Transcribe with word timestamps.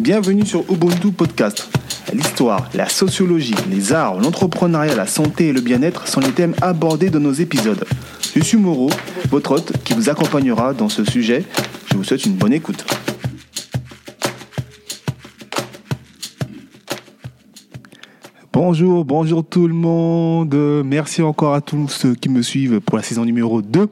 Bienvenue 0.00 0.46
sur 0.46 0.64
Ubuntu 0.72 1.12
Podcast. 1.12 1.68
L'histoire, 2.14 2.70
la 2.72 2.88
sociologie, 2.88 3.54
les 3.70 3.92
arts, 3.92 4.18
l'entrepreneuriat, 4.18 4.96
la 4.96 5.06
santé 5.06 5.48
et 5.48 5.52
le 5.52 5.60
bien-être 5.60 6.08
sont 6.08 6.20
les 6.20 6.32
thèmes 6.32 6.54
abordés 6.62 7.10
dans 7.10 7.20
nos 7.20 7.34
épisodes. 7.34 7.84
Je 8.34 8.40
suis 8.42 8.56
Moreau, 8.56 8.88
votre 9.28 9.52
hôte 9.52 9.74
qui 9.84 9.92
vous 9.92 10.08
accompagnera 10.08 10.72
dans 10.72 10.88
ce 10.88 11.04
sujet. 11.04 11.44
Je 11.90 11.98
vous 11.98 12.02
souhaite 12.02 12.24
une 12.24 12.32
bonne 12.32 12.54
écoute. 12.54 12.86
Bonjour, 18.54 19.04
bonjour 19.04 19.44
tout 19.44 19.68
le 19.68 19.74
monde. 19.74 20.54
Merci 20.82 21.20
encore 21.20 21.52
à 21.52 21.60
tous 21.60 21.88
ceux 21.88 22.14
qui 22.14 22.30
me 22.30 22.40
suivent 22.40 22.80
pour 22.80 22.96
la 22.96 23.02
saison 23.02 23.26
numéro 23.26 23.60
2. 23.60 23.86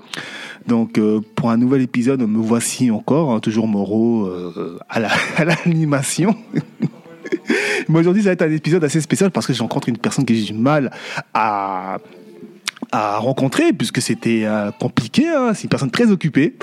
Donc, 0.68 0.98
euh, 0.98 1.20
pour 1.34 1.50
un 1.50 1.56
nouvel 1.56 1.80
épisode, 1.80 2.20
me 2.20 2.42
voici 2.42 2.90
encore, 2.90 3.32
hein, 3.32 3.40
toujours 3.40 3.66
Moreau 3.66 4.26
euh, 4.26 4.78
à 4.90 5.00
l'animation. 5.44 6.36
Mais 7.88 7.98
aujourd'hui, 7.98 8.22
ça 8.22 8.28
va 8.28 8.32
être 8.34 8.42
un 8.42 8.52
épisode 8.52 8.84
assez 8.84 9.00
spécial 9.00 9.30
parce 9.30 9.46
que 9.46 9.54
j'ai 9.54 9.62
rencontré 9.62 9.90
une 9.90 9.96
personne 9.96 10.26
que 10.26 10.34
j'ai 10.34 10.44
du 10.44 10.52
mal 10.52 10.90
à 11.32 11.98
à 12.90 13.18
rencontrer 13.18 13.72
puisque 13.72 14.00
c'était 14.00 14.42
euh, 14.44 14.70
compliqué. 14.70 15.28
Hein. 15.28 15.52
C'est 15.54 15.64
une 15.64 15.68
personne 15.68 15.90
très 15.90 16.10
occupée. 16.10 16.54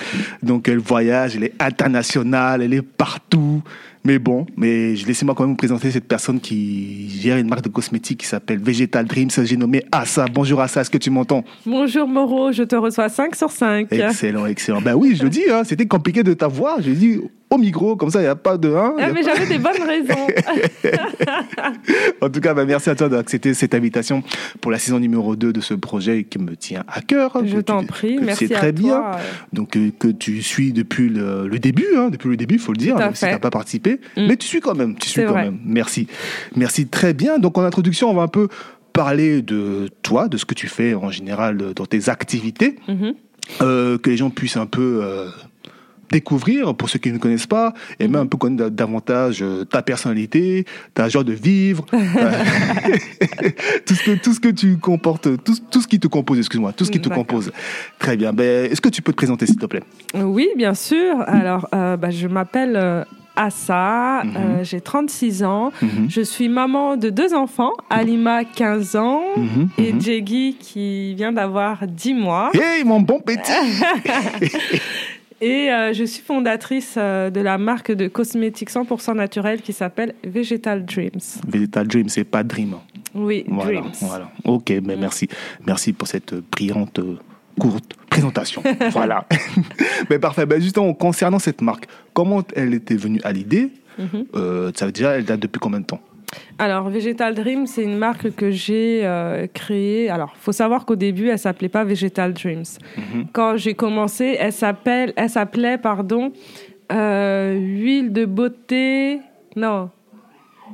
Donc 0.41 0.67
elle 0.67 0.79
voyage, 0.79 1.35
elle 1.35 1.43
est 1.43 1.53
internationale, 1.59 2.61
elle 2.61 2.73
est 2.73 2.81
partout. 2.81 3.61
Mais 4.05 4.19
bon, 4.19 4.45
mais 4.55 4.95
je 4.95 5.07
laissez-moi 5.07 5.33
quand 5.33 5.43
même 5.43 5.53
vous 5.53 5.57
présenter 5.57 5.89
cette 5.89 6.07
personne 6.07 6.39
qui 6.39 7.09
gère 7.09 7.37
une 7.37 7.49
marque 7.49 7.63
de 7.63 7.69
cosmétiques 7.69 8.19
qui 8.19 8.27
s'appelle 8.27 8.59
Vegetal 8.59 9.05
Dreams. 9.05 9.31
J'ai 9.43 9.57
nommé 9.57 9.83
Assa. 9.91 10.25
Bonjour 10.31 10.61
Assa, 10.61 10.81
est-ce 10.81 10.91
que 10.91 10.99
tu 10.99 11.09
m'entends? 11.09 11.43
Bonjour 11.65 12.07
Moreau, 12.07 12.51
je 12.51 12.61
te 12.61 12.75
reçois 12.75 13.09
5 13.09 13.35
sur 13.35 13.49
5. 13.49 13.91
Excellent, 13.91 14.45
excellent. 14.45 14.79
Ben 14.79 14.93
oui, 14.93 15.15
je 15.15 15.23
le 15.23 15.29
dis, 15.29 15.49
hein, 15.51 15.63
c'était 15.63 15.87
compliqué 15.87 16.21
de 16.21 16.35
t'avoir. 16.35 16.83
Je 16.83 16.91
dis 16.91 17.19
au 17.49 17.57
micro, 17.57 17.95
comme 17.95 18.09
ça, 18.09 18.19
il 18.19 18.23
n'y 18.23 18.27
a 18.27 18.35
pas 18.35 18.57
de... 18.57 18.73
Hein, 18.73 18.95
ah, 18.99 19.11
mais 19.13 19.23
j'avais 19.23 19.45
des 19.45 19.59
bonnes 19.59 19.81
raisons. 19.81 20.27
en 22.21 22.29
tout 22.29 22.39
cas, 22.41 22.53
ben, 22.53 22.65
merci 22.65 22.89
à 22.89 22.95
toi 22.95 23.07
d'accepter 23.07 23.53
cette 23.53 23.75
invitation 23.75 24.23
pour 24.61 24.71
la 24.71 24.79
saison 24.79 24.99
numéro 24.99 25.35
2 25.35 25.53
de 25.53 25.61
ce 25.61 25.73
projet 25.73 26.23
qui 26.23 26.39
me 26.39 26.55
tient 26.55 26.83
à 26.87 27.01
cœur. 27.01 27.37
Je 27.45 27.59
t'en 27.59 27.83
prie, 27.83 28.17
merci 28.19 28.47
C'est 28.47 28.53
très 28.53 28.71
bien. 28.71 29.11
Donc, 29.53 29.77
euh, 29.77 29.91
que 29.97 30.07
tu 30.07 30.41
suis 30.41 30.73
depuis 30.73 31.07
le, 31.07 31.47
début, 31.59 31.85
hein, 31.95 32.09
depuis 32.09 32.29
le 32.29 32.37
début, 32.37 32.55
il 32.55 32.61
faut 32.61 32.73
le 32.73 32.77
dire, 32.77 32.97
même 32.97 33.15
si 33.15 33.25
tu 33.25 33.31
n'as 33.31 33.39
pas 33.39 33.51
participé. 33.51 33.94
Mm. 34.17 34.27
Mais 34.27 34.37
tu 34.37 34.47
suis 34.47 34.59
quand 34.59 34.75
même, 34.75 34.95
tu 34.95 35.09
suis 35.09 35.25
quand 35.25 35.35
même. 35.35 35.59
Merci. 35.65 36.07
Merci, 36.55 36.87
très 36.87 37.13
bien. 37.13 37.39
Donc, 37.39 37.57
en 37.57 37.63
introduction, 37.63 38.09
on 38.09 38.13
va 38.13 38.23
un 38.23 38.27
peu 38.27 38.47
parler 38.93 39.41
de 39.41 39.89
toi, 40.01 40.27
de 40.27 40.37
ce 40.37 40.45
que 40.45 40.53
tu 40.53 40.67
fais 40.67 40.93
en 40.93 41.11
général 41.11 41.57
dans 41.73 41.85
tes 41.85 42.09
activités, 42.09 42.77
mm-hmm. 42.87 43.15
euh, 43.61 43.97
que 43.97 44.09
les 44.09 44.17
gens 44.17 44.29
puissent 44.29 44.57
un 44.57 44.67
peu... 44.67 44.99
Euh, 45.03 45.29
découvrir 46.11 46.75
pour 46.75 46.89
ceux 46.89 46.99
qui 46.99 47.11
ne 47.11 47.17
connaissent 47.17 47.47
pas 47.47 47.73
et 47.99 48.07
même 48.07 48.21
un 48.21 48.25
peu 48.25 48.37
connaître 48.37 48.69
davantage 48.69 49.41
euh, 49.41 49.65
ta 49.65 49.81
personnalité, 49.81 50.65
ta 50.93 51.09
joie 51.09 51.23
de 51.23 51.33
vivre, 51.33 51.85
tout 53.85 53.95
ce 53.95 54.03
que 54.03 54.15
tout 54.15 54.33
ce 54.33 54.39
que 54.39 54.49
tu 54.49 54.77
comportes, 54.77 55.43
tout, 55.43 55.55
tout 55.69 55.81
ce 55.81 55.87
qui 55.87 55.99
te 55.99 56.07
compose, 56.07 56.37
excuse-moi, 56.39 56.73
tout 56.73 56.85
ce 56.85 56.91
qui 56.91 57.01
te 57.01 57.09
compose. 57.09 57.51
Très 57.99 58.17
bien. 58.17 58.33
Ben, 58.33 58.71
est-ce 58.71 58.81
que 58.81 58.89
tu 58.89 59.01
peux 59.01 59.11
te 59.11 59.17
présenter 59.17 59.45
s'il 59.45 59.57
te 59.57 59.65
plaît? 59.65 59.83
Oui, 60.13 60.47
bien 60.55 60.73
sûr. 60.73 61.21
Alors, 61.27 61.67
euh, 61.73 61.97
ben, 61.97 62.11
je 62.11 62.27
m'appelle 62.27 63.05
Assa, 63.35 64.23
mhm. 64.23 64.63
j'ai 64.63 64.81
36 64.81 65.43
ans, 65.43 65.71
mhm. 65.81 66.07
je 66.09 66.21
suis 66.21 66.49
maman 66.49 66.97
de 66.97 67.09
deux 67.09 67.33
enfants, 67.33 67.73
Alima 67.89 68.43
15 68.43 68.95
ans 68.95 69.21
mhm. 69.37 69.69
et 69.77 69.93
Jeggy 69.99 70.55
qui 70.59 71.15
vient 71.15 71.31
d'avoir 71.31 71.85
10 71.87 72.13
mois. 72.13 72.51
Hey 72.53 72.83
mon 72.83 73.01
bon 73.01 73.19
petit 73.19 73.51
Et 75.41 75.69
euh, 75.69 75.93
je 75.93 76.05
suis 76.05 76.23
fondatrice 76.23 76.95
euh, 76.97 77.29
de 77.29 77.41
la 77.41 77.57
marque 77.57 77.91
de 77.91 78.07
cosmétiques 78.07 78.71
100% 78.71 79.15
naturelle 79.15 79.61
qui 79.61 79.73
s'appelle 79.73 80.15
Vegetal 80.23 80.85
Dreams. 80.85 81.19
Vegetal 81.45 81.87
Dreams, 81.87 82.09
c'est 82.09 82.23
pas 82.23 82.41
Dream. 82.41 82.75
Oui, 83.13 83.43
voilà, 83.47 83.81
Dreams. 83.81 83.91
Voilà. 84.01 84.31
Ok, 84.45 84.71
mais 84.83 84.95
merci. 84.95 85.27
Merci 85.65 85.91
pour 85.91 86.07
cette 86.07 86.35
brillante, 86.51 87.01
courte 87.59 87.93
présentation. 88.09 88.63
voilà. 88.91 89.25
mais 90.09 90.19
parfait. 90.19 90.45
Ben 90.45 90.61
justement, 90.61 90.93
concernant 90.93 91.39
cette 91.39 91.61
marque, 91.61 91.87
comment 92.13 92.43
elle 92.55 92.73
était 92.73 92.95
venue 92.95 93.19
à 93.23 93.31
l'idée 93.31 93.71
mhm. 93.97 94.25
euh, 94.35 94.71
Ça 94.75 94.85
veut 94.85 94.91
dire, 94.91 95.09
elle 95.09 95.25
date 95.25 95.39
depuis 95.39 95.59
combien 95.59 95.79
de 95.79 95.85
temps? 95.85 96.01
Alors, 96.57 96.89
Vegetal 96.89 97.35
Dream, 97.35 97.67
c'est 97.67 97.83
une 97.83 97.97
marque 97.97 98.33
que 98.35 98.51
j'ai 98.51 99.01
euh, 99.03 99.47
créée. 99.53 100.09
Alors, 100.09 100.35
faut 100.37 100.51
savoir 100.51 100.85
qu'au 100.85 100.95
début, 100.95 101.29
elle 101.29 101.39
s'appelait 101.39 101.69
pas 101.69 101.83
Vegetal 101.83 102.33
Dreams. 102.33 102.65
Mhm. 102.97 103.27
Quand 103.31 103.57
j'ai 103.57 103.73
commencé, 103.73 104.35
elle 104.39 104.53
s'appelle, 104.53 105.13
elle 105.15 105.29
s'appelait, 105.29 105.77
pardon, 105.77 106.31
euh, 106.91 107.53
huile 107.57 108.11
de 108.13 108.25
beauté. 108.25 109.19
Non, 109.55 109.89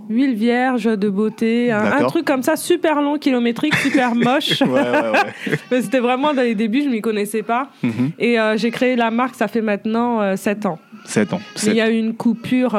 huile 0.10 0.36
vierge 0.36 0.86
de 0.86 1.10
beauté, 1.10 1.72
un, 1.72 2.06
truc 2.06 2.26
comme 2.26 2.44
ça, 2.44 2.56
super 2.56 3.02
long, 3.02 3.18
kilométrique, 3.18 3.76
super 3.76 4.16
moche. 4.16 4.62
ouais, 4.62 4.68
ouais, 4.70 5.82
C'était 5.82 6.00
vraiment 6.00 6.34
dans 6.34 6.42
les 6.42 6.56
débuts, 6.56 6.84
je 6.84 6.90
m'y 6.90 7.02
connaissais 7.02 7.44
pas. 7.44 7.70
Mhm. 7.84 8.12
Et 8.20 8.40
euh, 8.40 8.58
j'ai 8.58 8.72
créé 8.72 8.96
la 8.96 9.12
marque, 9.12 9.36
ça 9.36 9.48
fait 9.48 9.62
maintenant 9.62 10.36
7 10.36 10.66
ans. 10.66 10.80
7 11.06 11.34
ans. 11.34 11.42
il 11.66 11.74
y 11.74 11.82
a 11.82 11.90
eu 11.90 11.98
une 11.98 12.14
coupure 12.14 12.78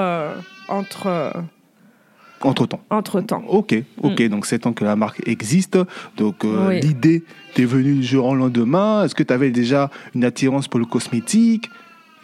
entre 0.68 1.32
entre-temps. 2.44 2.80
Entre-temps. 2.90 3.42
Ok, 3.48 3.74
ok. 4.02 4.20
Mm. 4.20 4.28
Donc, 4.28 4.46
c'est 4.46 4.60
tant 4.60 4.72
que 4.72 4.84
la 4.84 4.96
marque 4.96 5.26
existe. 5.26 5.78
Donc, 6.16 6.44
euh, 6.44 6.72
l'idée 6.72 7.22
t'est 7.54 7.64
venue 7.64 7.94
du 7.94 8.02
jour 8.02 8.26
au 8.26 8.34
lendemain. 8.34 9.04
Est-ce 9.04 9.14
que 9.14 9.22
tu 9.22 9.32
avais 9.32 9.50
déjà 9.50 9.90
une 10.14 10.24
attirance 10.24 10.68
pour 10.68 10.80
le 10.80 10.86
cosmétique? 10.86 11.70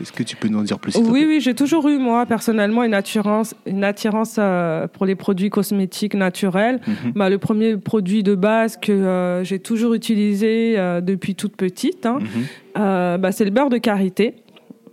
Est-ce 0.00 0.12
que 0.12 0.22
tu 0.22 0.36
peux 0.36 0.48
nous 0.48 0.58
en 0.58 0.62
dire 0.62 0.78
plus 0.78 0.96
Oui, 0.96 1.24
oui, 1.26 1.40
j'ai 1.40 1.54
toujours 1.54 1.88
eu, 1.88 1.98
moi, 1.98 2.26
personnellement, 2.26 2.84
une 2.84 2.94
attirance, 2.94 3.54
une 3.66 3.84
attirance 3.84 4.36
euh, 4.38 4.86
pour 4.86 5.06
les 5.06 5.14
produits 5.14 5.50
cosmétiques 5.50 6.14
naturels. 6.14 6.80
Mhm. 6.86 7.12
bah, 7.14 7.30
le 7.30 7.38
premier 7.38 7.76
produit 7.76 8.22
de 8.22 8.34
base 8.34 8.76
que 8.76 8.92
euh, 8.92 9.44
j'ai 9.44 9.58
toujours 9.58 9.94
utilisé 9.94 10.76
depuis 11.02 11.34
toute 11.34 11.56
petite, 11.56 12.06
hein, 12.06 12.18
mhm. 12.20 13.20
bah, 13.20 13.32
c'est 13.32 13.44
le 13.44 13.50
beurre 13.50 13.70
de 13.70 13.78
karité. 13.78 14.34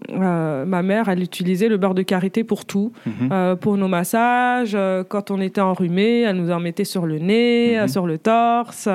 Euh, 0.10 0.66
ma 0.66 0.84
mère, 0.84 1.10
elle 1.10 1.22
utilisait 1.22 1.68
le 1.68 1.78
beurre 1.78 1.94
de 1.94 2.02
karité 2.02 2.44
pour 2.44 2.66
tout, 2.66 2.92
mhm. 3.06 3.30
euh, 3.32 3.56
pour 3.56 3.78
nos 3.78 3.88
massages. 3.88 4.74
Euh, 4.76 5.04
quand 5.04 5.32
on 5.32 5.42
était 5.42 5.62
enrhumé, 5.62 6.22
elle 6.22 6.38
nous 6.38 6.52
en 6.52 6.60
mettait 6.60 6.84
sur 6.84 7.06
le 7.06 7.20
nez, 7.20 7.78
mhm. 7.80 7.88
sur 7.88 8.08
le 8.08 8.18
torse, 8.18 8.88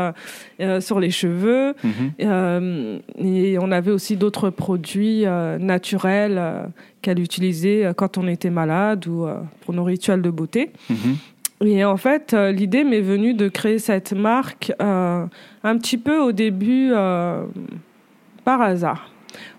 sur 0.80 1.00
les 1.00 1.10
cheveux. 1.10 1.74
Mhm. 1.84 3.00
et 3.18 3.58
on 3.58 3.70
avait 3.70 3.90
aussi 3.90 4.16
d'autres 4.16 4.50
produits 4.50 5.24
naturels 5.58 6.40
qu'elle 7.02 7.20
utilisait 7.20 7.92
quand 7.96 8.18
on 8.18 8.26
était 8.26 8.50
malade 8.50 9.06
ou 9.06 9.26
pour 9.62 9.74
nos 9.74 9.84
rituels 9.84 10.22
de 10.22 10.30
beauté. 10.30 10.70
Et 11.64 11.84
en 11.84 11.96
fait, 11.96 12.34
l'idée 12.34 12.84
m'est 12.84 13.00
venue 13.00 13.34
de 13.34 13.48
créer 13.48 13.78
cette 13.78 14.12
marque 14.12 14.72
un 14.78 15.28
petit 15.78 15.98
peu 15.98 16.18
au 16.18 16.32
début 16.32 16.90
par 18.44 18.62
hasard. 18.62 19.09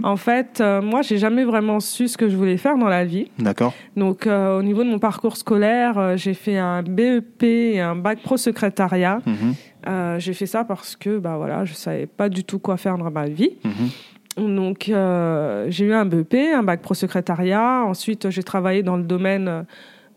En 0.03 0.17
fait, 0.17 0.59
euh, 0.59 0.81
moi, 0.81 1.01
j'ai 1.01 1.17
jamais 1.17 1.43
vraiment 1.43 1.79
su 1.79 2.07
ce 2.07 2.17
que 2.17 2.29
je 2.29 2.35
voulais 2.35 2.57
faire 2.57 2.77
dans 2.77 2.87
la 2.87 3.05
vie. 3.05 3.29
D'accord. 3.37 3.73
Donc, 3.95 4.27
euh, 4.27 4.59
au 4.59 4.63
niveau 4.63 4.83
de 4.83 4.89
mon 4.89 4.99
parcours 4.99 5.37
scolaire, 5.37 5.97
euh, 5.97 6.17
j'ai 6.17 6.33
fait 6.33 6.57
un 6.57 6.83
BEP 6.83 7.43
et 7.43 7.79
un 7.79 7.95
bac 7.95 8.19
pro 8.21 8.37
secrétariat. 8.37 9.19
Mhm. 9.25 10.19
j'ai 10.19 10.33
fait 10.33 10.45
ça 10.45 10.63
parce 10.63 10.95
que, 10.95 11.17
bah 11.17 11.37
voilà, 11.37 11.65
je 11.65 11.73
savais 11.73 12.05
pas 12.05 12.29
du 12.29 12.43
tout 12.43 12.59
quoi 12.59 12.77
faire 12.77 12.97
dans 12.97 13.09
ma 13.09 13.27
vie. 13.27 13.57
Mhm. 13.63 14.55
Donc, 14.55 14.83
j'ai 14.87 15.85
eu 15.85 15.93
un 15.93 16.05
BEP, 16.05 16.35
un 16.55 16.63
bac 16.63 16.81
pro 16.81 16.93
secrétariat. 16.93 17.83
Ensuite, 17.85 18.29
j'ai 18.29 18.43
travaillé 18.43 18.83
dans 18.83 18.97
le 18.97 19.03
domaine 19.03 19.65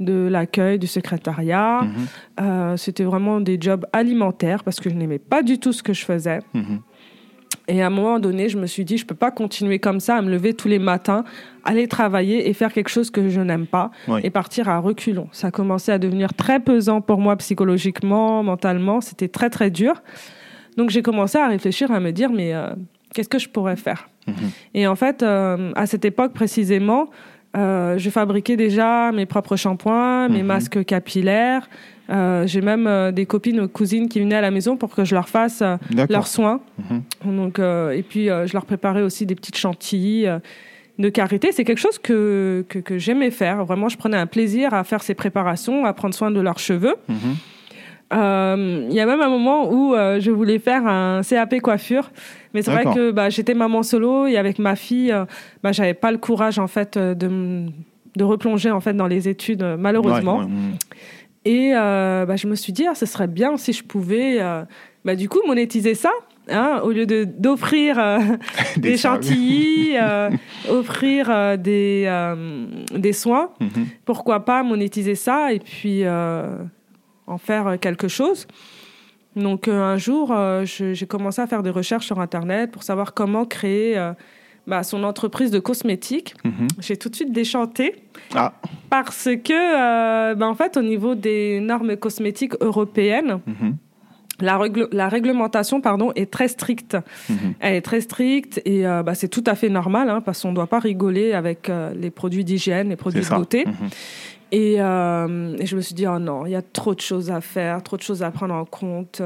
de 0.01 0.29
l'accueil, 0.29 0.79
du 0.79 0.87
secrétariat. 0.87 1.83
Mhm. 2.39 2.77
C'était 2.77 3.05
vraiment 3.05 3.41
des 3.41 3.59
jobs 3.61 3.87
alimentaires 3.93 4.65
parce 4.65 4.81
que 4.81 4.91
je 4.91 4.95
n'aimais 4.95 5.19
pas 5.19 5.43
du 5.43 5.59
tout 5.59 5.73
ce 5.73 5.83
que 5.83 5.93
je 5.93 6.05
faisais. 6.05 6.41
Et 7.67 7.83
à 7.83 7.87
un 7.87 7.91
moment 7.91 8.19
donné, 8.19 8.49
je 8.49 8.59
me 8.59 8.67
suis 8.67 8.85
dit, 8.85 8.99
je 8.99 9.07
peux 9.07 9.15
pas 9.15 9.31
continuer 9.31 9.79
comme 9.79 10.01
ça, 10.01 10.17
à 10.17 10.23
me 10.23 10.31
lever 10.31 10.53
tous 10.53 10.69
les 10.69 10.79
matins, 10.79 11.25
aller 11.65 11.89
travailler 11.89 12.49
et 12.49 12.53
faire 12.53 12.73
quelque 12.73 12.91
chose 12.91 13.11
que 13.11 13.29
je 13.29 13.41
n'aime 13.41 13.67
pas 13.67 13.91
et 14.23 14.31
partir 14.31 14.69
à 14.69 14.79
reculons. 14.79 15.29
Ça 15.33 15.47
a 15.47 15.51
commencé 15.51 15.91
à 15.91 15.99
devenir 15.99 16.35
très 16.35 16.61
pesant 16.61 17.01
pour 17.01 17.19
moi 17.19 17.37
psychologiquement, 17.37 18.43
mentalement. 18.43 19.01
C'était 19.01 19.29
très, 19.29 19.49
très 19.49 19.71
dur. 19.71 20.03
Donc 20.77 20.91
j'ai 20.91 21.03
commencé 21.03 21.39
à 21.39 21.49
réfléchir, 21.49 21.91
à 21.91 22.01
me 22.01 22.11
dire, 22.11 22.31
mais 22.31 22.55
euh, 22.55 22.71
qu'est-ce 23.15 23.29
que 23.29 23.39
je 23.39 23.49
pourrais 23.49 23.77
faire? 23.77 24.09
Mhm. 24.27 24.35
Et 24.75 24.87
en 24.87 24.97
fait, 24.97 25.23
euh, 25.23 25.73
à 25.77 25.87
cette 25.87 26.05
époque 26.05 26.33
précisément, 26.33 27.11
euh, 27.57 27.97
je 27.99 28.11
fabriquais 28.11 28.57
déjà 28.57 29.13
mes 29.13 29.27
propres 29.27 29.57
shampoings, 29.57 30.29
mes 30.29 30.43
mhm. 30.43 30.47
masques 30.47 30.85
capillaires. 30.85 31.69
Euh, 32.11 32.47
j'ai 32.47 32.61
même 32.61 32.87
euh, 32.87 33.13
des 33.13 33.25
copines 33.27 33.61
ou 33.61 33.69
cousines 33.69 34.09
qui 34.09 34.21
venaient 34.21 34.35
à 34.35 34.41
la 34.43 34.51
maison 34.51 34.77
pour 34.77 34.95
que 34.95 35.05
je 35.05 35.15
leur 35.15 35.29
fasse 35.29 35.63
euh, 35.63 35.77
leurs 36.11 36.27
soins. 36.27 36.61
Mhm. 36.91 37.37
Donc, 37.37 37.59
et 37.59 38.03
puis, 38.03 38.27
je 38.27 38.53
leur 38.53 38.67
préparais 38.67 39.03
aussi 39.03 39.27
des 39.27 39.35
petites 39.35 39.57
chantilly 39.57 40.27
de 40.99 41.09
karité. 41.09 41.51
C'est 41.53 41.65
quelque 41.65 41.79
chose 41.79 41.99
que, 41.99 42.65
que, 42.69 42.79
que 42.79 42.99
j'aimais 42.99 43.31
faire. 43.31 43.65
Vraiment, 43.65 43.89
je 43.89 43.97
prenais 43.97 44.17
un 44.17 44.27
plaisir 44.27 44.75
à 44.75 44.85
faire 44.85 45.03
ces 45.03 45.15
préparations, 45.15 45.85
à 45.85 45.93
prendre 45.93 46.15
soin 46.15 46.31
de 46.31 46.41
leurs 46.41 46.59
cheveux. 46.59 46.97
Mhm. 47.09 47.37
Il 48.13 48.95
y 48.95 49.01
a 49.01 49.07
même 49.07 49.21
un 49.21 49.29
moment 49.29 49.73
où 49.73 49.95
je 49.95 50.31
voulais 50.31 50.61
faire 50.61 50.87
un 50.87 51.23
CAP 51.29 51.61
coiffure, 51.61 52.11
mais 52.53 52.63
c'est 52.63 52.71
vrai 52.71 52.85
que 52.85 53.11
bah, 53.11 53.29
j'étais 53.29 53.55
maman 53.55 53.83
solo 53.83 54.27
et 54.27 54.37
avec 54.37 54.59
ma 54.61 54.77
fille, 54.77 55.13
bah, 55.65 55.73
j'avais 55.73 55.95
pas 55.95 56.13
le 56.13 56.19
courage 56.19 56.59
en 56.59 56.69
fait 56.69 56.97
de 56.97 57.67
de 58.17 58.23
replonger 58.23 58.71
en 58.71 58.81
fait 58.81 58.95
dans 58.95 59.09
les 59.09 59.29
études, 59.29 59.65
malheureusement. 59.77 60.47
Et 61.45 61.73
bah, 61.73 62.37
je 62.37 62.47
me 62.47 62.55
suis 62.55 62.73
dit, 62.73 62.87
ah, 62.87 62.95
ce 62.95 63.07
serait 63.07 63.29
bien 63.29 63.57
si 63.57 63.73
je 63.73 63.85
pouvais, 63.85 64.39
bah, 65.05 65.15
du 65.15 65.29
coup, 65.29 65.41
monétiser 65.47 65.95
ça. 65.95 66.11
Hein, 66.51 66.81
au 66.85 66.91
lieu 66.91 67.07
de 67.07 67.25
d'offrir 67.25 67.97
des, 68.77 68.81
des 68.91 68.97
chantilly, 68.99 69.97
offrir 70.69 71.57
des 71.57 72.07
des 72.93 73.13
soins, 73.15 73.51
mm-hmm. 73.61 73.85
pourquoi 74.05 74.45
pas 74.45 74.63
monétiser 74.63 75.15
ça 75.15 75.55
et 75.55 75.59
puis 75.59 76.05
en 76.07 77.39
faire 77.39 77.79
quelque 77.81 78.09
chose. 78.09 78.47
Donc 79.37 79.67
euh, 79.67 79.81
un 79.81 79.97
jour, 79.97 80.33
euh, 80.33 80.65
j'ai 80.65 81.07
commencé 81.07 81.43
à 81.43 81.47
faire 81.47 81.63
des 81.63 81.71
recherches 81.71 82.07
sur 82.07 82.21
Internet 82.21 82.71
pour 82.71 82.83
savoir 82.83 83.15
comment 83.15 83.45
créer 83.45 83.99
euh, 83.99 84.13
bah, 84.67 84.83
son 84.83 85.05
entreprise 85.05 85.51
de 85.51 85.59
cosmétiques. 85.59 86.35
Mhm. 86.45 86.69
J'ai 86.81 86.97
tout 86.97 87.09
de 87.09 87.17
suite 87.17 87.33
déchanté 87.33 87.97
ah. 88.35 88.53
parce 88.91 89.29
que, 89.45 90.35
bah, 90.35 90.47
en 90.47 90.55
fait, 90.55 90.77
au 90.77 90.83
niveau 90.83 91.15
des 91.15 91.61
normes 91.61 91.97
cosmétiques 91.97 92.55
européennes, 92.61 93.41
mhm. 93.47 93.77
La, 94.41 94.59
la, 94.91 95.09
réglementation 95.09 95.81
pardon, 95.81 96.11
est 96.17 96.29
très 96.29 96.49
stricte. 96.49 96.97
Mhm. 97.29 97.55
Elle 97.61 97.75
est 97.75 97.83
très 97.83 98.01
stricte 98.01 98.61
et 98.65 98.83
bah, 98.83 99.15
c'est 99.15 99.29
tout 99.29 99.45
à 99.47 99.55
fait 99.55 99.69
normal 99.69 100.11
hein, 100.11 100.21
parce 100.21 100.43
qu'on 100.43 100.51
ne 100.51 100.57
doit 100.57 100.67
pas 100.67 100.81
rigoler 100.81 101.35
avec 101.35 101.71
les 101.95 102.11
produits 102.11 102.45
d'hygiène, 102.45 102.89
les 102.89 102.97
produits 102.97 103.21
de 103.21 103.29
beauté. 103.29 103.65
Euh, 104.55 105.57
et, 105.59 105.67
je 105.67 105.77
me 105.77 105.81
suis 105.81 105.95
dit, 105.95 106.07
oh 106.07 106.19
non, 106.19 106.47
il 106.47 106.53
y 106.53 106.55
a 106.55 106.63
trop 106.63 106.95
de 106.95 107.01
choses 107.01 107.31
à 107.31 107.41
faire, 107.41 107.83
trop 107.83 107.97
de 107.97 108.03
choses 108.03 108.23
à 108.23 108.31
prendre 108.31 108.55
en 108.55 108.65
compte. 108.65 109.21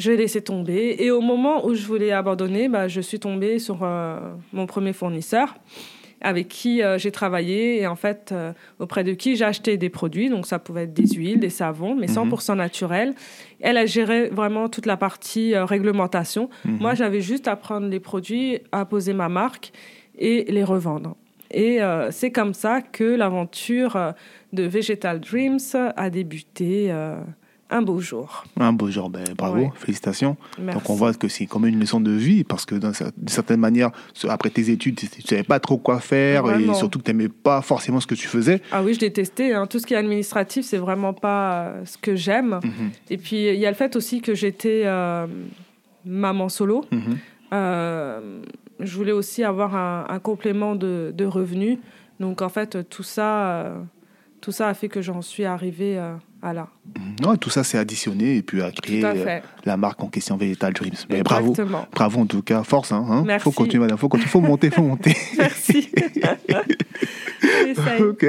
Euh, 0.00 0.10
je 0.10 0.10
vais 0.10 0.16
laisser 0.16 0.42
tomber. 0.42 0.96
Et 0.98 1.10
au 1.10 1.20
moment 1.20 1.66
où 1.66 1.74
je 1.74 1.86
voulais 1.86 2.12
abandonner, 2.12 2.68
bah, 2.68 2.88
je 2.88 3.00
suis 3.00 3.20
tombée 3.20 3.58
sur 3.58 3.80
euh, 3.82 4.18
mon 4.52 4.66
premier 4.66 4.92
fournisseur 4.92 5.54
avec 6.22 6.48
qui 6.48 6.82
j'ai 6.98 7.10
travaillé 7.12 7.80
et 7.80 7.86
en 7.86 7.96
fait 7.96 8.34
auprès 8.78 9.04
de 9.04 9.14
qui 9.14 9.36
j'ai 9.36 9.44
acheté 9.46 9.78
des 9.78 9.88
produits. 9.88 10.28
Donc 10.28 10.46
ça 10.46 10.58
pouvait 10.58 10.82
être 10.82 10.92
des 10.92 11.06
huiles, 11.06 11.40
des 11.40 11.48
savons, 11.48 11.94
mais 11.94 12.08
100% 12.08 12.52
mhm. 12.52 12.58
naturels. 12.58 13.14
Elle 13.58 13.78
a 13.78 13.86
géré 13.86 14.28
vraiment 14.28 14.68
toute 14.68 14.84
la 14.84 14.98
partie 14.98 15.56
réglementation. 15.56 16.50
Mhm. 16.66 16.76
Moi, 16.78 16.92
j'avais 16.92 17.22
juste 17.22 17.48
à 17.48 17.56
prendre 17.56 17.86
les 17.86 18.00
produits, 18.00 18.58
à 18.70 18.84
poser 18.84 19.14
ma 19.14 19.30
marque 19.30 19.72
et 20.18 20.44
les 20.50 20.62
revendre. 20.62 21.16
Et 21.50 21.82
euh, 21.82 22.10
c'est 22.10 22.30
comme 22.30 22.54
ça 22.54 22.80
que 22.80 23.04
l'aventure 23.04 23.96
euh, 23.96 24.12
de 24.52 24.62
Vegetal 24.62 25.20
Dreams 25.20 25.58
a 25.96 26.10
débuté 26.10 26.88
euh, 26.90 27.16
un 27.70 27.82
beau 27.82 28.00
jour. 28.00 28.44
Un 28.58 28.72
beau 28.72 28.90
jour, 28.90 29.10
ben, 29.10 29.24
bravo, 29.36 29.72
félicitations. 29.74 30.36
Donc 30.58 30.88
on 30.90 30.94
voit 30.94 31.14
que 31.14 31.28
c'est 31.28 31.46
comme 31.46 31.66
une 31.66 31.78
leçon 31.78 32.00
de 32.00 32.10
vie 32.10 32.44
parce 32.44 32.64
que 32.66 32.74
d'une 32.74 33.28
certaine 33.28 33.60
manière, 33.60 33.90
après 34.28 34.50
tes 34.50 34.70
études, 34.70 34.96
tu 34.96 35.06
ne 35.06 35.26
savais 35.26 35.42
pas 35.42 35.60
trop 35.60 35.78
quoi 35.78 36.00
faire 36.00 36.50
et 36.50 36.74
surtout 36.74 36.98
que 36.98 37.04
tu 37.04 37.10
n'aimais 37.10 37.28
pas 37.28 37.62
forcément 37.62 38.00
ce 38.00 38.06
que 38.06 38.14
tu 38.14 38.28
faisais. 38.28 38.60
Ah 38.72 38.82
oui, 38.82 38.94
je 38.94 39.00
détestais. 39.00 39.52
Hein. 39.52 39.66
Tout 39.66 39.78
ce 39.78 39.86
qui 39.86 39.94
est 39.94 39.98
administratif, 39.98 40.66
c'est 40.66 40.78
vraiment 40.78 41.12
pas 41.12 41.74
ce 41.84 41.96
que 41.96 42.16
j'aime. 42.16 42.60
Mhm. 42.62 42.90
Et 43.10 43.16
puis 43.16 43.48
il 43.48 43.58
y 43.58 43.66
a 43.66 43.70
le 43.70 43.76
fait 43.76 43.96
aussi 43.96 44.20
que 44.20 44.34
j'étais 44.34 44.84
maman 46.04 46.48
solo. 46.48 46.84
Mhm 46.90 47.16
je 48.80 48.96
voulais 48.96 49.12
aussi 49.12 49.44
avoir 49.44 49.74
un, 49.76 50.18
complément 50.18 50.74
de, 50.74 51.24
revenus. 51.24 51.78
Donc 52.18 52.42
en 52.42 52.48
fait, 52.48 52.88
tout 52.88 53.02
ça, 53.02 53.50
euh, 53.50 53.80
tout 54.40 54.52
ça 54.52 54.68
a 54.68 54.74
fait 54.74 54.88
que 54.88 55.00
j'en 55.00 55.22
suis 55.22 55.44
arrivée 55.44 55.98
euh, 56.44 56.52
là. 56.52 56.68
Non, 57.22 57.36
tout 57.36 57.50
ça 57.50 57.64
s'est 57.64 57.78
additionné 57.78 58.36
et 58.36 58.42
puis 58.42 58.62
a 58.62 58.70
créé 58.70 59.04
euh, 59.04 59.40
la 59.64 59.76
marque 59.76 60.02
en 60.02 60.08
question 60.08 60.36
Vegetal 60.36 60.72
Dreams. 60.72 60.94
Mais 61.08 61.22
bravo, 61.22 61.54
bravo 61.92 62.20
en 62.20 62.26
tout 62.26 62.42
cas, 62.42 62.62
force. 62.62 62.92
Hein, 62.92 63.24
hein. 63.28 63.38
Faut 63.38 63.52
continuer, 63.52 63.82
madame. 63.82 63.98
Faut, 63.98 64.08
faut 64.08 64.40
monter, 64.40 64.70
faut 64.70 64.82
monter. 64.82 65.16
Merci. 65.38 65.90
ok. 68.00 68.26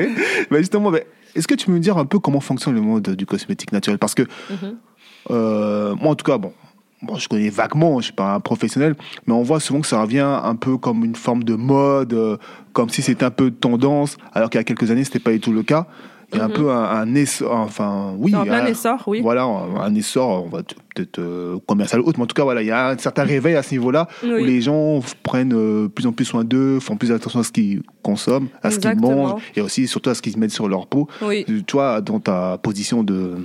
Mais 0.50 0.60
justement, 0.60 0.92
est-ce 1.36 1.48
que 1.48 1.56
tu 1.56 1.68
peux 1.68 1.74
me 1.74 1.80
dire 1.80 1.98
un 1.98 2.06
peu 2.06 2.20
comment 2.20 2.42
fonctionne 2.42 2.76
le 2.76 2.82
monde 2.82 3.10
du 3.10 3.26
cosmétique 3.26 3.72
naturel? 3.72 3.98
Parce 3.98 4.16
que 4.16 4.24
mhm. 4.50 5.98
moi, 6.00 6.12
en 6.12 6.16
tout 6.16 6.26
cas, 6.26 6.38
bon, 6.38 6.54
bon, 7.02 7.18
je 7.18 7.28
connais 7.28 7.50
vaguement, 7.50 7.94
je 7.94 7.98
ne 7.98 8.02
suis 8.04 8.14
pas 8.14 8.34
un 8.34 8.40
professionnel, 8.40 8.96
mais 9.26 9.34
on 9.34 9.44
voit 9.44 9.60
souvent 9.60 9.82
que 9.82 9.88
ça 9.88 10.02
revient 10.02 10.40
un 10.44 10.56
peu 10.56 10.78
comme 10.78 11.04
une 11.04 11.16
forme 11.16 11.44
de 11.44 11.56
mode, 11.56 12.14
euh, 12.14 12.38
comme 12.74 12.90
si 12.90 13.02
c'était 13.02 13.26
un 13.26 13.32
peu 13.32 13.50
de 13.50 13.56
tendance, 13.56 14.18
alors 14.34 14.50
qu'il 14.50 14.60
y 14.60 14.62
a 14.62 14.64
quelques 14.64 14.92
années, 14.92 15.04
ce 15.04 15.10
n'était 15.10 15.20
pas 15.20 15.32
du 15.32 15.40
tout 15.40 15.52
le 15.52 15.64
cas. 15.64 15.88
Il 16.34 16.38
y 16.38 16.42
a 16.42 16.46
un 16.46 16.48
mhm. 16.48 16.54
peu 16.54 16.72
un, 16.72 17.16
essor, 17.16 17.52
enfin 17.52 18.14
oui. 18.18 18.34
Un, 18.34 18.66
essor, 18.66 19.04
oui. 19.08 19.22
Voilà, 19.22 19.44
un, 19.44 19.94
essor, 19.96 20.46
on 20.46 20.50
va 20.50 20.64
peut-être 20.64 21.20
euh, 21.20 21.58
commercial 21.68 22.02
autre, 22.02 22.18
mais 22.18 22.24
en 22.24 22.28
tout 22.28 22.34
cas, 22.34 22.44
voilà, 22.44 22.62
il 22.62 22.68
y 22.68 22.72
a 22.72 22.90
un 22.90 22.98
certain 22.98 23.24
réveil 23.24 23.56
à 23.56 23.64
ce 23.64 23.74
niveau-là 23.74 24.08
où 24.24 24.28
les 24.28 24.62
gens 24.62 25.02
prennent 25.24 25.54
euh, 25.54 25.88
plus 25.88 26.08
en 26.08 26.12
plus 26.12 26.26
soin 26.26 26.44
d'eux, 26.44 26.80
font 26.80 26.96
plus 26.96 27.12
attention 27.12 27.42
à 27.42 27.44
ce 27.44 27.52
qu'ils 27.52 27.82
consomment, 28.02 28.48
à 28.64 28.72
ce 28.72 28.80
qu'ils 28.80 29.00
mangent, 29.00 29.42
et 29.56 29.62
aussi 29.62 29.88
surtout 29.88 30.10
à 30.10 30.16
ce 30.16 30.22
qu'ils 30.22 30.38
mettent 30.38 30.52
sur 30.52 30.68
leur 30.68 30.88
peau. 30.88 31.08
Oui. 31.22 31.46
Toi, 31.68 32.02
dans 32.02 32.20
ta 32.20 32.58
position 32.58 33.04
de 33.04 33.36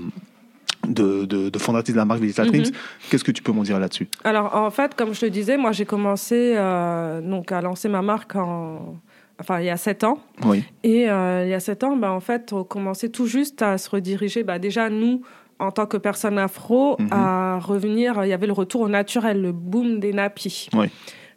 de, 0.89 1.25
de, 1.25 1.59
fondatrice 1.59 1.95
de 1.95 1.99
la 1.99 2.05
marque 2.05 2.21
Vegetal 2.21 2.47
Dreams. 2.47 2.67
Mhm. 2.67 2.73
Qu'est-ce 3.11 3.25
que 3.25 3.33
tu 3.33 3.43
peux 3.43 3.53
m'en 3.53 3.63
dire 3.63 3.79
là-dessus? 3.79 4.09
Alors, 4.25 4.55
en 4.55 4.71
fait, 4.71 4.95
comme 4.95 5.15
je 5.15 5.21
te 5.21 5.27
disais, 5.27 5.57
moi, 5.57 5.73
j'ai 5.73 5.85
commencé 5.85 6.55
euh, 6.57 7.21
donc, 7.21 7.53
à 7.53 7.61
lancer 7.61 7.89
ma 7.89 8.03
marque 8.03 8.37
en, 8.37 8.97
enfin, 9.41 9.61
il 9.61 9.67
y 9.67 9.71
a 9.71 9.77
sept 9.77 10.05
ans. 10.05 10.19
Oui. 10.45 10.65
Et 10.83 11.09
euh, 11.09 11.45
il 11.45 11.51
y 11.51 11.55
a 11.55 11.61
sept 11.61 11.85
ans, 11.85 11.97
bah, 11.97 12.13
en 12.13 12.21
fait, 12.21 12.53
on 12.53 12.65
commençait 12.65 13.09
tout 13.09 13.27
juste 13.27 13.63
à 13.63 13.79
se 13.79 13.91
rediriger. 13.91 14.43
Bah, 14.43 14.59
déjà, 14.59 14.91
nous, 14.91 15.23
en 15.59 15.71
tant 15.71 15.87
que 15.87 15.97
personnes 15.97 16.39
afro, 16.39 16.97
mhm. 16.99 17.09
à 17.11 17.59
revenir. 17.59 18.25
Il 18.25 18.29
y 18.29 18.33
avait 18.33 18.47
le 18.47 18.53
retour 18.53 18.83
au 18.83 18.89
naturel, 18.89 19.41
le 19.41 19.53
boom 19.53 20.01
des 20.01 20.13
nappies. 20.13 20.69
Oui. 20.75 20.89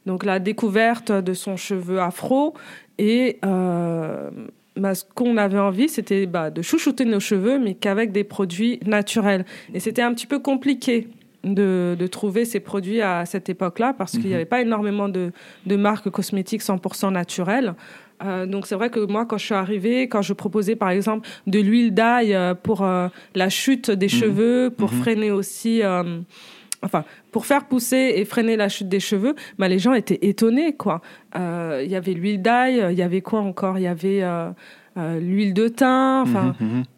Donc, 0.06 0.26
la 0.26 0.40
découverte 0.40 1.12
de 1.12 1.34
son 1.34 1.58
cheveu 1.58 2.00
afro 2.00 2.54
et 2.98 3.38
euh, 3.46 4.30
bah, 4.76 4.96
ce 4.96 5.04
qu'on 5.16 5.38
avait 5.38 5.60
envie, 5.60 5.90
c'était 5.90 6.26
bah, 6.26 6.50
de 6.50 6.62
chouchouter 6.62 7.06
nos 7.06 7.20
cheveux, 7.20 7.60
mais 7.60 7.76
qu'avec 7.76 8.12
des 8.12 8.24
produits 8.24 8.80
naturels. 8.86 9.46
Et 9.74 9.80
c'était 9.80 10.02
un 10.02 10.14
petit 10.14 10.28
peu 10.28 10.40
compliqué 10.40 11.08
de, 11.44 12.08
trouver 12.08 12.46
ces 12.46 12.60
produits 12.60 13.02
à 13.02 13.26
cette 13.26 13.50
époque-là, 13.50 13.94
parce 13.98 14.12
qu'il 14.12 14.22
n'y 14.22 14.30
mhm. 14.30 14.36
avait 14.36 14.46
pas 14.46 14.62
énormément 14.62 15.10
de, 15.10 15.32
marques 15.68 16.10
cosmétiques 16.10 16.62
100% 16.62 17.12
naturelles. 17.12 17.76
Euh, 18.24 18.46
donc 18.46 18.68
c'est 18.68 18.76
vrai 18.76 18.90
que 18.90 19.00
moi, 19.00 19.26
quand 19.26 19.38
je 19.38 19.46
suis 19.46 19.56
arrivée, 19.56 20.10
quand 20.10 20.22
je 20.22 20.34
proposais 20.34 20.76
par 20.76 20.90
exemple 20.90 21.28
de 21.48 21.60
l'huile 21.60 21.94
d'ail 21.94 22.34
euh, 22.34 22.54
pour 22.54 22.84
euh, 22.84 23.08
la 23.34 23.48
chute 23.50 23.92
des 23.92 24.08
mhm. 24.08 24.12
cheveux, 24.12 24.74
pour 24.76 24.92
mhm. 24.92 25.00
freiner 25.00 25.32
aussi 25.32 25.82
enfin, 26.82 27.06
pour 27.32 27.46
faire 27.46 27.66
pousser 27.66 28.14
et 28.16 28.26
freiner 28.26 28.58
la 28.58 28.68
chute 28.68 28.90
des 28.90 29.00
cheveux, 29.00 29.36
bah, 29.58 29.70
les 29.70 29.80
gens 29.80 29.94
étaient 29.94 30.20
étonnés, 30.22 30.74
quoi. 30.74 31.02
Il 31.36 31.88
y 31.90 31.96
avait 31.96 32.14
l'huile 32.14 32.42
d'ail, 32.42 32.86
il 32.92 32.98
y 32.98 33.02
avait 33.02 33.22
quoi 33.22 33.40
encore? 33.40 33.78
Il 33.78 33.84
y 33.84 33.88
avait 33.88 34.24
l'huile 34.98 35.54
de 35.54 35.68
thym, 35.68 36.24
enfin, 36.24 36.56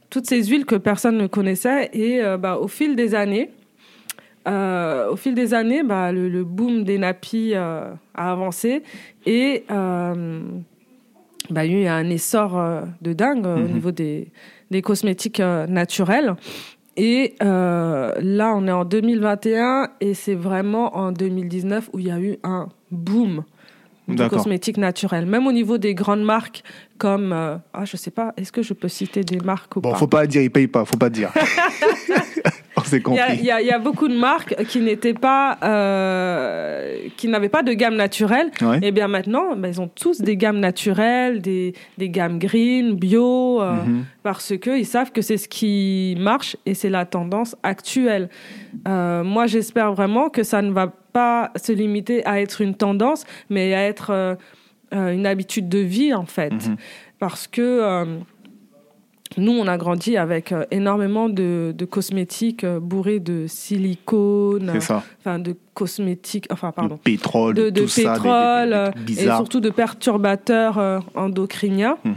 toutes 0.10 0.28
ces 0.28 0.44
huiles 0.44 0.66
que 0.66 0.76
personne 0.76 1.18
ne 1.18 1.28
connaissait. 1.28 1.90
Et 1.94 2.22
bah, 2.40 2.58
au 2.58 2.68
fil 2.68 2.96
des 2.96 3.16
années, 3.16 3.50
au 4.46 5.16
fil 5.16 5.36
des 5.36 5.54
années, 5.54 5.84
bah, 5.84 6.12
le, 6.12 6.44
boom 6.44 6.84
des 6.84 6.98
nappies 6.98 7.54
a 7.54 7.98
avancé 8.16 8.84
et 9.26 9.64
bah, 9.68 11.66
il 11.66 11.72
y 11.72 11.76
a 11.76 11.82
eu 11.82 11.88
un 11.88 12.10
essor 12.10 12.62
de 13.02 13.14
dingue 13.14 13.46
au 13.46 13.58
mhm. 13.58 13.74
niveau 13.74 13.92
des, 13.92 14.28
des 14.72 14.82
cosmétiques 14.82 15.40
naturels. 15.40 16.36
Et 16.98 17.36
euh, 17.42 18.14
là, 18.20 18.54
on 18.56 18.68
est 18.68 18.72
en 18.72 18.86
2021 18.86 19.92
et 20.02 20.14
c'est 20.14 20.36
vraiment 20.36 20.96
en 20.96 21.12
2019 21.12 21.90
où 21.94 22.00
il 22.00 22.08
y 22.08 22.12
a 22.12 22.20
eu 22.20 22.38
un 22.44 22.68
boom 22.92 23.44
de 24.16 24.28
cosmétiques 24.28 24.78
naturels. 24.78 25.26
Même 25.26 25.48
au 25.48 25.52
niveau 25.52 25.78
des 25.78 25.94
grandes 25.94 26.24
marques 26.24 26.64
comme, 26.98 27.34
euh, 27.34 27.58
ah, 27.74 27.86
je 27.86 27.98
sais 27.98 28.12
pas, 28.12 28.34
est-ce 28.38 28.52
que 28.52 28.62
je 28.62 28.74
peux 28.74 28.88
citer 28.88 29.24
des 29.24 29.40
marques 29.40 29.76
ou 29.76 29.82
bon, 29.82 29.90
pas 29.90 29.94
Bon, 29.94 30.00
faut 30.00 30.08
pas 30.08 30.28
dire, 30.28 30.42
ils 30.42 30.52
payent 30.52 30.68
pas, 30.68 30.86
faut 30.86 30.98
pas 30.98 31.10
dire. 31.10 31.32
Il 32.94 33.46
y, 33.46 33.72
a, 33.72 33.80
beaucoup 33.80 34.08
de 34.08 34.18
marques 34.18 34.56
qui 34.66 34.80
n'étaient 34.80 35.14
pas, 35.14 35.58
euh, 35.64 36.98
qui 37.18 37.28
n'avaient 37.28 37.50
pas 37.50 37.64
de 37.64 37.74
gamme 37.74 37.96
naturelle. 37.96 38.52
Et 38.62 38.88
eh 38.88 38.92
bien 38.92 39.08
maintenant, 39.08 39.56
ben, 39.56 39.70
ils 39.70 39.82
ont 39.82 39.88
tous 39.88 40.22
des 40.22 40.38
gammes 40.38 40.60
naturelles, 40.60 41.42
des, 41.42 41.74
des 41.98 42.10
gammes 42.10 42.40
green, 42.40 42.96
bio, 42.96 43.62
euh, 43.62 43.74
mhm. 43.74 44.06
parce 44.24 44.58
que 44.58 44.78
ils 44.78 44.86
savent 44.86 45.12
que 45.12 45.22
c'est 45.22 45.38
ce 45.38 45.48
qui 45.48 46.16
marche 46.20 46.58
et 46.66 46.74
c'est 46.74 46.90
la 46.90 47.06
tendance 47.06 47.56
actuelle. 47.64 48.30
Euh, 48.88 49.24
moi, 49.24 49.48
j'espère 49.48 49.94
vraiment 49.94 50.30
que 50.30 50.44
ça 50.44 50.62
ne 50.62 50.72
va 50.72 50.88
pas 50.88 51.01
se 51.14 51.72
limiter 51.72 52.26
à 52.26 52.42
être 52.42 52.62
une 52.62 52.76
tendance, 52.76 53.26
mais 53.50 53.74
à 53.74 53.84
être 53.84 54.38
une 54.92 55.26
habitude 55.26 55.70
de 55.70 55.80
vie 55.80 56.14
en 56.14 56.26
fait, 56.26 56.52
mhm. 56.52 56.76
parce 57.20 57.48
que 57.48 58.22
nous, 59.38 59.54
on 59.54 59.68
a 59.68 59.78
grandi 59.78 60.18
avec 60.18 60.52
euh, 60.52 60.66
énormément 60.72 61.30
de, 61.30 61.74
cosmétiques 61.90 62.64
euh, 62.64 62.80
bourrés 62.80 63.20
de 63.20 63.46
silicone, 63.48 64.74
enfin 64.76 65.40
de 65.40 65.56
cosmétiques, 65.74 66.48
enfin 66.52 66.72
pardon, 66.72 66.96
de 66.96 67.00
pétrole, 67.00 67.56
de, 67.56 67.70
pétrole 67.70 68.92
et 69.08 69.14
surtout 69.14 69.60
de 69.60 69.70
perturbateurs 69.70 71.04
endocriniens. 71.16 71.98
Mhm. 72.04 72.14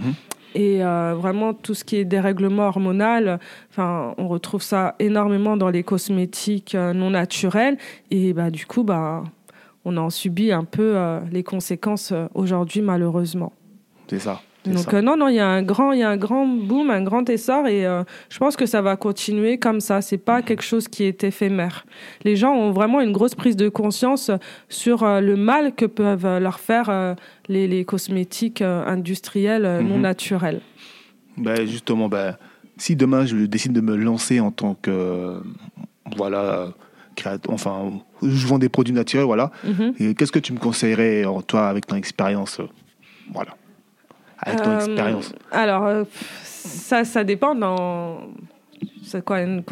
Et 0.54 0.84
euh, 0.84 1.14
vraiment 1.14 1.52
tout 1.52 1.74
ce 1.74 1.84
qui 1.84 1.96
est 1.96 2.04
dérèglement 2.04 2.68
hormonal, 2.68 3.40
enfin 3.70 4.14
on 4.18 4.28
retrouve 4.28 4.62
ça 4.62 4.94
énormément 4.98 5.56
dans 5.56 5.70
les 5.70 5.82
cosmétiques 5.82 6.74
non 6.74 7.10
naturels. 7.10 7.76
Et 8.10 8.32
bah 8.32 8.50
du 8.50 8.64
coup 8.66 8.84
bah 8.84 9.24
on 9.84 9.96
en 9.96 10.10
subit 10.10 10.52
un 10.52 10.64
peu 10.64 10.96
les 11.32 11.42
conséquences 11.42 12.12
aujourd'hui 12.34 12.82
malheureusement. 12.82 13.52
C'est 14.08 14.20
ça. 14.20 14.40
Donc 14.66 14.92
non, 14.92 15.16
non, 15.16 15.28
il 15.28 15.36
y 15.36 15.40
a 15.40 15.48
un 15.48 15.62
grand, 15.62 15.92
il 15.92 16.00
y 16.00 16.02
a 16.02 16.08
un 16.08 16.16
grand 16.16 16.46
boom, 16.46 16.90
un 16.90 17.02
grand 17.02 17.28
essor, 17.28 17.66
et 17.66 17.82
je 18.28 18.38
pense 18.38 18.56
que 18.56 18.66
ça 18.66 18.80
va 18.80 18.96
continuer 18.96 19.58
comme 19.58 19.80
ça. 19.80 20.00
C'est 20.00 20.18
pas 20.18 20.42
quelque 20.42 20.62
chose 20.62 20.88
qui 20.88 21.04
est 21.04 21.22
éphémère. 21.22 21.84
Les 22.24 22.36
gens 22.36 22.54
ont 22.54 22.70
vraiment 22.70 23.00
une 23.00 23.12
grosse 23.12 23.34
prise 23.34 23.56
de 23.56 23.68
conscience 23.68 24.30
sur 24.68 25.04
le 25.04 25.36
mal 25.36 25.74
que 25.74 25.84
peuvent 25.84 26.38
leur 26.38 26.60
faire 26.60 27.14
les, 27.48 27.68
les, 27.68 27.84
cosmétiques 27.84 28.62
industriels 28.62 29.82
non 29.82 29.96
mhm. 29.96 30.00
naturels. 30.00 30.60
Ben 31.36 31.66
justement, 31.66 32.08
ben, 32.08 32.36
si 32.76 32.96
demain 32.96 33.26
je 33.26 33.36
décide 33.36 33.72
de 33.72 33.80
me 33.80 33.96
lancer 33.96 34.40
en 34.40 34.50
tant 34.50 34.74
que 34.74 35.40
voilà 36.16 36.68
enfin 37.48 37.92
je 38.22 38.46
vends 38.46 38.58
des 38.58 38.68
produits 38.68 38.92
naturels 38.92 39.26
voilà 39.26 39.52
mhm. 39.64 40.14
qu'est-ce 40.14 40.32
que 40.32 40.38
tu 40.40 40.52
me 40.52 40.58
conseillerais 40.58 41.24
toi 41.46 41.68
avec 41.68 41.86
ton 41.86 41.96
expérience 41.96 42.60
voilà? 43.32 43.56
Avec 44.44 44.62
ton 44.62 44.70
euh, 44.70 44.78
expérience 44.78 45.32
alors 45.50 45.84
euh, 45.84 46.04
ça 46.42 47.04
ça 47.04 47.24
dépend 47.24 47.54
dans 47.54 48.20
c'est 49.04 49.24
quoi 49.24 49.40
une 49.40 49.62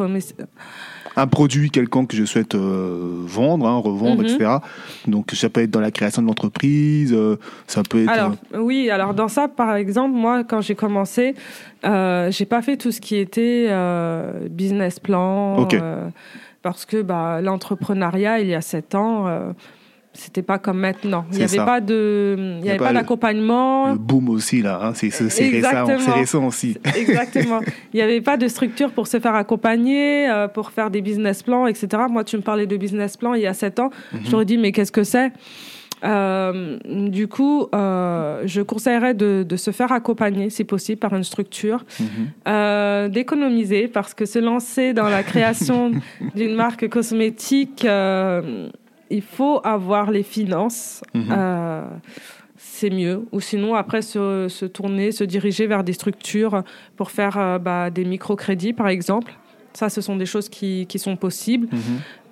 un 1.14 1.26
produit 1.26 1.70
quelconque 1.70 2.08
que 2.08 2.16
je 2.16 2.24
souhaite 2.24 2.54
euh, 2.54 3.22
vendre, 3.26 3.66
hein, 3.66 3.76
revendre, 3.76 4.22
mhm. 4.22 4.24
etc. 4.24 4.50
Donc 5.06 5.30
ça 5.32 5.50
peut 5.50 5.60
être 5.60 5.70
dans 5.70 5.80
la 5.80 5.90
création 5.90 6.22
de 6.22 6.26
l'entreprise, 6.26 7.14
ça 7.66 7.82
peut 7.82 8.04
être. 8.04 8.08
Alors 8.08 8.32
oui, 8.54 8.88
alors 8.88 9.12
dans 9.12 9.28
ça, 9.28 9.46
par 9.46 9.74
exemple, 9.74 10.14
moi 10.14 10.42
quand 10.42 10.62
j'ai 10.62 10.74
commencé, 10.74 11.34
euh, 11.84 12.30
j'ai 12.30 12.46
pas 12.46 12.62
fait 12.62 12.76
tout 12.76 12.92
ce 12.92 13.00
qui 13.00 13.16
était 13.16 13.66
euh, 13.68 14.48
business 14.48 15.00
plan. 15.00 15.68
Euh, 15.72 16.08
parce 16.62 16.84
que 16.84 17.02
bah, 17.02 17.40
l'entrepreneuriat, 17.40 18.40
il 18.40 18.48
y 18.48 18.54
a 18.54 18.60
sept 18.60 18.94
ans, 18.94 19.26
c'était 20.14 20.42
pas 20.42 20.58
comme 20.58 20.78
maintenant. 20.78 21.24
Il 21.32 21.38
n'y 21.38 21.44
avait 21.44 21.56
pas 21.56 21.80
de, 21.80 22.58
il 22.60 22.66
y 22.66 22.70
avait 22.70 22.78
pas 22.78 22.92
d'accompagnement. 22.92 23.92
Le 23.92 23.98
boom 23.98 24.28
aussi 24.30 24.62
là, 24.62 24.80
hein, 24.82 24.92
c'est 24.94 25.08
récent, 25.08 26.14
récent, 26.14 26.46
aussi. 26.46 26.76
Exactement. 26.96 27.60
Il 27.92 27.96
n'y 27.96 28.02
avait 28.02 28.20
pas 28.20 28.36
de 28.36 28.48
structure 28.48 28.90
pour 28.92 29.06
se 29.06 29.20
faire 29.20 29.34
accompagner, 29.34 30.28
pour 30.54 30.70
faire 30.70 30.90
des 30.90 31.00
business 31.00 31.42
plans, 31.42 31.66
etc. 31.66 32.04
Moi, 32.10 32.24
tu 32.24 32.36
me 32.36 32.42
parlais 32.42 32.66
de 32.66 32.76
business 32.76 33.16
plan 33.16 33.34
il 33.34 33.42
y 33.42 33.46
a 33.46 33.54
sept 33.54 33.80
ans, 33.80 33.90
mm 34.12 34.18
j'aurais 34.24 34.44
dit 34.44 34.58
mais 34.58 34.72
qu'est-ce 34.72 34.92
que 34.92 35.04
c'est? 35.04 35.32
Euh, 36.04 36.78
du 36.84 37.28
coup, 37.28 37.68
euh, 37.74 38.42
je 38.44 38.60
conseillerais 38.60 39.14
de, 39.14 39.46
se 39.56 39.70
faire 39.70 39.92
accompagner, 39.92 40.50
si 40.50 40.64
possible, 40.64 40.98
par 40.98 41.14
une 41.14 41.24
structure, 41.24 41.84
mhm. 42.00 42.06
euh, 42.48 43.08
d'économiser, 43.08 43.86
parce 43.86 44.14
que 44.14 44.24
se 44.24 44.38
lancer 44.38 44.92
dans 44.92 45.08
la 45.08 45.22
création 45.22 45.92
d'une 46.34 46.54
marque 46.54 46.88
cosmétique, 46.88 47.86
il 49.12 49.22
faut 49.22 49.60
avoir 49.64 50.10
les 50.10 50.22
finances. 50.22 51.02
Mhm. 51.14 51.84
c'est 52.56 52.90
mieux. 52.90 53.26
Ou 53.32 53.40
sinon, 53.40 53.74
après, 53.74 54.02
se, 54.02 54.66
tourner, 54.66 55.12
se 55.12 55.24
diriger 55.24 55.66
vers 55.66 55.84
des 55.84 55.92
structures 55.92 56.62
pour 56.96 57.10
faire 57.10 57.58
bah, 57.60 57.90
des 57.90 58.04
microcrédits, 58.04 58.72
par 58.72 58.88
exemple. 58.88 59.32
Ça, 59.72 59.88
ce 59.88 60.00
sont 60.00 60.16
des 60.16 60.26
choses 60.26 60.48
qui, 60.48 60.86
sont 60.96 61.16
possibles. 61.16 61.68
Mhm. 61.72 61.80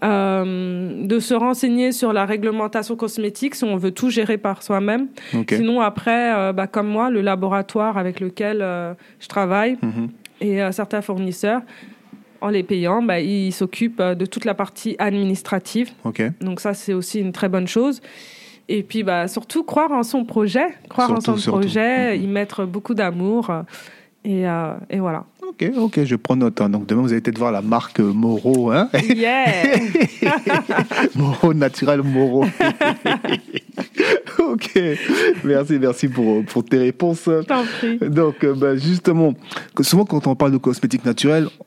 Euh, 0.02 1.04
de 1.04 1.18
se 1.18 1.34
renseigner 1.34 1.92
sur 1.92 2.14
la 2.14 2.24
réglementation 2.24 2.96
cosmétique 2.96 3.54
si 3.54 3.64
on 3.64 3.76
veut 3.76 3.90
tout 3.90 4.08
gérer 4.08 4.38
par 4.38 4.62
soi-même. 4.62 5.08
Sinon, 5.46 5.82
après, 5.82 6.34
euh, 6.34 6.52
bah, 6.54 6.66
comme 6.66 6.88
moi, 6.88 7.10
le 7.10 7.20
laboratoire 7.20 7.98
avec 7.98 8.18
lequel 8.18 8.60
euh, 8.62 8.94
je 9.18 9.28
travaille 9.28 9.76
mhm. 9.82 10.08
et 10.40 10.60
certains 10.72 11.02
fournisseurs, 11.02 11.60
en 12.40 12.48
les 12.48 12.62
payant, 12.62 13.02
bah, 13.02 13.20
ils 13.20 13.52
s'occupent 13.52 14.02
de 14.02 14.26
toute 14.26 14.44
la 14.44 14.54
partie 14.54 14.96
administrative. 14.98 15.90
Donc 16.40 16.60
ça, 16.60 16.74
c'est 16.74 16.92
aussi 16.92 17.20
une 17.20 17.32
très 17.32 17.48
bonne 17.48 17.68
chose. 17.68 18.00
Et 18.68 18.82
puis, 18.82 19.02
bah, 19.02 19.26
surtout, 19.28 19.64
croire 19.64 19.90
en 19.92 20.02
son 20.02 20.24
projet, 20.24 20.66
croire 20.88 21.10
en 21.10 21.20
son 21.20 21.34
projet, 21.36 22.16
mhm. 22.16 22.24
y 22.24 22.26
mettre 22.26 22.64
beaucoup 22.64 22.94
d'amour. 22.94 23.50
Et, 24.24 24.42
et 24.90 24.98
voilà. 24.98 25.24
Ok, 25.50 25.68
ok, 25.76 26.04
je 26.04 26.14
prends 26.14 26.36
note. 26.36 26.60
Hein. 26.60 26.68
Donc 26.68 26.86
demain, 26.86 27.02
vous 27.02 27.12
allez 27.12 27.20
peut-être 27.20 27.38
voir 27.38 27.50
la 27.50 27.60
marque 27.60 27.98
Moro. 27.98 28.70
Hein 28.70 28.88
yeah 29.02 29.46
Moro, 31.16 31.52
naturel 31.52 32.02
Moro. 32.02 32.44
ok, 34.38 34.80
merci, 35.42 35.78
merci 35.80 36.08
pour, 36.08 36.44
pour 36.44 36.64
tes 36.64 36.78
réponses. 36.78 37.28
T'en 37.48 37.64
prie. 37.64 37.98
Donc, 37.98 38.44
euh, 38.44 38.54
bah, 38.54 38.76
justement, 38.76 39.34
souvent 39.80 40.04
quand 40.04 40.28
on 40.28 40.36
parle 40.36 40.52
de 40.52 40.58
cosmétiques 40.58 41.04
naturels, 41.04 41.46
euh, 41.46 41.64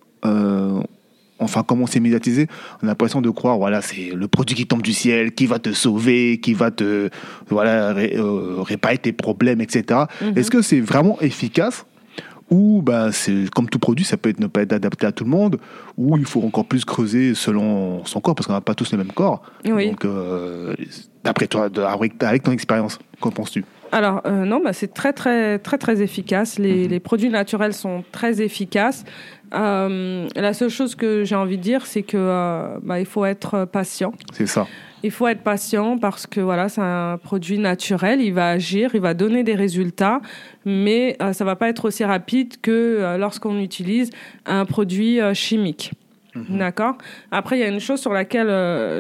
enfin, 1.44 1.64
comme 1.64 1.82
on 1.82 1.88
s'est 1.88 2.00
médiatisé, 2.00 2.48
on 2.82 2.86
a 2.86 2.90
l'impression 2.90 3.22
de 3.22 3.30
croire, 3.30 3.58
voilà, 3.58 3.82
c'est 3.82 4.12
le 4.14 4.28
produit 4.28 4.56
qui 4.56 4.66
tombe 4.66 4.82
du 4.82 4.94
ciel, 4.94 5.34
qui 5.34 5.46
va 5.46 5.60
te 5.60 5.72
sauver, 5.74 6.40
qui 6.40 6.54
va 6.54 6.72
te, 6.72 7.10
voilà, 7.50 7.92
euh, 7.92 8.62
réparer 8.62 8.98
tes 8.98 9.12
problèmes, 9.12 9.62
etc. 9.62 9.84
Mm-hmm. 10.22 10.38
Est-ce 10.38 10.52
que 10.52 10.62
c'est 10.62 10.80
vraiment 10.80 11.20
efficace 11.22 11.86
ou 12.50 12.82
bah, 12.84 13.12
c'est 13.12 13.50
comme 13.56 13.68
tout 13.68 13.80
produit, 13.80 14.06
ça 14.06 14.18
peut 14.18 14.30
être, 14.30 14.40
ne 14.40 14.48
pas 14.48 14.62
être 14.62 14.74
adapté 14.74 15.08
à 15.08 15.12
tout 15.12 15.24
le 15.24 15.30
monde, 15.30 15.58
ou 15.98 16.18
il 16.18 16.26
faut 16.26 16.42
encore 16.44 16.66
plus 16.66 16.86
creuser 16.86 17.34
selon 17.34 18.06
son 18.06 18.22
corps, 18.22 18.36
parce 18.36 18.46
qu'on 18.46 18.54
n'a 18.54 18.62
pas 18.62 18.76
tous 18.76 18.92
le 18.92 18.98
même 19.00 19.12
corps. 19.12 19.42
Donc, 19.64 20.06
euh, 20.06 20.76
d'après 21.24 21.48
toi, 21.48 21.70
avec 22.20 22.44
ton 22.44 22.52
expérience, 22.52 23.00
qu'en 23.20 23.32
penses-tu? 23.32 23.64
Alors 23.94 24.22
euh, 24.26 24.46
non, 24.46 24.60
bah, 24.64 24.74
c'est 24.74 24.94
très 24.94 25.14
très 25.14 25.60
très 25.60 25.78
très 25.78 26.02
efficace. 26.02 26.60
Les, 26.60 26.86
mhm. 26.86 26.90
les, 26.90 27.00
produits 27.00 27.30
naturels 27.30 27.74
sont 27.74 28.04
très 28.12 28.42
efficaces. 28.42 29.06
Euh, 29.54 30.28
la 30.36 30.54
seule 30.54 30.70
chose 30.70 30.96
que 30.96 31.24
j'ai 31.24 31.36
envie 31.36 31.58
de 31.58 31.64
dire, 31.64 31.86
c'est 31.86 32.04
que 32.04 32.78
bah, 32.82 33.00
il 33.00 33.06
faut 33.06 33.26
être 33.26 33.66
patient. 33.66 34.14
C'est 34.34 34.48
ça. 34.48 34.68
Il 35.04 35.12
faut 35.12 35.28
être 35.28 35.42
patient 35.42 35.98
parce 35.98 36.26
que 36.26 36.40
voilà, 36.40 36.70
c'est 36.70 36.82
un 36.82 37.18
produit 37.18 37.60
naturel, 37.60 38.22
il 38.22 38.34
va 38.34 38.50
agir, 38.50 38.92
il 38.94 39.02
va 39.02 39.14
donner 39.14 39.44
des 39.44 39.54
résultats, 39.54 40.22
mais 40.64 41.18
euh, 41.22 41.34
ça 41.34 41.44
va 41.44 41.58
pas 41.58 41.68
être 41.68 41.86
aussi 41.86 42.06
rapide 42.06 42.62
que 42.62 42.72
euh, 42.72 43.18
lorsqu'on 43.18 43.60
utilise 43.60 44.12
un 44.46 44.64
produit 44.64 45.20
euh, 45.20 45.34
chimique. 45.34 45.92
Mhm. 46.36 46.58
D'accord? 46.58 46.98
Après, 47.32 47.58
il 47.58 47.60
y 47.60 47.66
a 47.66 47.68
une 47.68 47.82
chose 47.82 48.00
sur 48.00 48.14
laquelle 48.14 48.48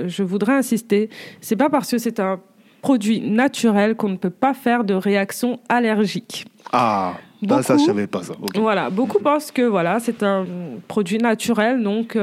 je 0.07 0.21
voudrais 0.21 0.53
insister. 0.53 1.09
C'est 1.41 1.55
pas 1.55 1.69
parce 1.69 1.89
que 1.89 1.97
c'est 1.97 2.19
un 2.19 2.39
produit 2.83 3.21
naturel 3.21 3.95
qu'on 3.95 4.09
ne 4.09 4.17
peut 4.17 4.29
pas 4.29 4.53
faire 4.53 4.83
de 4.83 4.93
réaction 4.93 5.59
allergique. 5.69 6.45
Ah. 6.71 7.13
Beaucoup, 7.47 7.63
ça, 7.63 7.77
je 7.77 7.83
savais 7.83 8.07
pas 8.07 8.23
ça. 8.23 8.33
Voilà, 8.55 8.89
beaucoup 8.89 9.19
pensent 9.19 9.51
que 9.51 9.61
voilà, 9.61 9.99
c'est 9.99 10.23
un 10.23 10.45
produit 10.87 11.17
naturel, 11.17 11.81
donc 11.83 12.17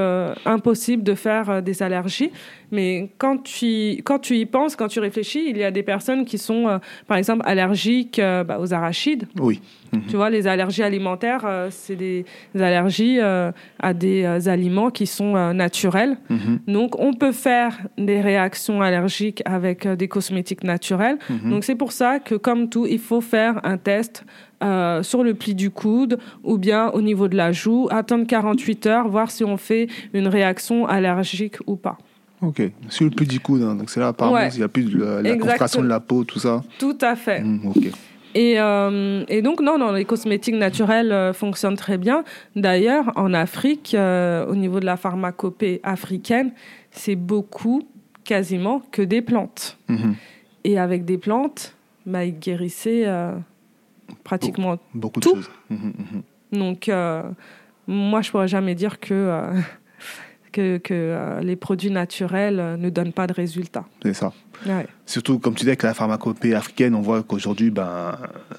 impossible 0.45 1.03
de 1.03 1.15
faire 1.15 1.63
des 1.63 1.83
allergies. 1.83 2.31
Mais 2.73 3.11
quand 3.19 3.43
tu, 3.43 4.01
quand 4.05 4.19
tu 4.19 4.37
y 4.37 4.47
penses, 4.47 4.77
quand 4.77 4.89
tu 4.89 5.01
réfléchis, 5.01 5.45
il 5.49 5.57
y 5.57 5.65
a 5.65 5.71
des 5.71 5.83
personnes 5.83 6.25
qui 6.25 6.39
sont, 6.39 6.69
euh, 6.69 6.79
par 7.07 7.17
exemple, 7.17 7.43
allergiques 7.45 8.19
euh, 8.19 8.45
bah, 8.45 8.59
aux 8.61 8.73
arachides. 8.73 9.27
Oui. 9.39 9.61
Mhm. 9.93 10.03
Tu 10.09 10.17
vois, 10.17 10.31
les 10.31 10.47
allergies 10.47 10.85
alimentaires, 10.85 11.45
euh, 11.45 11.69
c'est 11.71 11.97
des 11.97 12.25
allergies 12.55 13.19
à 13.21 13.95
des 13.95 14.49
aliments 14.49 14.91
qui 14.91 15.07
sont 15.07 15.53
naturels. 15.53 16.17
Mhm. 16.29 16.61
Donc, 16.69 16.99
on 16.99 17.13
peut 17.13 17.33
faire 17.33 17.77
des 17.99 18.21
réactions 18.21 18.83
allergiques 18.83 19.43
avec 19.45 19.87
des 19.87 20.09
cosmétiques 20.09 20.65
naturels. 20.65 21.19
Mhm. 21.29 21.51
Donc, 21.51 21.65
c'est 21.65 21.75
pour 21.75 21.93
ça 21.93 22.21
que, 22.21 22.37
comme 22.37 22.69
tout, 22.69 22.87
il 22.87 23.01
faut 23.01 23.21
faire 23.21 23.61
un 23.65 23.79
test 23.79 24.25
sur 24.61 25.23
le 25.25 25.35
pli 25.35 25.55
du 25.55 25.71
coude 25.71 26.19
ou 26.45 26.59
bien 26.59 26.91
au 26.91 27.01
niveau 27.01 27.29
de 27.29 27.37
la 27.37 27.53
joue, 27.53 27.89
attendre 27.91 28.27
48 28.27 28.87
heures, 28.87 29.09
voir 29.09 29.31
si 29.31 29.45
on 29.45 29.57
fait 29.57 29.89
une 30.13 30.29
réaction 30.29 30.87
allergique 30.87 31.57
ou 31.67 31.77
pas. 31.77 31.99
Ok, 32.43 32.63
sur 32.89 33.05
le 33.05 33.11
plus 33.11 33.27
du 33.27 33.39
coude, 33.39 33.63
hein. 33.63 33.75
donc 33.75 33.91
c'est 33.91 34.01
là 34.01 34.09
apparemment 34.09 34.49
il 34.51 34.57
n'y 34.57 34.63
a 34.63 34.69
plus 34.69 34.85
de 34.85 34.99
la, 34.99 35.37
concentration 35.37 35.83
de 35.83 35.89
la 35.89 36.01
peau, 36.01 36.25
tout 36.25 36.39
ça. 36.39 36.63
Tout 36.79 36.97
à 37.03 37.15
fait. 37.15 37.43
Mmh, 37.43 37.61
ok. 37.67 37.91
Et, 38.35 38.55
euh, 38.59 39.25
et, 39.29 39.43
donc, 39.43 39.61
non, 39.61 39.77
non, 39.77 39.93
les 39.93 40.05
cosmétiques 40.05 40.55
naturels 40.55 41.13
euh, 41.13 41.33
fonctionnent 41.33 41.77
très 41.77 41.99
bien. 41.99 42.25
D'ailleurs, 42.55 43.13
en 43.17 43.35
Afrique, 43.35 43.95
euh, 43.95 44.47
au 44.47 44.55
niveau 44.55 44.81
de 44.81 44.87
la 44.87 44.97
pharmacopée 44.97 45.81
africaine, 45.83 46.53
c'est 46.93 47.17
beaucoup, 47.17 47.83
quasiment, 48.25 48.83
que 48.93 49.03
des 49.03 49.21
plantes. 49.21 49.77
Mmh. 49.89 50.13
Et 50.63 50.79
avec 50.79 51.05
des 51.05 51.19
plantes, 51.19 51.75
bah, 52.07 52.25
ils 52.25 52.39
guérissaient 52.39 53.05
pratiquement 54.25 54.79
beaucoup, 54.95 55.21
de 55.21 55.25
choses. 55.25 55.51
Mmh, 55.71 55.91
donc, 56.53 56.91
moi, 57.87 58.23
je 58.23 58.31
pourrais 58.31 58.49
jamais 58.49 58.75
dire 58.75 59.01
que 59.01 59.53
que, 60.51 60.79
que 60.79 60.95
euh, 60.95 61.41
les 61.41 61.57
produits 61.57 61.91
naturels 61.91 62.61
euh, 62.61 62.77
ne 62.77 62.91
donnent 62.91 63.13
pas 63.13 63.27
de 63.27 63.33
résultats. 63.33 63.87
C'est 64.03 64.15
ça. 64.15 64.33
Surtout, 65.07 65.39
comme 65.39 65.55
tu 65.55 65.65
dis, 65.65 65.71
avec 65.71 65.83
la 65.83 65.95
pharmacopée 65.95 66.55
africaine, 66.55 66.95
on 66.95 67.01
voit 67.01 67.23
qu'aujourd'hui, 67.23 67.71
ben, 67.71 68.17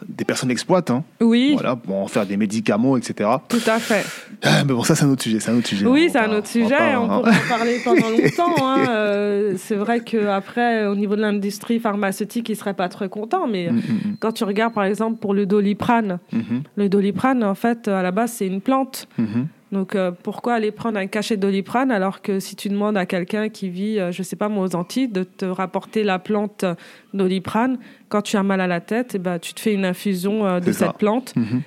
des 0.08 0.26
personnes 0.26 0.52
exploitent. 0.52 0.92
Hein. 0.92 1.04
Oui. 1.22 1.52
Voilà, 1.54 1.76
pour 1.76 1.96
en 1.96 2.08
faire 2.08 2.26
des 2.26 2.36
médicaments, 2.36 2.98
etc. 2.98 3.30
Tout 3.48 3.62
à 3.68 3.80
fait. 3.80 4.06
Ah, 4.44 4.64
mais 4.66 4.74
bon, 4.74 4.84
ça, 4.84 4.96
c'est 4.96 5.06
un 5.06 5.10
autre 5.10 5.24
sujet. 5.24 5.40
C'est 5.40 5.52
un 5.52 5.58
autre 5.58 5.68
sujet. 5.68 5.86
Oui, 5.86 6.10
c'est 6.12 6.20
un 6.20 6.32
autre 6.32 6.48
sujet. 6.48 6.96
On, 6.96 7.08
pourrait 7.08 7.32
en 7.46 7.50
parler 7.50 7.80
pendant 7.84 8.10
longtemps. 8.10 8.56
Hein. 8.66 8.86
Euh, 8.90 9.54
c'est 9.58 9.76
vrai 9.76 10.02
qu'après, 10.02 10.86
au 10.88 10.96
niveau 10.96 11.16
de 11.16 11.22
l'industrie 11.22 11.80
pharmaceutique, 11.80 12.50
ils 12.50 12.54
ne 12.54 12.58
seraient 12.58 12.74
pas 12.74 12.90
très 12.90 13.08
contents. 13.08 13.48
Mais 13.48 13.72
mm, 13.72 13.76
mm, 13.76 13.80
mm. 13.80 14.16
quand 14.20 14.34
tu 14.34 14.44
regardes, 14.44 14.74
par 14.74 14.84
exemple, 14.84 15.20
pour 15.20 15.34
le 15.34 15.46
doliprane, 15.46 16.20
mm-hmm. 16.34 16.64
le 16.76 16.90
doliprane, 16.90 17.44
en 17.44 17.56
fait, 17.56 17.88
à 17.88 18.02
la 18.02 18.12
base, 18.12 18.34
c'est 18.34 18.48
une 18.48 18.62
plante. 18.62 19.08
Mm-hmm. 19.20 19.46
Donc 19.72 19.96
euh, 19.96 20.12
pourquoi 20.12 20.56
aller 20.56 20.72
prendre 20.72 20.98
un 20.98 21.08
cachet 21.08 21.38
de 21.38 21.42
doliprane 21.42 21.92
alors 21.92 22.22
que 22.22 22.40
si 22.42 22.56
tu 22.58 22.68
demandes 22.68 22.98
à 22.98 23.06
quelqu'un 23.06 23.48
qui 23.50 23.70
vit, 23.70 24.00
euh, 24.00 24.12
je 24.12 24.22
sais 24.22 24.36
pas 24.36 24.50
moi, 24.50 24.66
aux 24.66 24.76
Antilles, 24.76 25.08
de 25.08 25.24
te 25.24 25.46
rapporter 25.46 26.04
la 26.04 26.20
plante 26.20 26.66
doliprane, 27.14 27.78
quand 28.10 28.22
tu 28.22 28.36
as 28.38 28.44
mal 28.44 28.60
à 28.62 28.68
la 28.68 28.82
tête, 28.82 29.14
eh 29.16 29.20
ben, 29.20 29.40
tu 29.40 29.54
te 29.54 29.60
fais 29.62 29.74
une 29.74 29.86
infusion 29.86 30.46
euh, 30.46 30.60
de 30.60 30.72
ça. 30.72 30.88
cette 30.88 30.98
plante 30.98 31.34
Mhm. 31.36 31.62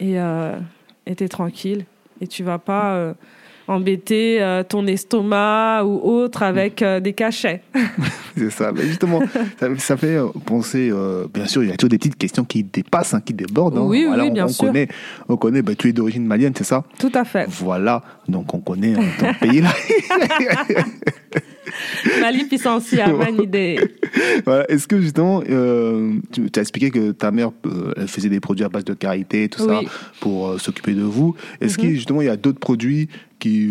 et 0.00 0.18
euh, 0.20 0.58
et 1.06 1.14
t'es 1.14 1.28
tranquille. 1.28 1.84
Et 2.20 2.26
tu 2.26 2.42
vas 2.44 2.58
pas 2.58 3.14
embêter 3.68 4.42
euh, 4.42 4.62
ton 4.62 4.86
estomac 4.86 5.82
ou 5.84 6.00
autre 6.02 6.42
avec 6.42 6.82
euh, 6.82 7.00
des 7.00 7.12
cachets. 7.12 7.62
C'est 8.36 8.50
ça. 8.50 8.72
Mais 8.72 8.82
justement, 8.82 9.20
ça, 9.60 9.68
ça 9.78 9.96
fait 9.96 10.16
euh, 10.16 10.26
penser. 10.46 10.88
euh, 10.90 11.26
bien 11.32 11.46
sûr, 11.46 11.62
il 11.62 11.68
y 11.70 11.72
a 11.72 11.76
toujours 11.76 11.90
des 11.90 11.98
petites 11.98 12.16
questions 12.16 12.44
qui 12.44 12.62
dépassent, 12.64 13.14
hein, 13.14 13.20
qui 13.24 13.34
débordent. 13.34 13.78
hein. 13.78 13.82
Oui, 13.84 14.06
oui, 14.08 14.16
on, 14.28 14.32
bien 14.32 14.44
on 14.46 14.48
sûr. 14.48 14.66
Connaît, 14.66 14.88
on 15.28 15.36
connaît. 15.36 15.62
bah, 15.62 15.74
tu 15.76 15.88
es 15.88 15.92
d'origine 15.92 16.24
malienne, 16.26 16.52
c'est 16.56 16.64
ça? 16.64 16.82
Tout 16.98 17.12
à 17.14 17.24
fait. 17.24 17.46
Voilà. 17.48 18.02
Donc 18.28 18.52
on 18.54 18.58
connaît 18.60 18.94
ton 19.18 19.34
pays 19.40 19.60
là. 19.60 19.70
Mali 22.20 22.44
puissance 22.44 22.92
à 22.94 23.08
Manidé. 23.08 23.78
Voilà. 24.44 24.70
Est-ce 24.70 24.86
que 24.88 25.00
justement, 25.00 25.42
euh, 25.48 26.14
tu 26.32 26.50
as 26.56 26.60
expliqué 26.60 26.90
que 26.90 27.12
ta 27.12 27.30
mère 27.30 27.50
euh, 27.66 27.92
elle 27.96 28.08
faisait 28.08 28.28
des 28.28 28.40
produits 28.40 28.64
à 28.64 28.68
base 28.68 28.84
de 28.84 28.94
karité, 28.94 29.48
tout 29.48 29.64
ça, 29.66 29.80
pour 30.20 30.48
euh, 30.48 30.58
s'occuper 30.58 30.94
de 30.94 31.02
vous. 31.02 31.34
Est-ce 31.60 31.74
Mhm. 31.78 31.80
qu'il 31.86 31.94
justement 31.94 32.22
il 32.22 32.26
y 32.26 32.30
a 32.30 32.36
d'autres 32.36 32.58
produits 32.60 33.08
qui 33.38 33.70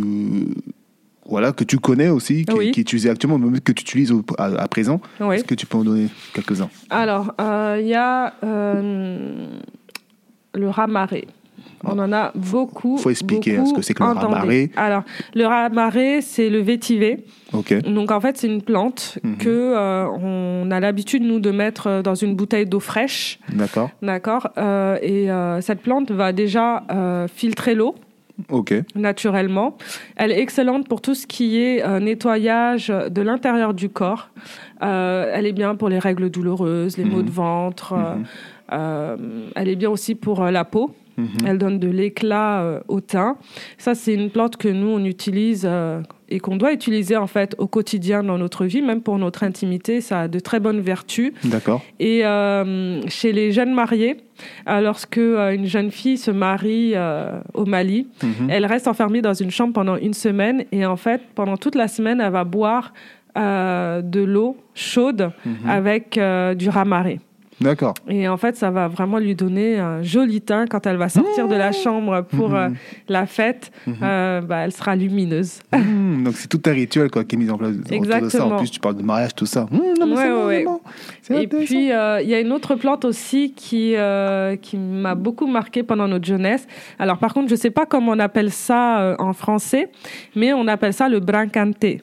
voilà 1.26 1.52
que 1.54 1.64
tu 1.64 1.78
connais 1.80 2.10
aussi, 2.10 2.46
qui, 2.46 2.54
Oui. 2.54 2.72
qui 2.72 2.82
utilisent 2.82 3.08
actuellement, 3.08 3.38
même 3.38 3.60
que 3.62 3.72
tu 3.72 3.84
utilises 3.84 4.12
au- 4.12 4.26
à, 4.38 4.46
à 4.46 4.68
présent? 4.68 5.00
Oui. 5.22 5.36
Est-ce 5.36 5.44
que 5.46 5.56
tu 5.56 5.66
peux 5.66 5.78
en 5.78 5.84
donner 5.84 6.08
quelques-uns? 6.34 6.70
Alors, 6.90 7.34
il 7.80 7.88
y 7.88 7.94
a 7.96 8.34
le 10.54 10.70
ramaré. 10.70 11.28
On 11.84 11.98
en 12.00 12.12
a 12.14 12.32
beaucoup. 12.36 12.98
Faut 12.98 13.10
expliquer, 13.10 13.58
beaucoup 13.58 13.64
hein, 13.64 13.70
ce 13.70 13.74
que 13.74 13.82
c'est 13.82 13.94
que 13.94 14.04
le 14.04 14.10
ramaré. 14.10 14.70
Alors, 14.76 15.04
le 15.34 15.46
ramaré, 15.46 16.22
c'est 16.22 16.50
le 16.50 16.60
vétiver. 16.60 17.26
Ok. 17.54 17.74
Donc, 17.84 18.12
en 18.12 18.20
fait, 18.22 18.38
c'est 18.38 18.48
une 18.48 18.62
plante 18.62 19.18
Mhm. 19.24 19.38
que 19.38 19.50
euh, 19.50 20.06
on 20.22 20.70
a 20.72 20.80
l'habitude, 20.80 21.24
nous, 21.24 21.40
de 21.40 21.52
mettre 21.52 21.88
euh, 21.88 22.02
dans 22.02 22.16
une 22.16 22.36
bouteille 22.36 22.66
d'eau 22.66 22.80
fraîche. 22.80 23.40
D'accord. 23.52 23.90
D'accord 24.02 24.48
Euh, 24.58 24.98
Et 25.02 25.32
euh, 25.32 25.60
cette 25.62 25.82
plante 25.82 26.12
va 26.12 26.32
déjà 26.34 26.84
filtrer 27.34 27.74
l'eau 27.76 27.96
Ok. 28.50 28.74
naturellement. 28.96 29.78
Elle 30.16 30.32
est 30.32 30.40
excellente 30.40 30.88
pour 30.88 31.02
tout 31.02 31.14
ce 31.16 31.28
qui 31.28 31.58
est 31.62 31.84
euh, 31.84 32.00
nettoyage 32.00 32.88
de 32.90 33.22
l'intérieur 33.22 33.74
du 33.74 33.90
corps. 33.90 34.30
Euh, 34.84 35.32
elle 35.34 35.46
est 35.46 35.52
bien 35.52 35.76
pour 35.76 35.90
les 35.90 36.00
règles 36.00 36.30
douloureuses, 36.30 36.98
les 36.98 37.06
maux 37.06 37.18
Mhm. 37.20 37.26
de 37.26 37.32
ventre. 37.32 37.94
Mhm. 37.94 38.24
euh, 38.74 39.18
elle 39.56 39.68
est 39.68 39.76
bien 39.76 39.90
aussi 39.90 40.16
pour 40.16 40.44
la 40.46 40.64
peau. 40.64 40.92
Mhm. 41.18 41.28
Elle 41.46 41.58
donne 41.58 41.80
de 41.80 41.88
l'éclat 41.90 42.62
euh, 42.62 42.80
au 42.88 43.02
teint. 43.02 43.38
Ça, 43.78 43.96
c'est 43.96 44.14
une 44.14 44.30
plante 44.30 44.58
que 44.58 44.68
nous, 44.68 44.88
on 44.88 45.04
utilise 45.06 45.64
euh, 45.70 46.02
et 46.30 46.40
qu'on 46.40 46.56
doit 46.56 46.72
utiliser 46.74 47.18
en 47.18 47.28
fait 47.28 47.56
au 47.58 47.68
quotidien 47.68 48.24
dans 48.24 48.38
notre 48.38 48.66
vie, 48.66 48.82
même 48.82 49.02
pour 49.02 49.18
notre 49.18 49.44
intimité. 49.44 50.00
Ça 50.02 50.22
a 50.22 50.28
de 50.28 50.40
très 50.40 50.60
bonnes 50.60 50.80
vertus. 50.82 51.34
D'accord. 51.44 51.82
Et 52.00 52.26
euh, 52.26 53.02
chez 53.10 53.34
les 53.34 53.52
jeunes 53.52 53.74
mariés, 53.74 54.18
lorsque 54.68 55.18
une 55.18 55.66
jeune 55.66 55.92
fille 55.92 56.18
se 56.18 56.32
marie 56.32 56.94
au 57.54 57.66
Mali, 57.66 58.08
Mhm. 58.24 58.50
elle 58.50 58.66
reste 58.66 58.88
enfermée 58.88 59.22
dans 59.22 59.34
une 59.34 59.52
chambre 59.52 59.74
pendant 59.74 59.98
une 59.98 60.14
semaine 60.14 60.64
et 60.72 60.86
en 60.86 60.96
fait, 60.96 61.22
pendant 61.36 61.58
toute 61.58 61.76
la 61.76 61.88
semaine, 61.90 62.22
elle 62.22 62.32
va 62.32 62.44
boire 62.46 62.94
de 63.36 64.24
l'eau 64.24 64.56
chaude 64.74 65.32
Mhm. 65.46 65.70
avec 65.70 66.20
du 66.58 66.70
ramaré. 66.70 67.20
D'accord. 67.62 67.94
Et 68.08 68.28
en 68.28 68.38
fait, 68.38 68.56
ça 68.56 68.72
va 68.72 68.88
vraiment 68.88 69.20
lui 69.20 69.36
donner 69.36 69.78
un 69.78 70.02
joli 70.02 70.42
teint 70.42 70.66
quand 70.66 70.86
elle 70.88 70.98
va 70.98 71.10
sortir 71.10 71.48
de 71.48 71.56
la 71.56 71.72
chambre 71.72 72.22
pour 72.24 72.56
euh, 72.56 72.70
la 73.08 73.26
fête. 73.26 73.72
Mhm. 73.86 73.96
euh, 74.02 74.42
bah, 74.42 74.58
elle 74.60 74.72
sera 74.72 74.96
lumineuse. 74.96 75.60
Mmh, 75.72 76.24
donc 76.24 76.34
c'est 76.36 76.48
tout 76.48 76.62
un 76.66 76.72
rituel 76.74 77.10
quoi, 77.12 77.24
qui 77.24 77.36
est 77.36 77.38
mis 77.38 77.50
en 77.50 77.58
place 77.58 77.72
autour 77.72 77.84
de 77.84 77.90
ça. 77.90 77.96
En 78.16 78.24
Exactement. 78.24 78.58
plus, 78.58 78.72
tu 78.72 78.80
parles 78.80 78.98
de 78.98 79.04
mariage, 79.04 79.36
tout 79.36 79.46
ça. 79.46 79.68
Mmh, 79.72 79.78
non, 80.00 80.06
mais 80.08 80.32
Ouais, 80.32 80.64
bon, 80.64 80.80
bon. 81.30 81.38
Et 81.40 81.48
puis, 81.48 81.92
euh, 81.92 82.22
il 82.22 82.30
y 82.30 82.34
a 82.34 82.40
une 82.40 82.52
autre 82.52 82.76
plante 82.76 83.06
aussi 83.06 83.54
qui, 83.54 83.96
qui 84.62 84.78
m'a 84.78 85.16
beaucoup 85.16 85.48
marqué 85.48 85.84
pendant 85.84 86.08
notre 86.08 86.26
jeunesse. 86.26 86.68
Alors, 87.00 87.18
par 87.18 87.34
contre, 87.34 87.48
je 87.50 87.54
ne 87.54 87.60
sais 87.60 87.72
pas 87.72 87.86
comment 87.86 88.12
on 88.14 88.20
appelle 88.20 88.52
ça 88.52 89.16
en 89.20 89.34
français, 89.34 89.90
mais 90.36 90.54
on 90.54 90.68
appelle 90.68 90.94
ça 90.94 91.08
le 91.10 91.20
brancanté. 91.20 92.02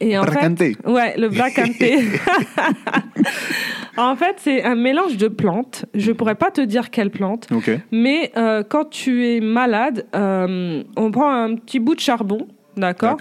Et 0.00 0.16
en 0.16 0.22
Bracante. 0.24 0.58
fait, 0.58 0.76
ouais, 0.86 1.16
le 1.18 1.28
bracanté. 1.28 1.98
en 3.96 4.14
fait, 4.16 4.36
c'est 4.38 4.62
un 4.62 4.74
mélange 4.76 5.16
de 5.16 5.28
plantes. 5.28 5.86
Je 5.94 6.12
pourrais 6.12 6.34
pas 6.36 6.50
te 6.50 6.60
dire 6.60 6.90
quelle 6.90 7.10
plante, 7.10 7.48
mais 7.90 8.30
euh, 8.36 8.62
quand 8.68 8.88
tu 8.90 9.26
es 9.26 9.40
malade, 9.40 10.06
euh, 10.14 10.82
on 10.96 11.10
prend 11.10 11.30
un 11.30 11.54
petit 11.56 11.80
bout 11.80 11.94
de 11.94 12.00
charbon, 12.00 12.46
d'accord, 12.76 13.16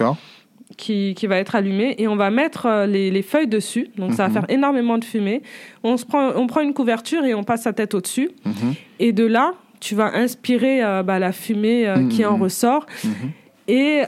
qui, 0.77 1.15
qui 1.15 1.25
va 1.25 1.37
être 1.37 1.55
allumé 1.55 1.95
et 1.97 2.07
on 2.07 2.15
va 2.15 2.29
mettre 2.29 2.67
euh, 2.67 2.85
les, 2.85 3.09
les 3.09 3.21
feuilles 3.23 3.47
dessus. 3.47 3.87
Donc 3.97 4.13
ça 4.13 4.23
va 4.23 4.27
Mhm. 4.29 4.33
faire 4.33 4.45
énormément 4.49 4.97
de 4.99 5.05
fumée. 5.05 5.41
On, 5.83 5.97
se 5.97 6.05
prend, 6.05 6.29
on 6.35 6.45
prend 6.45 6.61
une 6.61 6.73
couverture 6.73 7.25
et 7.25 7.33
on 7.33 7.43
passe 7.43 7.63
sa 7.63 7.73
tête 7.73 7.95
au-dessus. 7.95 8.29
Mhm. 8.45 8.73
Et 8.99 9.11
de 9.13 9.25
là, 9.25 9.53
tu 9.79 9.95
vas 9.95 10.13
inspirer 10.15 10.83
euh, 10.83 11.01
bah, 11.01 11.17
la 11.17 11.31
fumée 11.31 11.91
qui 12.11 12.23
en 12.25 12.35
Mhm. 12.37 12.43
ressort. 12.43 12.85
Mhm. 13.03 13.11
Et 13.69 14.01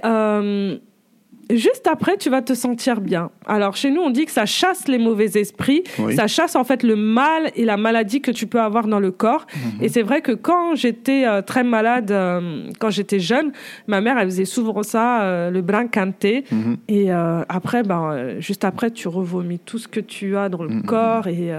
juste 1.50 1.88
après, 1.88 2.18
tu 2.18 2.30
vas 2.30 2.42
te 2.42 2.54
sentir 2.54 3.02
bien. 3.02 3.32
Alors 3.48 3.76
chez 3.76 3.90
nous, 3.92 4.02
on 4.02 4.10
dit 4.10 4.26
que 4.26 4.32
ça 4.32 4.46
chasse 4.46 4.88
les 4.88 4.98
mauvais 4.98 5.26
esprits. 5.36 5.84
Oui. 6.00 6.16
Ça 6.16 6.28
chasse 6.28 6.56
en 6.56 6.64
fait 6.64 6.84
le 6.84 6.96
mal 6.96 7.52
et 7.56 7.66
la 7.66 7.78
maladie 7.78 8.22
que 8.22 8.32
tu 8.32 8.48
peux 8.48 8.60
avoir 8.62 8.88
dans 8.88 9.00
le 9.00 9.12
corps. 9.12 9.46
Mhm. 9.56 9.84
Et 9.84 9.90
c'est 9.90 10.02
vrai 10.02 10.22
que 10.22 10.32
quand 10.32 10.76
j'étais 10.76 11.26
euh, 11.26 11.42
très 11.42 11.64
malade, 11.64 12.12
euh, 12.12 12.64
quand 12.80 12.90
j'étais 12.90 13.20
jeune, 13.20 13.52
ma 13.88 14.02
mère, 14.02 14.18
elle 14.20 14.28
faisait 14.28 14.46
souvent 14.46 14.84
ça, 14.84 15.22
euh, 15.24 15.50
le 15.50 15.62
brin 15.62 15.88
canté. 15.88 16.44
Mhm. 16.52 16.78
Et 16.88 17.12
après, 17.12 17.84
ben, 17.84 18.36
juste 18.40 18.64
après, 18.66 18.92
tu 18.92 19.08
revomis 19.08 19.60
tout 19.60 19.78
ce 19.78 19.88
que 19.88 20.00
tu 20.00 20.38
as 20.38 20.50
dans 20.50 20.64
le 20.64 20.70
Mhm. 20.70 20.84
corps 20.84 21.28
et, 21.28 21.52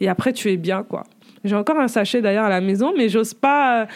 et 0.00 0.08
après, 0.08 0.32
tu 0.32 0.50
es 0.50 0.56
bien, 0.56 0.82
quoi. 0.82 1.04
J'ai 1.44 1.54
encore 1.56 1.78
un 1.78 1.88
sachet 1.88 2.22
d'ailleurs 2.22 2.44
à 2.46 2.48
la 2.48 2.60
maison, 2.62 2.94
mais 2.96 3.08
j'ose 3.10 3.34
pas, 3.34 3.86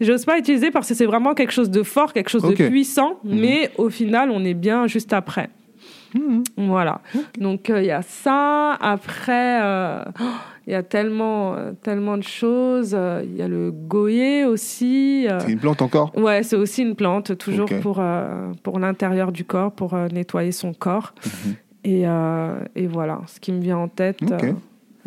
j'ose 0.00 0.24
pas 0.24 0.38
utiliser 0.38 0.70
parce 0.70 0.88
que 0.88 0.94
c'est 0.94 1.06
vraiment 1.06 1.34
quelque 1.34 1.52
chose 1.52 1.70
de 1.70 1.82
fort, 1.82 2.12
quelque 2.12 2.30
chose 2.30 2.42
de 2.42 2.54
puissant. 2.54 3.18
Mhm. 3.24 3.40
Mais 3.40 3.70
au 3.78 3.90
final, 3.90 4.30
on 4.30 4.44
est 4.44 4.54
bien 4.54 4.86
juste 4.86 5.12
après. 5.12 5.50
Mhm. 6.14 6.44
Voilà. 6.56 7.00
Donc 7.38 7.70
euh, 7.70 7.80
il 7.82 7.86
y 7.86 7.90
a 7.90 8.02
ça. 8.02 8.72
Après, 8.80 9.60
euh, 9.62 10.04
oh, 10.20 10.24
il 10.66 10.72
y 10.72 10.76
a 10.76 10.82
tellement, 10.84 11.54
euh, 11.54 11.72
tellement 11.82 12.16
de 12.16 12.22
choses. 12.22 12.96
Il 13.24 13.36
y 13.36 13.42
a 13.42 13.48
le 13.48 13.70
goyer 13.72 14.44
aussi. 14.44 15.26
C'est 15.40 15.52
une 15.52 15.58
plante 15.58 15.82
encore? 15.82 16.16
Ouais, 16.16 16.42
c'est 16.44 16.56
aussi 16.56 16.82
une 16.82 16.94
plante, 16.94 17.36
toujours 17.36 17.68
pour, 17.82 18.00
pour 18.62 18.78
l'intérieur 18.78 19.32
du 19.32 19.44
corps, 19.44 19.72
pour 19.72 19.94
nettoyer 20.12 20.52
son 20.52 20.72
corps. 20.72 21.14
Mhm. 21.26 21.54
Et, 21.86 22.04
et 22.76 22.86
voilà, 22.86 23.20
ce 23.26 23.40
qui 23.40 23.52
me 23.52 23.60
vient 23.60 23.76
en 23.78 23.88
tête. 23.88 24.18
Ok. 24.22 24.44
euh, 24.44 24.52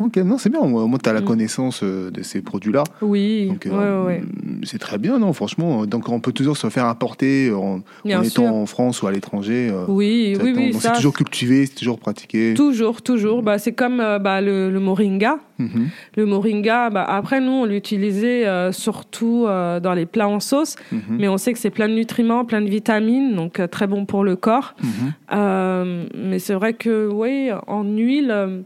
Ok, 0.00 0.16
non, 0.18 0.38
c'est 0.38 0.48
bien. 0.48 0.60
Au 0.60 0.68
moins, 0.86 0.98
tu 1.02 1.08
as 1.10 1.12
la 1.12 1.22
Mm. 1.22 1.24
connaissance 1.24 1.82
de 1.82 2.22
ces 2.22 2.40
produits-là. 2.40 2.84
oui, 3.02 3.48
Donc, 3.48 3.64
ouais, 3.66 3.72
ouais, 3.72 4.04
ouais. 4.06 4.22
C'est 4.64 4.78
très 4.78 4.98
bien, 4.98 5.18
non, 5.18 5.32
franchement. 5.32 5.86
Donc, 5.86 6.08
on 6.08 6.20
peut 6.20 6.32
toujours 6.32 6.56
se 6.56 6.68
faire 6.70 6.86
importer 6.86 7.52
en, 7.52 7.80
étant 8.22 8.46
en 8.62 8.66
France 8.66 9.02
ou 9.02 9.06
à 9.06 9.12
l'étranger. 9.12 9.68
euh, 9.70 9.84
Oui, 9.88 10.36
oui, 10.42 10.52
oui. 10.56 10.74
C'est 10.78 10.92
toujours 10.92 11.12
cultivé, 11.14 11.66
c'est 11.66 11.74
toujours 11.74 11.98
pratiqué. 11.98 12.54
Toujours, 12.54 13.02
toujours. 13.02 13.42
Bah, 13.42 13.58
c'est 13.58 13.72
comme 13.72 14.00
euh, 14.00 14.18
bah, 14.18 14.40
le, 14.40 14.70
le 14.70 14.80
moringa. 14.80 15.38
Mhm. 15.58 15.88
Le 16.16 16.26
moringa, 16.26 16.90
bah, 16.90 17.04
après, 17.08 17.40
nous, 17.40 17.50
on 17.52 17.64
l'utilisait 17.64 18.46
euh, 18.46 18.72
surtout 18.72 19.46
euh, 19.46 19.80
dans 19.80 19.92
les 19.94 20.06
plats 20.06 20.28
en 20.28 20.40
sauce, 20.40 20.76
Mhm. 20.92 21.00
mais 21.18 21.28
on 21.28 21.36
sait 21.38 21.52
que 21.52 21.58
c'est 21.58 21.70
plein 21.70 21.88
de 21.88 21.94
nutriments, 21.94 22.44
plein 22.44 22.60
de 22.62 22.68
vitamines, 22.68 23.34
donc 23.34 23.58
euh, 23.60 23.66
très 23.66 23.86
bon 23.86 24.04
pour 24.06 24.24
le 24.24 24.36
corps. 24.36 24.74
Mhm. 24.82 24.88
Euh, 25.32 26.04
mais 26.14 26.38
c'est 26.38 26.54
vrai 26.54 26.74
que, 26.74 27.08
oui, 27.12 27.50
en 27.66 27.84
huile, 27.84 28.30
euh, 28.30 28.60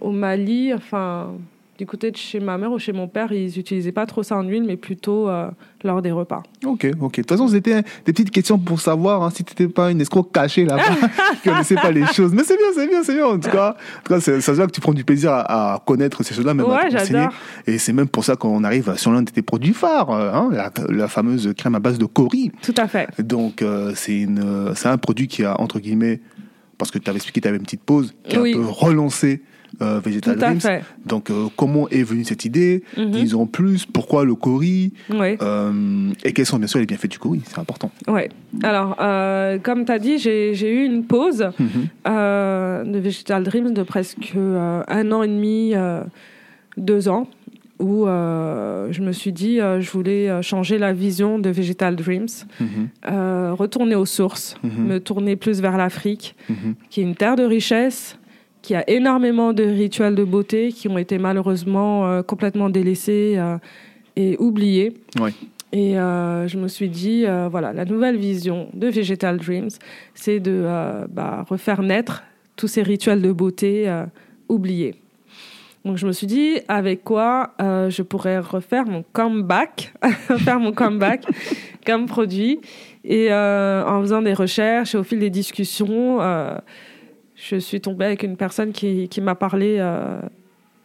au 0.00 0.10
Mali, 0.10 0.72
enfin, 0.74 1.32
du 1.78 1.86
côté 1.86 2.10
de 2.10 2.16
chez 2.16 2.38
ma 2.40 2.56
mère 2.56 2.70
ou 2.72 2.78
chez 2.78 2.92
mon 2.92 3.08
père, 3.08 3.32
ils 3.32 3.52
n'utilisaient 3.56 3.92
pas 3.92 4.06
trop 4.06 4.22
ça 4.22 4.36
en 4.36 4.42
huile, 4.42 4.62
mais 4.64 4.76
plutôt 4.76 5.28
euh, 5.28 5.50
lors 5.82 6.02
des 6.02 6.12
repas. 6.12 6.42
Ok, 6.64 6.86
ok. 7.00 7.16
De 7.16 7.22
toute 7.22 7.28
façon, 7.28 7.48
c'était 7.48 7.82
des 8.04 8.12
petites 8.12 8.30
questions 8.30 8.58
pour 8.58 8.80
savoir 8.80 9.22
hein, 9.22 9.30
si 9.30 9.42
tu 9.44 9.52
n'étais 9.52 9.72
pas 9.72 9.90
une 9.90 10.00
escroc 10.00 10.24
cachée 10.32 10.64
là-bas, 10.64 10.82
qui 11.42 11.48
connaissait 11.48 11.74
pas 11.74 11.90
les 11.90 12.06
choses. 12.06 12.32
Mais 12.32 12.44
c'est 12.44 12.56
bien, 12.56 12.66
c'est 12.74 12.86
bien, 12.88 13.02
c'est 13.02 13.14
bien. 13.14 13.26
En 13.26 13.38
tout 13.38 13.50
cas, 13.50 13.70
en 13.70 14.02
tout 14.04 14.14
cas 14.14 14.20
ça 14.20 14.40
se 14.40 14.50
voit 14.52 14.66
que 14.66 14.72
tu 14.72 14.80
prends 14.80 14.94
du 14.94 15.04
plaisir 15.04 15.32
à, 15.32 15.74
à 15.74 15.78
connaître 15.80 16.22
ces 16.22 16.34
choses-là, 16.34 16.54
même 16.54 16.66
à 16.66 16.84
ouais, 16.84 16.90
j'adore. 16.90 17.32
Et 17.66 17.78
c'est 17.78 17.92
même 17.92 18.08
pour 18.08 18.24
ça 18.24 18.36
qu'on 18.36 18.62
arrive 18.64 18.94
sur 18.96 19.10
l'un 19.12 19.22
de 19.22 19.30
tes 19.30 19.42
produits 19.42 19.74
phares, 19.74 20.10
euh, 20.10 20.30
hein, 20.32 20.50
la, 20.52 20.70
la 20.88 21.08
fameuse 21.08 21.52
crème 21.56 21.74
à 21.74 21.80
base 21.80 21.98
de 21.98 22.06
cori. 22.06 22.52
Tout 22.62 22.74
à 22.76 22.86
fait. 22.86 23.08
Donc, 23.20 23.62
euh, 23.62 23.92
c'est 23.96 24.16
une, 24.16 24.38
euh, 24.44 24.74
c'est 24.74 24.88
un 24.88 24.98
produit 24.98 25.26
qui 25.28 25.44
a, 25.44 25.60
entre 25.60 25.80
guillemets, 25.80 26.20
parce 26.78 26.90
que 26.90 26.98
tu 26.98 27.08
avais 27.10 27.16
expliqué, 27.16 27.40
tu 27.40 27.48
avais 27.48 27.56
une 27.56 27.62
petite 27.64 27.82
pause, 27.82 28.14
qui 28.28 28.36
a 28.36 28.40
Oui. 28.40 28.52
un 28.52 28.58
peu 28.58 28.64
relancé 28.68 29.42
euh, 29.82 30.00
Vegetal 30.04 30.36
Dreams. 30.36 30.60
fait. 30.60 30.82
Donc, 31.06 31.30
euh, 31.30 31.46
comment 31.56 31.88
est 31.88 32.02
venue 32.02 32.24
cette 32.24 32.44
idée 32.44 32.82
Mhm. 32.96 33.10
Disons 33.10 33.46
plus, 33.46 33.86
pourquoi 33.86 34.24
le 34.24 34.34
cori. 34.34 34.92
Euh, 35.10 36.10
Et 36.24 36.32
quels 36.32 36.46
sont 36.46 36.58
bien 36.58 36.66
sûr 36.66 36.78
les 36.80 36.86
bienfaits 36.86 37.08
du 37.10 37.18
cori 37.18 37.40
C'est 37.46 37.58
important. 37.58 37.90
Ouais. 38.08 38.28
Alors, 38.62 38.96
euh, 39.00 39.58
comme 39.58 39.84
tu 39.84 39.92
as 39.92 39.98
dit, 39.98 40.18
j'ai 40.18 40.52
eu 40.72 40.84
une 40.84 41.04
pause 41.04 41.50
Mhm. 41.58 41.88
de 42.92 42.98
Vegetal 42.98 43.42
Dreams 43.44 43.72
de 43.74 43.82
presque 43.82 44.34
un 44.36 45.12
an 45.12 45.22
et 45.22 45.28
demi, 45.28 45.74
deux 46.76 47.08
ans. 47.08 47.26
où 47.80 48.06
je 48.06 49.00
me 49.02 49.10
suis 49.12 49.32
dit, 49.32 49.56
je 49.58 49.90
voulais 49.90 50.40
changer 50.42 50.78
la 50.78 50.92
vision 50.92 51.38
de 51.40 51.50
Vegetal 51.50 51.96
Dreams, 51.96 52.28
mhm. 52.60 52.88
retourner 53.54 53.94
aux 53.96 54.06
sources, 54.06 54.56
mhm. 54.62 54.86
me 54.86 55.00
tourner 55.00 55.34
plus 55.36 55.60
vers 55.60 55.76
l'Afrique, 55.76 56.36
qui 56.88 57.00
est 57.00 57.02
une 57.02 57.16
terre 57.16 57.36
de 57.36 57.42
richesse, 57.42 58.16
qui 58.64 58.74
a 58.74 58.88
énormément 58.88 59.52
de 59.52 59.62
rituels 59.62 60.14
de 60.14 60.24
beauté 60.24 60.72
qui 60.72 60.88
ont 60.88 60.96
été 60.96 61.18
malheureusement 61.18 62.22
complètement 62.22 62.70
délaissés 62.70 63.38
et 64.16 64.36
oubliés. 64.38 64.94
Et 65.72 65.92
je 65.92 66.56
me 66.56 66.68
suis 66.68 66.88
dit, 66.88 67.26
voilà, 67.50 67.74
la 67.74 67.84
nouvelle 67.84 68.16
vision 68.16 68.68
de 68.72 68.88
Vegetal 68.88 69.36
Dreams, 69.36 69.68
c'est 70.14 70.40
de 70.40 70.64
bah, 71.10 71.44
refaire 71.46 71.82
naître 71.82 72.22
tous 72.56 72.68
ces 72.68 72.82
rituels 72.82 73.20
de 73.20 73.32
beauté 73.32 73.92
oubliés. 74.48 74.94
Donc 75.84 75.98
je 75.98 76.06
me 76.06 76.12
suis 76.12 76.26
dit 76.26 76.60
avec 76.66 77.04
quoi 77.04 77.50
euh, 77.60 77.90
je 77.90 78.00
pourrais 78.00 78.38
refaire 78.38 78.86
mon 78.86 79.04
comeback, 79.12 79.92
faire 80.38 80.58
mon 80.58 80.72
comeback 80.72 81.26
comme 81.86 82.06
produit. 82.06 82.60
Et 83.04 83.30
euh, 83.30 83.84
en 83.84 84.00
faisant 84.00 84.22
des 84.22 84.32
recherches 84.32 84.94
et 84.94 84.98
au 84.98 85.02
fil 85.02 85.18
des 85.18 85.28
discussions, 85.28 86.22
euh, 86.22 86.56
je 87.46 87.56
suis 87.56 87.80
tombée 87.80 88.06
avec 88.06 88.22
une 88.22 88.36
personne 88.36 88.72
qui, 88.72 89.08
qui 89.08 89.20
m'a 89.20 89.34
parlé 89.34 89.78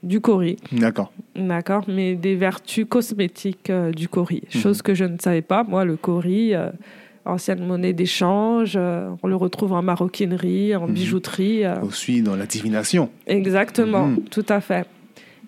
du 0.03 0.21
cori. 0.21 0.57
D'accord. 0.71 1.11
D'accord, 1.35 1.85
mais 1.87 2.15
des 2.15 2.35
vertus 2.35 2.85
cosmétiques 2.87 3.71
du 3.95 4.07
cori, 4.07 4.43
mhm. 4.53 4.61
chose 4.61 4.81
que 4.81 4.93
je 4.93 5.05
ne 5.05 5.17
savais 5.17 5.41
pas. 5.41 5.63
Moi, 5.63 5.85
le 5.85 5.95
cori 5.95 6.53
ancienne 7.25 7.65
monnaie 7.65 7.93
d'échange. 7.93 8.75
on 8.77 9.27
le 9.27 9.35
retrouve 9.35 9.73
en 9.73 9.81
maroquinerie, 9.81 10.75
en 10.75 10.87
mhm. 10.87 10.93
bijouterie. 10.93 11.63
Aussi 11.81 12.21
dans 12.21 12.35
la 12.35 12.45
divination. 12.45 13.09
Exactement, 13.27 14.07
mhm. 14.07 14.23
tout 14.25 14.45
à 14.49 14.61
fait. 14.61 14.87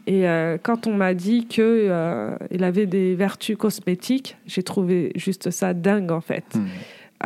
Et 0.08 0.28
euh, 0.28 0.58
quand 0.62 0.88
on 0.88 0.94
m'a 0.94 1.14
dit 1.14 1.46
qu'il 1.46 1.64
euh, 1.64 2.36
avait 2.60 2.86
des 2.86 3.16
vertus 3.16 3.58
cosmétiques, 3.58 4.38
j'ai 4.46 4.64
trouvé 4.64 5.12
juste 5.16 5.52
ça 5.52 5.74
dingue 5.74 6.12
en 6.12 6.22
fait. 6.22 6.46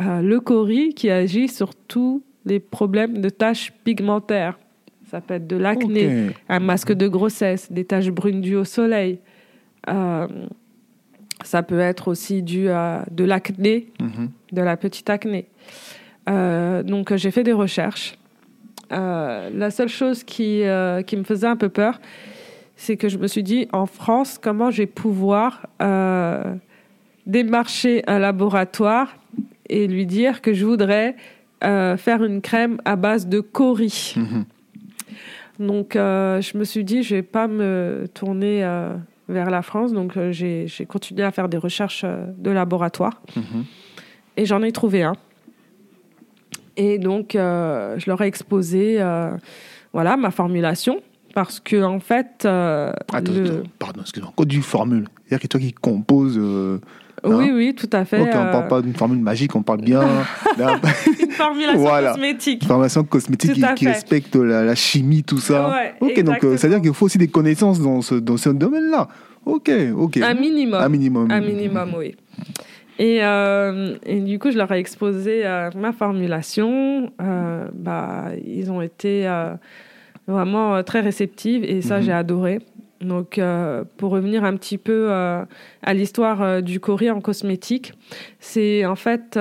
Euh, 0.00 0.20
le 0.20 0.40
cori 0.40 0.92
qui 0.94 1.10
agit 1.10 1.48
sur 1.48 1.74
tous 1.74 2.22
les 2.46 2.60
problèmes 2.60 3.20
de 3.20 3.28
taches 3.28 3.72
pigmentaires. 3.84 4.58
Ça 5.10 5.20
peut 5.20 5.34
être 5.34 5.46
de 5.46 5.56
l'acné, 5.56 6.30
un 6.48 6.60
masque 6.60 6.92
de 6.92 7.06
grossesse, 7.06 7.70
des 7.70 7.84
taches 7.84 8.08
brunes 8.08 8.40
dues 8.40 8.56
au 8.56 8.64
soleil. 8.64 9.20
ça 9.86 11.62
peut 11.62 11.78
être 11.78 12.08
aussi 12.08 12.42
dû 12.42 12.70
à 12.70 13.04
de 13.10 13.24
l'acné, 13.24 13.88
mhm. 14.00 14.30
de 14.52 14.62
la 14.62 14.76
petite 14.76 15.10
acné. 15.10 15.46
donc 16.26 17.14
j'ai 17.14 17.30
fait 17.30 17.44
des 17.44 17.52
recherches. 17.52 18.18
la 18.90 19.70
seule 19.70 19.88
chose 19.88 20.24
qui, 20.24 20.62
qui 21.06 21.16
me 21.16 21.22
faisait 21.22 21.46
un 21.46 21.56
peu 21.56 21.68
peur, 21.68 22.00
c'est 22.76 22.96
que 22.96 23.08
je 23.08 23.18
me 23.18 23.26
suis 23.26 23.42
dit, 23.42 23.66
en 23.72 23.86
France, 23.86 24.38
comment 24.40 24.70
je 24.70 24.82
vais 24.82 24.86
pouvoir 24.86 25.66
euh, 25.82 26.54
démarcher 27.24 28.04
un 28.06 28.18
laboratoire 28.18 29.16
et 29.68 29.86
lui 29.88 30.06
dire 30.06 30.42
que 30.42 30.52
je 30.52 30.64
voudrais 30.64 31.16
euh, 31.64 31.96
faire 31.96 32.24
une 32.24 32.40
crème 32.40 32.78
à 32.84 32.96
base 32.96 33.26
de 33.26 33.40
cori. 33.40 34.14
Mhm. 34.16 34.44
Donc, 35.58 35.96
euh, 35.96 36.40
je 36.40 36.58
me 36.58 36.64
suis 36.64 36.84
dit, 36.84 37.02
je 37.02 37.16
vais 37.16 37.22
pas 37.22 37.48
me 37.48 38.06
tourner 38.12 38.60
vers 39.28 39.50
la 39.50 39.62
France. 39.62 39.92
Donc, 39.92 40.18
j'ai 40.30 40.66
continué 40.86 41.22
à 41.22 41.30
faire 41.30 41.48
des 41.48 41.56
recherches 41.56 42.04
de 42.04 42.50
laboratoire. 42.50 43.22
Mhm. 43.34 43.64
Et 44.36 44.44
j'en 44.44 44.62
ai 44.62 44.70
trouvé 44.72 45.02
un. 45.02 45.14
Et 46.76 46.98
donc, 46.98 47.30
je 47.32 48.06
leur 48.06 48.20
ai 48.20 48.26
exposé 48.26 49.02
voilà, 49.94 50.18
ma 50.18 50.30
formulation 50.30 51.00
parce 51.36 51.60
que 51.60 51.82
en 51.82 52.00
fait. 52.00 52.46
Euh, 52.46 52.90
attends, 53.12 53.32
pardon, 53.78 54.00
excuse-moi. 54.00 54.30
Encore 54.30 54.46
du 54.46 54.62
formule. 54.62 55.06
C'est-à-dire 55.26 55.42
que 55.42 55.46
toi 55.48 55.60
qui 55.60 55.74
composes. 55.74 56.38
Euh, 56.38 56.78
oui, 57.24 57.48
hein 57.50 57.52
oui, 57.54 57.74
tout 57.74 57.90
à 57.92 58.06
fait. 58.06 58.18
On 58.18 58.24
ne 58.24 58.32
parle 58.32 58.64
euh, 58.64 58.68
pas 58.68 58.80
d'une 58.80 58.94
formule 58.94 59.18
magique, 59.18 59.54
on 59.54 59.62
parle 59.62 59.82
bien. 59.82 60.00
une 60.58 61.30
formulation 61.32 61.84
cosmétique. 62.14 62.62
Une 62.62 62.68
formulation 62.68 63.04
cosmétique 63.04 63.74
qui, 63.74 63.86
respecte 63.86 64.34
la, 64.34 64.74
chimie, 64.74 65.24
tout 65.24 65.36
ça. 65.36 65.78
ok, 66.00 66.22
donc 66.22 66.38
c'est-à-dire 66.56 66.80
qu'il 66.80 66.94
faut 66.94 67.04
aussi 67.04 67.18
des 67.18 67.28
connaissances 67.28 67.82
dans 67.82 68.00
ce, 68.00 68.14
dans 68.14 68.38
ce 68.38 68.48
domaine-là. 68.48 69.06
Ok, 69.44 69.70
ok. 69.94 70.16
Un 70.22 70.32
minimum. 70.32 70.80
Un 70.80 70.88
minimum. 70.88 71.30
Un 71.30 71.40
minimum, 71.42 71.92
oui. 71.98 72.16
Et, 72.98 73.16
et, 73.18 74.20
du 74.20 74.38
coup, 74.38 74.50
je 74.50 74.56
leur 74.56 74.72
ai 74.72 74.78
exposé 74.78 75.42
ma 75.74 75.92
formulation. 75.92 77.12
bah, 77.18 78.30
ils 78.42 78.72
ont 78.72 78.80
été 78.80 79.28
vraiment 80.26 80.74
euh, 80.74 80.82
très 80.82 81.00
réceptive 81.00 81.64
et 81.64 81.82
ça, 81.82 82.00
j'ai 82.00 82.12
mhm. 82.12 82.18
adoré. 82.18 82.58
Donc, 83.02 83.38
euh, 83.38 83.84
pour 83.98 84.10
revenir 84.10 84.42
un 84.44 84.56
petit 84.56 84.78
peu 84.78 85.08
euh, 85.10 85.44
à 85.82 85.94
l'histoire 85.94 86.62
du 86.62 86.80
cori 86.80 87.10
en 87.10 87.20
cosmétique, 87.20 87.92
c'est 88.40 88.86
en 88.86 88.96
fait 88.96 89.38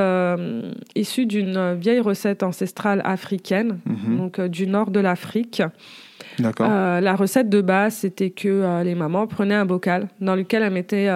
issu 0.94 1.26
d'une 1.26 1.74
vieille 1.76 2.02
recette 2.02 2.44
ancestrale 2.44 3.02
africaine, 3.06 3.80
mhm. 3.86 4.18
donc 4.18 4.42
du 4.42 4.68
nord 4.68 4.92
de 4.92 5.00
l'Afrique. 5.00 5.64
D'accord. 6.38 6.68
la 6.68 7.16
recette 7.16 7.48
de 7.48 7.62
base, 7.62 7.94
c'était 7.96 8.30
que 8.30 8.84
les 8.84 8.94
mamans 8.94 9.26
prenaient 9.26 9.56
un 9.56 9.66
bocal 9.66 10.10
dans 10.20 10.36
lequel 10.36 10.64
elles 10.64 10.74
mettaient 10.74 11.10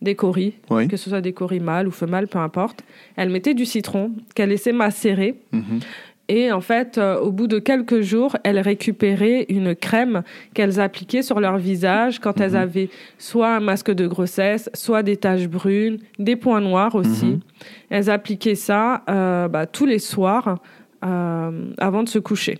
des 0.00 0.14
coris, 0.14 0.54
que 0.88 0.96
ce 0.96 1.10
soit 1.10 1.20
des 1.20 1.32
coris 1.32 1.60
mâles 1.60 1.88
ou 1.88 1.90
femelles, 1.90 2.28
peu 2.28 2.38
importe. 2.38 2.84
Elles 3.16 3.30
mettaient 3.30 3.54
du 3.54 3.66
citron 3.66 4.12
qu'elles 4.34 4.50
laissaient 4.50 4.72
macérer. 4.72 5.40
Mhm. 5.52 5.80
Et 6.28 6.52
en 6.52 6.60
fait, 6.60 6.98
euh, 6.98 7.18
au 7.18 7.32
bout 7.32 7.46
de 7.46 7.58
quelques 7.58 8.02
jours, 8.02 8.36
elles 8.44 8.58
récupéraient 8.58 9.46
une 9.48 9.74
crème 9.74 10.22
qu'elles 10.52 10.78
appliquaient 10.78 11.22
sur 11.22 11.40
leur 11.40 11.56
visage 11.56 12.18
quand 12.18 12.38
elles 12.40 12.52
mhm. 12.52 12.56
avaient 12.56 12.90
soit 13.16 13.54
un 13.56 13.60
masque 13.60 13.90
de 13.90 14.06
grossesse, 14.06 14.68
soit 14.74 15.02
des 15.02 15.16
taches 15.16 15.48
brunes, 15.48 15.98
des 16.18 16.36
points 16.36 16.60
noirs 16.60 16.94
aussi. 16.94 17.26
Mhm. 17.26 17.40
Elles 17.88 18.10
appliquaient 18.10 18.56
ça 18.56 19.02
euh, 19.08 19.48
bah, 19.48 19.64
tous 19.64 19.86
les 19.86 19.98
soirs 19.98 20.58
euh, 21.02 21.70
avant 21.78 22.02
de 22.02 22.08
se 22.10 22.18
coucher. 22.18 22.58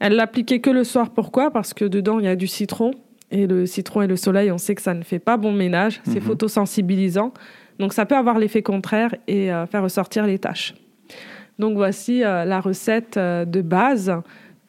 Elles 0.00 0.14
l'appliquaient 0.14 0.60
que 0.60 0.70
le 0.70 0.82
soir. 0.82 1.10
Pourquoi? 1.10 1.52
Parce 1.52 1.74
que 1.74 1.84
dedans, 1.84 2.18
il 2.18 2.24
y 2.24 2.28
a 2.28 2.36
du 2.36 2.48
citron. 2.48 2.90
Et 3.30 3.46
le 3.46 3.66
citron 3.66 4.02
et 4.02 4.06
le 4.06 4.16
soleil, 4.16 4.50
on 4.50 4.58
sait 4.58 4.74
que 4.74 4.82
ça 4.82 4.94
ne 4.94 5.02
fait 5.02 5.18
pas 5.18 5.36
bon 5.36 5.52
ménage. 5.52 6.00
C'est 6.04 6.16
mhm. 6.16 6.22
photosensibilisant. 6.22 7.32
Donc 7.78 7.92
ça 7.92 8.06
peut 8.06 8.16
avoir 8.16 8.40
l'effet 8.40 8.62
contraire 8.62 9.14
et 9.28 9.50
faire 9.70 9.84
ressortir 9.84 10.26
les 10.26 10.40
taches. 10.40 10.74
Donc 11.58 11.74
voici 11.74 12.22
euh, 12.22 12.44
la 12.44 12.60
recette 12.60 13.16
euh, 13.16 13.44
de 13.44 13.62
base 13.62 14.12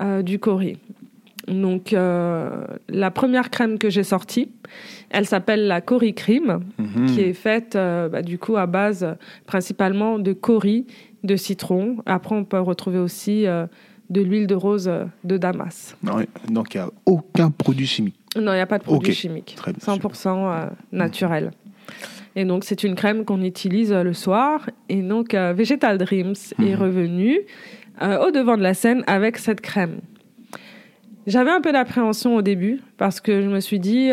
euh, 0.01 0.21
du 0.21 0.39
cori. 0.39 0.77
Donc 1.47 1.93
la 1.93 3.11
première 3.11 3.49
crème 3.49 3.79
que 3.79 3.89
j'ai 3.89 4.03
sortie, 4.03 4.51
elle 5.09 5.25
s'appelle 5.25 5.65
la 5.65 5.81
Cori 5.81 6.13
Cream, 6.13 6.59
mhm. 6.77 7.07
qui 7.07 7.21
est 7.21 7.33
faite 7.33 7.73
bah, 7.73 8.21
du 8.21 8.37
coup 8.37 8.55
à 8.55 8.67
base 8.67 9.15
principalement 9.47 10.19
de 10.19 10.33
cori, 10.33 10.85
de 11.23 11.35
citron. 11.35 11.97
Après 12.05 12.35
on 12.35 12.43
peut 12.43 12.59
retrouver 12.59 12.99
aussi 12.99 13.45
de 13.45 14.21
l'huile 14.21 14.45
de 14.45 14.53
rose 14.53 14.91
de 15.23 15.37
Damas. 15.37 15.95
donc 16.03 16.75
il 16.75 16.77
n'y 16.77 16.83
a 16.83 16.91
aucun 17.07 17.49
produit 17.49 17.87
chimique. 17.87 18.19
Non, 18.35 18.51
il 18.51 18.55
n'y 18.55 18.61
a 18.61 18.67
pas 18.67 18.77
de 18.77 18.83
produit 18.83 19.15
chimique. 19.15 19.57
100% 19.81 20.69
naturel. 20.91 21.49
Et 22.35 22.45
donc, 22.45 22.63
c'est 22.63 22.83
une 22.83 22.95
crème 22.95 23.25
qu'on 23.25 23.41
utilise 23.41 23.91
euh, 23.91 24.03
le 24.03 24.13
soir. 24.13 24.69
Et 24.87 25.01
donc, 25.01 25.33
euh, 25.33 25.53
Vegetal 25.53 25.97
Dreams 25.97 26.35
est 26.59 26.75
mhm. 26.75 26.75
revenu 26.75 27.39
euh, 28.01 28.25
au 28.25 28.31
devant 28.31 28.57
de 28.57 28.63
la 28.63 28.73
scène 28.73 29.03
avec 29.07 29.37
cette 29.37 29.61
crème. 29.61 29.99
J'avais 31.27 31.51
un 31.51 31.61
peu 31.61 31.71
d'appréhension 31.71 32.35
au 32.35 32.41
début 32.41 32.79
parce 32.97 33.19
que 33.19 33.41
je 33.41 33.49
me 33.49 33.59
suis 33.59 33.79
dit 33.79 34.09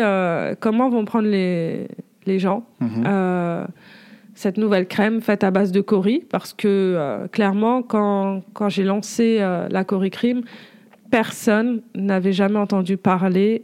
comment 0.59 0.89
vont 0.89 1.03
prendre 1.03 1.27
les, 1.27 1.87
les 2.27 2.37
gens 2.37 2.63
mhm. 2.79 3.65
cette 4.35 4.57
nouvelle 4.57 4.87
crème 4.87 5.21
faite 5.21 5.43
à 5.43 5.49
base 5.49 5.71
de 5.71 5.81
cori 5.81 6.25
parce 6.29 6.53
que 6.53 7.25
clairement 7.31 7.81
quand, 7.81 8.43
quand 8.53 8.69
j'ai 8.69 8.83
lancé 8.83 9.39
la 9.39 9.83
cori 9.83 10.11
cream 10.11 10.41
personne 11.09 11.81
n'avait 11.95 12.33
jamais 12.33 12.59
entendu 12.59 12.97
parler 12.97 13.63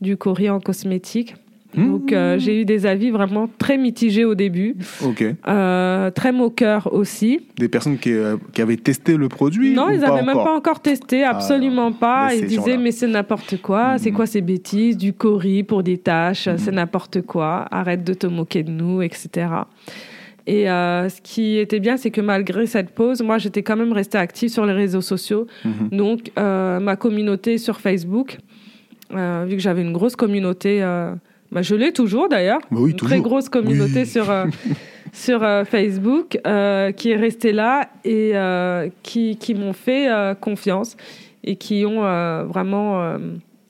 du 0.00 0.16
cori 0.16 0.48
en 0.48 0.60
cosmétique 0.60 1.34
donc 1.76 2.12
euh, 2.12 2.38
j'ai 2.38 2.60
eu 2.60 2.64
des 2.64 2.86
avis 2.86 3.10
vraiment 3.10 3.48
très 3.58 3.78
mitigés 3.78 4.24
au 4.24 4.34
début. 4.34 4.76
Ok. 5.04 5.24
Euh, 5.46 6.10
très 6.10 6.32
moqueurs 6.32 6.92
aussi. 6.92 7.40
Des 7.56 7.68
personnes 7.68 7.98
qui, 7.98 8.12
euh, 8.12 8.36
qui 8.52 8.62
avaient 8.62 8.76
testé 8.76 9.16
le 9.16 9.28
produit 9.28 9.74
Non, 9.74 9.90
ils 9.90 10.00
n'avaient 10.00 10.22
même 10.22 10.34
pas 10.34 10.54
encore 10.54 10.80
testé, 10.80 11.24
ah, 11.24 11.30
absolument 11.30 11.92
pas. 11.92 12.34
Ils 12.34 12.46
disaient 12.46 12.76
mais 12.76 12.92
c'est 12.92 13.06
n'importe 13.06 13.60
quoi, 13.60 13.98
c'est 13.98 14.10
mhm. 14.10 14.16
quoi 14.16 14.26
ces 14.26 14.40
bêtises, 14.40 14.96
du 14.96 15.12
cori 15.12 15.62
pour 15.62 15.82
des 15.82 15.98
tâches, 15.98 16.48
c'est 16.56 16.70
mhm. 16.70 16.76
n'importe 16.76 17.22
quoi, 17.22 17.66
arrête 17.70 18.04
de 18.04 18.14
te 18.14 18.26
moquer 18.26 18.62
de 18.62 18.70
nous, 18.70 19.02
etc. 19.02 19.48
Et 20.46 20.66
ce 20.66 21.20
qui 21.22 21.56
était 21.56 21.80
bien, 21.80 21.96
c'est 21.96 22.10
que 22.10 22.20
malgré 22.20 22.66
cette 22.66 22.90
pause, 22.90 23.22
moi, 23.22 23.38
j'étais 23.38 23.62
quand 23.62 23.76
même 23.76 23.92
restée 23.92 24.18
active 24.18 24.50
sur 24.50 24.66
les 24.66 24.74
réseaux 24.74 25.00
sociaux. 25.00 25.46
Donc, 25.90 26.30
ma 26.36 26.96
communauté 26.96 27.58
sur 27.58 27.80
Facebook, 27.80 28.38
vu 29.10 29.56
que 29.56 29.58
j'avais 29.58 29.82
une 29.82 29.92
grosse 29.92 30.16
communauté 30.16 30.82
bah, 31.54 31.62
je 31.62 31.76
l'ai 31.76 31.92
toujours 31.92 32.28
d'ailleurs. 32.28 32.58
Bah 32.72 32.80
une 32.84 32.96
très 32.96 33.20
grosse 33.20 33.48
communauté 33.48 34.04
sur, 34.04 34.28
euh, 34.28 34.46
sur 35.12 35.44
euh, 35.44 35.64
Facebook 35.64 36.36
euh, 36.46 36.90
qui 36.90 37.12
est 37.12 37.16
restée 37.16 37.52
là 37.52 37.88
et 38.04 38.32
qui, 39.02 39.36
qui 39.36 39.54
m'ont 39.54 39.72
fait 39.72 40.08
confiance 40.40 40.96
et 41.44 41.56
qui 41.56 41.86
ont 41.86 42.00
vraiment 42.46 43.16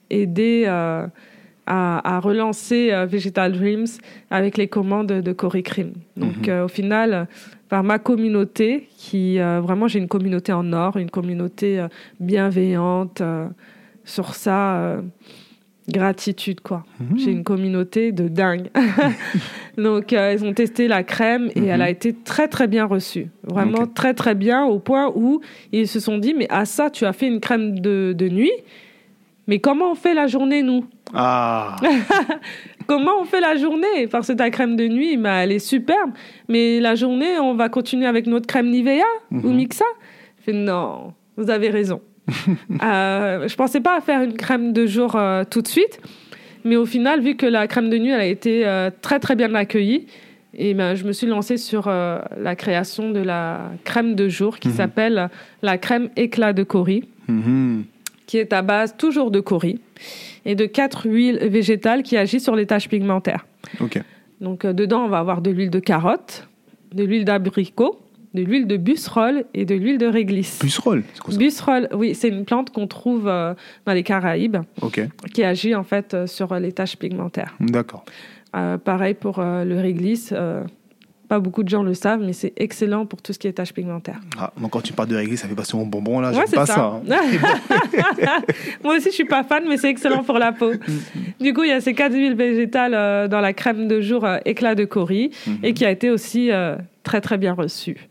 aidé 0.09 0.65
à, 0.65 2.19
relancer 2.19 2.91
Vegetal 3.07 3.53
Dreams 3.53 3.85
avec 4.31 4.57
les 4.57 4.67
commandes 4.67 5.07
de 5.07 5.31
Cory 5.33 5.61
Cream. 5.61 5.93
Donc 6.17 6.47
mhm. 6.47 6.63
au 6.63 6.67
final, 6.67 7.27
par 7.69 7.83
ma 7.83 7.99
communauté, 7.99 8.87
qui 8.97 9.37
vraiment 9.37 9.87
j'ai 9.87 9.99
une 9.99 10.07
communauté 10.07 10.51
en 10.53 10.73
or, 10.73 10.97
une 10.97 11.11
communauté 11.11 11.85
bienveillante. 12.19 13.21
sur 14.05 14.33
ça, 14.33 15.01
gratitude 15.87 16.61
quoi. 16.61 16.83
Mhm. 16.99 17.17
J'ai 17.17 17.31
une 17.31 17.43
communauté 17.43 18.11
de 18.11 18.27
dingue. 18.27 18.69
Donc 19.77 20.13
euh, 20.13 20.33
ils 20.33 20.45
ont 20.45 20.53
testé 20.53 20.87
la 20.87 21.03
crème 21.03 21.49
et 21.55 21.65
elle 21.65 21.81
a 21.81 21.85
mhm. 21.85 21.91
été 21.91 22.13
très 22.13 22.47
très 22.47 22.67
bien 22.67 22.85
reçue. 22.85 23.27
Vraiment 23.43 23.85
très 23.87 24.13
très 24.13 24.35
bien 24.35 24.65
au 24.65 24.79
point 24.79 25.11
où 25.15 25.41
ils 25.71 25.87
se 25.87 25.99
sont 25.99 26.17
dit 26.17 26.33
mais 26.33 26.47
à 26.49 26.65
ça 26.65 26.89
tu 26.89 27.05
as 27.05 27.13
fait 27.13 27.27
une 27.27 27.39
crème 27.39 27.79
de, 27.79 28.13
de 28.17 28.29
nuit. 28.29 28.51
Mais 29.47 29.59
comment 29.59 29.91
on 29.91 29.95
fait 29.95 30.13
la 30.13 30.27
journée 30.27 30.63
nous? 30.63 30.85
Ah. 31.13 31.75
comment 32.87 33.21
on 33.21 33.25
fait 33.25 33.41
la 33.41 33.55
journée? 33.55 34.07
Parce 34.09 34.27
que 34.27 34.33
ta 34.33 34.49
crème 34.49 34.75
de 34.75 34.87
nuit, 34.87 35.17
bah, 35.17 35.43
elle 35.43 35.51
est 35.51 35.59
superbe. 35.59 36.11
Mais 36.49 36.79
la 36.79 36.95
journée, 36.95 37.37
on 37.39 37.53
va 37.53 37.69
continuer 37.69 38.07
avec 38.07 38.25
notre 38.25 38.47
crème 38.47 38.71
Nivea 38.71 39.03
ou 39.31 39.35
mhm. 39.35 39.55
Mixa? 39.55 39.85
Je 40.39 40.45
fais 40.45 40.53
non, 40.53 41.13
vous 41.37 41.49
avez 41.51 41.69
raison. 41.69 42.01
euh, 42.83 43.47
je 43.47 43.55
pensais 43.55 43.81
pas 43.81 44.01
faire 44.01 44.21
une 44.21 44.33
crème 44.33 44.73
de 44.73 44.85
jour 44.85 45.15
euh, 45.15 45.43
tout 45.49 45.61
de 45.61 45.67
suite, 45.67 45.99
mais 46.63 46.75
au 46.75 46.85
final, 46.85 47.21
vu 47.21 47.35
que 47.35 47.45
la 47.45 47.67
crème 47.67 47.89
de 47.89 47.97
nuit 47.97 48.09
elle 48.09 48.21
a 48.21 48.25
été 48.25 48.65
euh, 48.65 48.89
très 49.01 49.19
très 49.19 49.35
bien 49.35 49.53
accueillie, 49.53 50.07
et 50.57 50.73
ben, 50.73 50.95
je 50.95 51.03
me 51.03 51.11
suis 51.11 51.27
lancée 51.27 51.57
sur 51.57 51.87
euh, 51.87 52.19
la 52.39 52.55
création 52.55 53.11
de 53.11 53.19
la 53.19 53.71
crème 53.83 54.15
de 54.15 54.29
jour 54.29 54.57
qui 54.57 54.69
mhm. 54.69 54.73
s'appelle 54.73 55.29
la 55.61 55.77
crème 55.77 56.09
éclat 56.15 56.53
de 56.53 56.63
cori, 56.63 57.03
mhm. 57.27 57.83
qui 58.25 58.37
est 58.37 58.53
à 58.53 58.61
base 58.61 58.95
toujours 58.97 59.31
de 59.31 59.41
cori 59.41 59.79
et 60.45 60.55
de 60.55 60.65
quatre 60.65 61.07
huiles 61.07 61.39
végétales 61.49 62.03
qui 62.03 62.15
agissent 62.15 62.43
sur 62.43 62.55
les 62.55 62.65
taches 62.65 62.87
pigmentaires. 62.87 63.45
Donc 64.41 64.65
dedans, 64.65 65.05
on 65.05 65.09
va 65.09 65.19
avoir 65.19 65.41
de 65.41 65.51
l'huile 65.51 65.69
de 65.69 65.79
carotte, 65.79 66.47
de 66.93 67.03
l'huile 67.03 67.25
d'abricot, 67.25 67.99
de 68.35 68.43
l'huile 68.43 68.67
de 68.67 68.77
busserole 68.77 69.45
et 69.53 69.65
de 69.65 69.73
l'huile 69.73 69.97
de 69.97 70.05
réglisse. 70.05 70.59
Busserole 70.61 71.03
Busserole, 71.29 71.89
oui, 71.93 72.13
c'est 72.13 72.27
une 72.27 72.45
plante 72.45 72.69
qu'on 72.69 72.85
trouve 72.85 73.27
euh, 73.27 73.53
dans 73.85 73.93
les 73.93 74.03
Caraïbes, 74.03 74.57
qui 75.33 75.43
agit 75.43 75.73
en 75.73 75.83
fait 75.83 76.13
euh, 76.13 76.27
sur 76.27 76.53
les 76.59 76.71
taches 76.71 76.97
pigmentaires. 76.97 77.55
D'accord. 77.59 78.05
Euh, 78.55 78.77
pareil 78.77 79.15
pour 79.15 79.41
le 79.41 79.79
réglisse. 79.79 80.33
pas 81.27 81.39
beaucoup 81.39 81.63
de 81.63 81.69
gens 81.69 81.81
le 81.81 81.93
savent, 81.93 82.21
mais 82.21 82.33
c'est 82.33 82.53
excellent 82.57 83.05
pour 83.05 83.21
tout 83.21 83.33
ce 83.33 83.39
qui 83.39 83.47
est 83.47 83.53
taches 83.53 83.73
pigmentaires. 83.73 84.19
Ah, 84.37 84.53
donc 84.61 84.71
quand 84.71 84.81
tu 84.81 84.93
parles 84.93 85.09
de 85.09 85.15
réglisse, 85.15 85.41
ça 85.41 85.47
fait 85.47 85.55
passer 85.55 85.75
mon 85.75 85.85
bonbon 85.85 86.19
là, 86.19 86.31
j'aime 86.31 86.45
pas 86.53 86.65
ça. 86.65 87.01
Hein. 87.01 87.01
Moi 88.83 88.97
aussi, 88.97 89.09
je 89.09 89.15
suis 89.15 89.25
pas 89.25 89.43
fan, 89.43 89.63
mais 89.67 89.77
c'est 89.77 89.89
excellent 89.89 90.23
pour 90.23 90.37
la 90.37 90.51
peau. 90.51 90.71
du 91.41 91.53
coup, 91.53 91.63
il 91.63 91.69
y 91.69 91.73
a 91.73 91.81
ces 91.81 91.93
quatre 91.93 92.13
huiles 92.13 92.35
végétales 92.35 93.29
dans 93.29 93.41
la 93.41 93.53
crème 93.53 93.87
de 93.87 94.01
jour 94.01 94.27
éclat 94.45 94.75
de 94.75 94.85
cori 94.85 95.31
mhm. 95.47 95.57
et 95.63 95.73
qui 95.73 95.85
a 95.85 95.91
été 95.91 96.09
aussi 96.11 96.51
très 97.05 97.21
très 97.21 97.37
bien 97.37 97.53
reçu. 97.53 98.09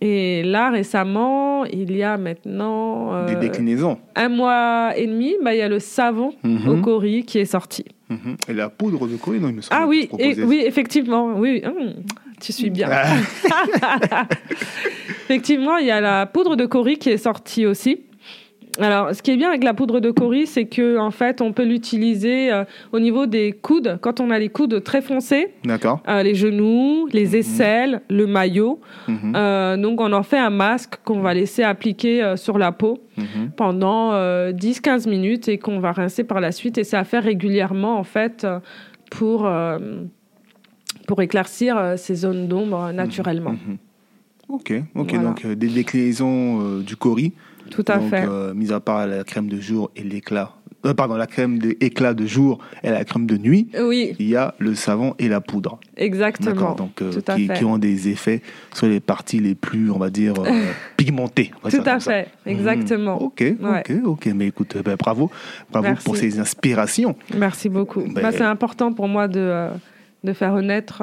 Et 0.00 0.42
là, 0.44 0.70
récemment, 0.70 1.64
il 1.64 1.96
y 1.96 2.02
a 2.02 2.16
maintenant... 2.18 3.14
Euh, 3.14 3.26
Des 3.26 3.48
déclinaisons. 3.48 3.98
Un 4.14 4.28
mois 4.28 4.92
et 4.96 5.06
demi, 5.06 5.34
bah, 5.42 5.54
il 5.54 5.58
y 5.58 5.62
a 5.62 5.68
le 5.68 5.80
savon 5.80 6.34
mhm. 6.44 6.68
au 6.68 6.76
cori 6.80 7.24
qui 7.24 7.38
est 7.38 7.46
sorti. 7.46 7.84
Mhm. 8.08 8.36
Et 8.48 8.52
la 8.52 8.68
poudre 8.68 9.08
de 9.08 9.16
cori, 9.16 9.40
non, 9.40 9.48
il 9.48 9.56
me 9.56 9.60
semble. 9.60 9.80
Ah 9.80 9.86
oui, 9.88 10.08
oui, 10.12 10.62
effectivement. 10.64 11.32
Oui, 11.36 11.62
hum, 11.64 11.94
tu 12.40 12.52
suis 12.52 12.70
bien. 12.70 12.88
Ah. 12.92 14.26
effectivement, 15.24 15.78
il 15.78 15.86
y 15.86 15.90
a 15.90 16.00
la 16.00 16.26
poudre 16.26 16.54
de 16.54 16.66
cori 16.66 16.98
qui 16.98 17.10
est 17.10 17.16
sortie 17.16 17.66
aussi. 17.66 18.02
Alors, 18.80 19.14
ce 19.14 19.22
qui 19.22 19.32
est 19.32 19.36
bien 19.36 19.48
avec 19.48 19.64
la 19.64 19.74
poudre 19.74 19.98
de 19.98 20.10
cori, 20.10 20.46
c'est 20.46 20.66
que 20.66 20.98
en 20.98 21.10
fait, 21.10 21.40
on 21.40 21.52
peut 21.52 21.64
l'utiliser 21.64 22.52
euh, 22.52 22.64
au 22.92 23.00
niveau 23.00 23.26
des 23.26 23.52
coudes. 23.52 23.98
Quand 24.00 24.20
on 24.20 24.30
a 24.30 24.38
les 24.38 24.48
coudes 24.48 24.82
très 24.84 25.02
foncés, 25.02 25.48
d'accord, 25.64 26.00
euh, 26.08 26.22
les 26.22 26.34
genoux, 26.34 27.08
les 27.12 27.28
mhm. 27.28 27.34
aisselles, 27.34 28.02
le 28.08 28.26
maillot. 28.26 28.80
Mhm. 29.08 29.32
Euh, 29.34 29.76
donc, 29.76 30.00
on 30.00 30.12
en 30.12 30.22
fait 30.22 30.38
un 30.38 30.50
masque 30.50 30.98
qu'on 31.04 31.20
va 31.20 31.34
laisser 31.34 31.62
appliquer 31.62 32.34
sur 32.36 32.58
la 32.58 32.70
peau 32.70 33.00
mhm. 33.16 33.50
pendant 33.56 34.12
10-15 34.12 35.08
minutes 35.08 35.48
et 35.48 35.58
qu'on 35.58 35.80
va 35.80 35.92
rincer 35.92 36.24
par 36.24 36.40
la 36.40 36.52
suite. 36.52 36.78
Et 36.78 36.84
c'est 36.84 36.96
à 36.96 37.04
faire 37.04 37.24
régulièrement 37.24 37.98
en 37.98 38.04
fait 38.04 38.46
pour 39.10 39.48
pour 41.06 41.22
éclaircir 41.22 41.94
ces 41.96 42.14
zones 42.14 42.46
d'ombre 42.48 42.92
naturellement. 42.92 43.54
Ok, 44.48 44.72
ok. 44.94 45.20
Donc, 45.20 45.46
des 45.46 45.68
déclinaisons 45.68 46.78
du 46.80 46.96
cori. 46.96 47.32
Tout 47.70 47.84
à 47.88 48.00
fait. 48.00 48.24
Euh, 48.26 48.54
mis 48.54 48.72
à 48.72 48.80
part 48.80 49.06
la 49.06 49.24
crème 49.24 49.48
de 49.48 49.60
jour 49.60 49.90
et 49.96 50.02
l'éclat. 50.02 50.52
Euh, 50.86 50.94
pardon, 50.94 51.16
la 51.16 51.26
crème 51.26 51.58
d'éclat 51.58 52.14
de 52.14 52.24
jour 52.24 52.60
et 52.84 52.90
la 52.90 53.04
crème 53.04 53.26
de 53.26 53.36
nuit. 53.36 53.68
Oui. 53.80 54.14
Il 54.20 54.28
y 54.28 54.36
a 54.36 54.54
le 54.58 54.74
savon 54.74 55.14
et 55.18 55.28
la 55.28 55.40
poudre. 55.40 55.80
Exactement. 55.96 56.74
Donc, 56.74 57.02
euh, 57.02 57.10
qui, 57.56 57.64
ont 57.64 57.78
des 57.78 58.08
effets 58.08 58.42
sur 58.72 58.86
les 58.86 59.00
parties 59.00 59.40
les 59.40 59.56
plus, 59.56 59.90
on 59.90 59.98
va 59.98 60.10
dire, 60.10 60.34
pigmentées. 60.96 61.50
Tout 61.68 61.82
à 61.84 61.98
fait. 61.98 62.28
Mhm. 62.46 62.52
Exactement. 62.52 63.20
Ok, 63.20 63.44
ok, 63.60 63.92
ok. 64.04 64.26
Mais 64.34 64.46
écoute, 64.46 64.76
ben, 64.84 64.96
bravo. 64.96 65.30
Bravo 65.72 65.88
pour 66.04 66.16
ces 66.16 66.38
inspirations. 66.38 67.16
Merci 67.36 67.68
beaucoup. 67.68 68.02
Ben, 68.02 68.22
bah, 68.22 68.30
c'est 68.32 68.42
important 68.42 68.92
pour 68.92 69.08
moi 69.08 69.26
de, 69.26 69.68
de 70.22 70.32
faire 70.32 70.54
renaître 70.54 71.02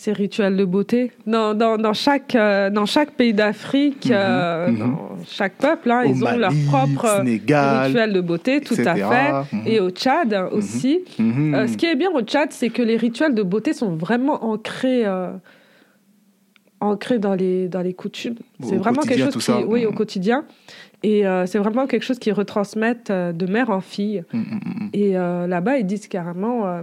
ces 0.00 0.14
rituels 0.14 0.56
de 0.56 0.64
beauté. 0.64 1.12
Dans, 1.26 1.52
dans, 1.52 1.76
dans 1.76 1.92
chaque, 1.92 2.34
euh, 2.34 2.70
dans 2.70 2.86
chaque 2.86 3.10
pays 3.10 3.34
d'Afrique, 3.34 4.06
mhm, 4.06 4.12
euh, 4.14 4.68
mhm. 4.68 4.78
dans 4.78 5.08
chaque 5.26 5.56
peuple, 5.56 5.90
hein, 5.90 6.04
ils 6.06 6.24
ont 6.24 6.36
leur 6.38 6.54
propre 6.68 7.20
rituel 7.22 8.14
de 8.14 8.20
beauté, 8.22 8.62
tout 8.62 8.76
à 8.78 8.94
fait. 8.94 9.54
Mhm. 9.54 9.62
Et 9.66 9.78
au 9.78 9.90
Tchad 9.90 10.34
aussi. 10.52 11.00
Euh, 11.20 11.66
ce 11.66 11.76
qui 11.76 11.84
est 11.84 11.96
bien 11.96 12.10
au 12.12 12.22
Tchad, 12.22 12.50
c'est 12.50 12.70
que 12.70 12.80
les 12.80 12.96
rituels 12.96 13.34
de 13.34 13.42
beauté 13.42 13.74
sont 13.74 13.94
vraiment 13.94 14.42
ancrés 14.42 15.04
ancré 16.82 17.18
dans 17.18 17.34
les, 17.34 17.68
dans 17.68 17.82
les 17.82 17.92
coutumes. 17.92 18.36
C'est 18.62 18.76
vraiment 18.76 19.02
quelque 19.02 19.30
chose 19.30 19.44
qui, 19.44 19.64
oui, 19.66 19.84
au 19.84 19.92
quotidien. 19.92 20.46
Et 21.02 21.24
c'est 21.44 21.58
vraiment 21.58 21.86
quelque 21.86 22.04
chose 22.04 22.18
qui 22.18 22.32
retransmettent 22.32 23.12
de 23.12 23.46
mère 23.46 23.68
en 23.68 23.82
fille. 23.82 24.24
Et 24.94 25.12
là-bas, 25.12 25.76
ils 25.76 25.84
disent 25.84 26.08
carrément, 26.08 26.80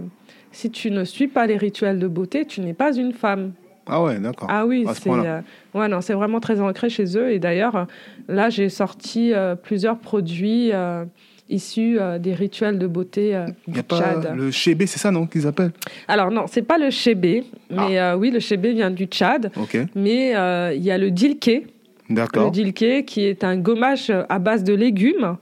si 0.52 0.70
tu 0.70 0.90
ne 0.90 1.04
suis 1.04 1.28
pas 1.28 1.46
les 1.46 1.56
rituels 1.56 1.98
de 1.98 2.08
beauté, 2.08 2.44
tu 2.44 2.60
n'es 2.60 2.74
pas 2.74 2.96
une 2.96 3.12
femme. 3.12 3.52
Ah 3.88 4.02
ouais, 4.02 4.18
d'accord. 4.18 4.48
Ah 4.50 4.66
oui, 4.66 4.84
c'est 4.94 5.08
euh, 5.10 5.40
ouais, 5.74 5.88
non, 5.88 6.00
c'est 6.00 6.12
vraiment 6.12 6.40
très 6.40 6.60
ancré 6.60 6.90
chez 6.90 7.16
eux. 7.16 7.32
Et 7.32 7.38
d'ailleurs, 7.38 7.86
là, 8.28 8.50
j'ai 8.50 8.68
sorti 8.68 9.32
euh, 9.32 9.54
plusieurs 9.54 9.98
produits 9.98 10.72
euh, 10.72 11.04
issus 11.48 11.98
des 12.20 12.34
rituels 12.34 12.78
de 12.78 12.86
beauté 12.86 13.42
du 13.66 13.80
Tchad. 13.80 14.34
le 14.36 14.50
chébé, 14.50 14.86
c'est 14.86 14.98
ça, 14.98 15.10
non, 15.10 15.26
qu'ils 15.26 15.46
appellent? 15.46 15.72
Alors 16.06 16.30
non, 16.30 16.44
c'est 16.46 16.62
pas 16.62 16.76
le 16.76 16.90
chébé, 16.90 17.44
mais 17.70 17.98
ah. 17.98 18.18
oui, 18.18 18.30
le 18.30 18.40
chébé 18.40 18.74
vient 18.74 18.90
du 18.90 19.06
Tchad. 19.06 19.50
Mais 19.94 20.32
il 20.76 20.82
y 20.82 20.90
a 20.90 20.98
le 20.98 21.10
dilké. 21.10 21.66
D'accord. 22.10 22.46
Le 22.46 22.50
dilké, 22.50 23.04
qui 23.04 23.24
est 23.24 23.44
un 23.44 23.56
gommage 23.56 24.12
à 24.28 24.38
base 24.38 24.62
de 24.64 24.74
légumes. 24.74 25.36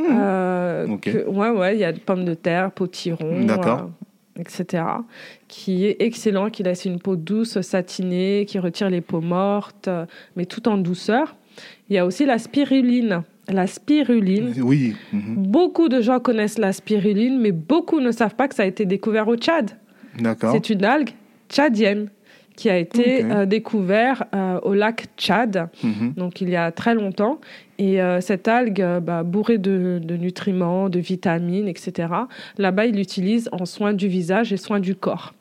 Mmh. 0.00 0.96
ouais, 1.28 1.50
ouais, 1.50 1.76
il 1.76 1.78
y 1.78 1.84
a 1.84 1.92
pommes 1.92 2.24
de 2.24 2.34
terre, 2.34 2.72
potiron. 2.72 3.44
D'accord 3.44 3.90
etc., 4.38 4.84
qui 5.48 5.86
est 5.86 5.96
excellent, 6.00 6.50
qui 6.50 6.62
laisse 6.62 6.84
une 6.84 6.98
peau 6.98 7.16
douce, 7.16 7.60
satinée, 7.60 8.44
qui 8.46 8.58
retire 8.58 8.90
les 8.90 9.00
peaux 9.00 9.20
mortes, 9.20 9.88
mais 10.36 10.46
tout 10.46 10.68
en 10.68 10.76
douceur. 10.76 11.36
Il 11.88 11.96
y 11.96 11.98
a 11.98 12.06
aussi 12.06 12.24
la 12.26 12.38
spiruline. 12.38 13.22
La 13.48 13.66
spiruline. 13.66 14.54
Oui. 14.62 14.96
Mhm. 15.12 15.34
Beaucoup 15.36 15.88
de 15.88 16.00
gens 16.00 16.18
connaissent 16.18 16.58
la 16.58 16.72
spiruline, 16.72 17.38
mais 17.38 17.52
beaucoup 17.52 18.00
ne 18.00 18.10
savent 18.10 18.34
pas 18.34 18.48
que 18.48 18.54
ça 18.54 18.62
a 18.62 18.66
été 18.66 18.86
découvert 18.86 19.28
au 19.28 19.36
Tchad. 19.36 19.72
D'accord. 20.18 20.52
C'est 20.52 20.70
une 20.70 20.84
algue 20.84 21.10
tchadienne 21.48 22.08
qui 22.56 22.70
a 22.70 22.78
été 22.78 23.24
euh, 23.24 23.46
découvert 23.46 24.24
euh, 24.34 24.60
au 24.62 24.74
lac 24.74 25.06
Tchad, 25.16 25.68
mhm. 25.82 26.14
donc 26.16 26.40
il 26.40 26.48
y 26.48 26.56
a 26.56 26.70
très 26.70 26.94
longtemps. 26.94 27.40
Et 27.78 28.00
euh, 28.00 28.20
cette 28.20 28.46
algue, 28.46 28.84
bah, 29.02 29.24
bourrée 29.24 29.58
de, 29.58 30.00
nutriments, 30.00 30.88
de 30.88 31.00
vitamines, 31.00 31.66
etc., 31.66 32.08
là-bas, 32.56 32.86
ils 32.86 32.96
l'utilisent 32.96 33.48
en 33.50 33.64
soins 33.64 33.92
du 33.92 34.06
visage 34.06 34.52
et 34.52 34.56
soins 34.56 34.80
du 34.80 34.94
corps. 34.94 35.34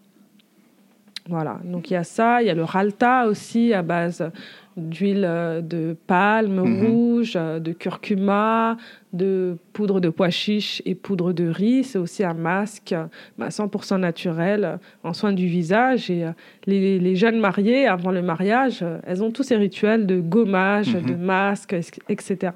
Voilà, 1.30 1.60
donc 1.64 1.90
il 1.90 1.94
y 1.94 1.98
a 1.98 2.04
ça, 2.04 2.42
il 2.42 2.48
y 2.48 2.50
a 2.50 2.54
le 2.54 2.66
ralta 2.66 3.28
aussi 3.28 3.74
à 3.74 3.82
base 3.82 4.30
d'huile 4.78 5.26
euh, 5.26 5.62
de 5.62 5.96
palme 6.08 6.62
mhm. 6.62 6.86
rouge, 6.86 7.34
euh, 7.36 7.60
de 7.60 7.72
curcuma, 7.72 8.78
de 9.12 9.58
poudre 9.74 10.00
de 10.00 10.10
pois 10.10 10.30
chiche 10.30 10.82
et 10.86 10.96
poudre 10.96 11.34
de 11.34 11.48
riz. 11.48 11.84
C'est 11.84 12.00
aussi 12.00 12.24
un 12.24 12.34
masque 12.34 12.96
100% 13.40 13.90
bah, 13.90 13.98
naturel 13.98 14.64
euh, 14.64 14.78
en 15.04 15.14
soins 15.14 15.34
du 15.34 15.48
visage. 15.48 16.10
Et 16.10 16.26
les, 16.66 17.16
jeunes 17.16 17.40
mariés, 17.40 17.88
avant 17.88 18.12
le 18.12 18.22
mariage, 18.22 18.84
elles 19.06 19.24
ont 19.24 19.32
tous 19.32 19.44
ces 19.44 19.56
rituels 19.56 20.08
de 20.08 20.20
gommage, 20.20 20.96
mhm. 20.96 21.06
de 21.06 21.16
masque, 21.16 21.76
etc. 22.10 22.54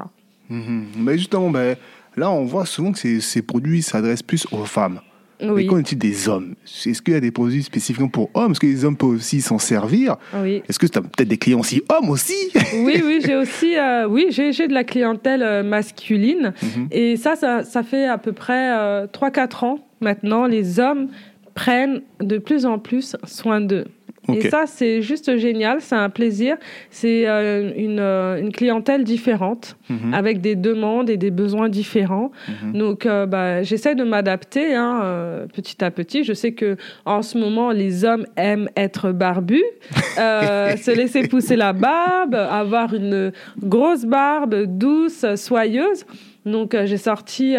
Mhm. 0.50 0.86
Mais 0.98 1.18
justement, 1.18 1.50
ben, 1.50 1.76
là, 2.16 2.32
on 2.32 2.46
voit 2.46 2.66
souvent 2.66 2.92
que 2.92 3.00
ces, 3.00 3.20
ces 3.20 3.42
produits 3.42 3.82
s'adressent 3.82 4.24
plus 4.24 4.48
aux 4.52 4.66
femmes. 4.66 5.00
Mais 5.42 5.66
qu'en 5.66 5.78
est-il 5.78 5.98
des 5.98 6.28
hommes 6.30 6.56
Est-ce 6.66 7.02
qu'il 7.02 7.14
y 7.14 7.18
a 7.18 7.20
des 7.20 7.32
produits 7.32 7.64
spécifiquement 7.64 8.08
pour 8.08 8.30
hommes? 8.34 8.52
Est-ce 8.52 8.60
que 8.60 8.66
les 8.66 8.86
hommes 8.86 8.98
peuvent 8.98 9.10
aussi 9.10 9.42
s'en 9.42 9.60
servir? 9.60 10.16
Oui. 10.42 10.64
Est-ce 10.68 10.80
que 10.80 10.88
tu 10.88 10.98
as 10.98 11.02
peut-être 11.02 11.28
des 11.28 11.38
clients 11.38 11.60
aussi 11.60 11.82
hommes 11.90 12.10
aussi? 12.10 12.34
Oui, 12.74 13.02
oui, 13.04 13.20
j'ai 13.26 13.36
aussi 13.36 13.78
euh, 13.78 14.08
oui, 14.08 14.28
j'ai, 14.30 14.52
de 14.52 14.74
la 14.74 14.84
clientèle 14.84 15.42
euh, 15.42 15.64
masculine. 15.64 16.54
Mhm. 16.62 16.88
Et 16.92 17.18
ça, 17.18 17.36
ça, 17.36 17.64
ça, 17.64 17.84
fait 17.84 18.06
à 18.06 18.18
peu 18.18 18.34
près 18.34 19.06
3-4 19.08 19.66
ans 19.66 19.80
maintenant. 20.02 20.46
Les 20.46 20.80
hommes 20.80 21.08
prennent 21.54 22.02
de 22.20 22.38
plus 22.38 22.66
en 22.66 22.78
plus 22.78 23.16
soin 23.26 23.62
d'eux. 23.62 23.86
Et 24.34 24.50
ça, 24.50 24.64
c'est 24.66 25.02
juste 25.02 25.38
génial, 25.38 25.82
c'est 25.82 25.96
un 25.96 26.10
plaisir. 26.10 26.58
C'est 26.90 27.28
euh, 27.28 27.72
une, 27.76 28.00
euh, 28.00 28.40
une, 28.40 28.52
clientèle 28.52 29.04
différente, 29.04 29.78
mhm. 29.90 30.14
avec 30.14 30.42
des 30.42 30.56
demandes 30.56 31.10
et 31.10 31.18
des 31.18 31.32
besoins 31.32 31.70
différents. 31.70 32.32
Mhm. 32.48 32.78
Donc, 32.78 33.06
euh, 33.06 33.26
bah, 33.26 33.64
j'essaie 33.64 33.96
de 33.96 34.04
m'adapter 34.04 34.76
hein, 34.76 35.46
petit 35.54 35.84
à 35.84 35.92
petit. 35.92 36.24
Je 36.24 36.34
sais 36.34 36.52
que 36.52 36.78
en 37.06 37.22
ce 37.22 37.38
moment, 37.38 37.72
les 37.72 38.06
hommes 38.06 38.26
aiment 38.36 38.70
être 38.76 39.12
barbus, 39.12 39.64
se 40.18 40.96
laisser 40.96 41.28
pousser 41.28 41.56
la 41.56 41.74
barbe, 41.74 42.36
avoir 42.36 42.94
une 42.94 43.32
grosse 43.62 44.06
barbe 44.06 44.64
douce, 44.66 45.26
soyeuse. 45.36 46.06
Donc, 46.46 46.76
j'ai 46.86 46.98
sorti 46.98 47.56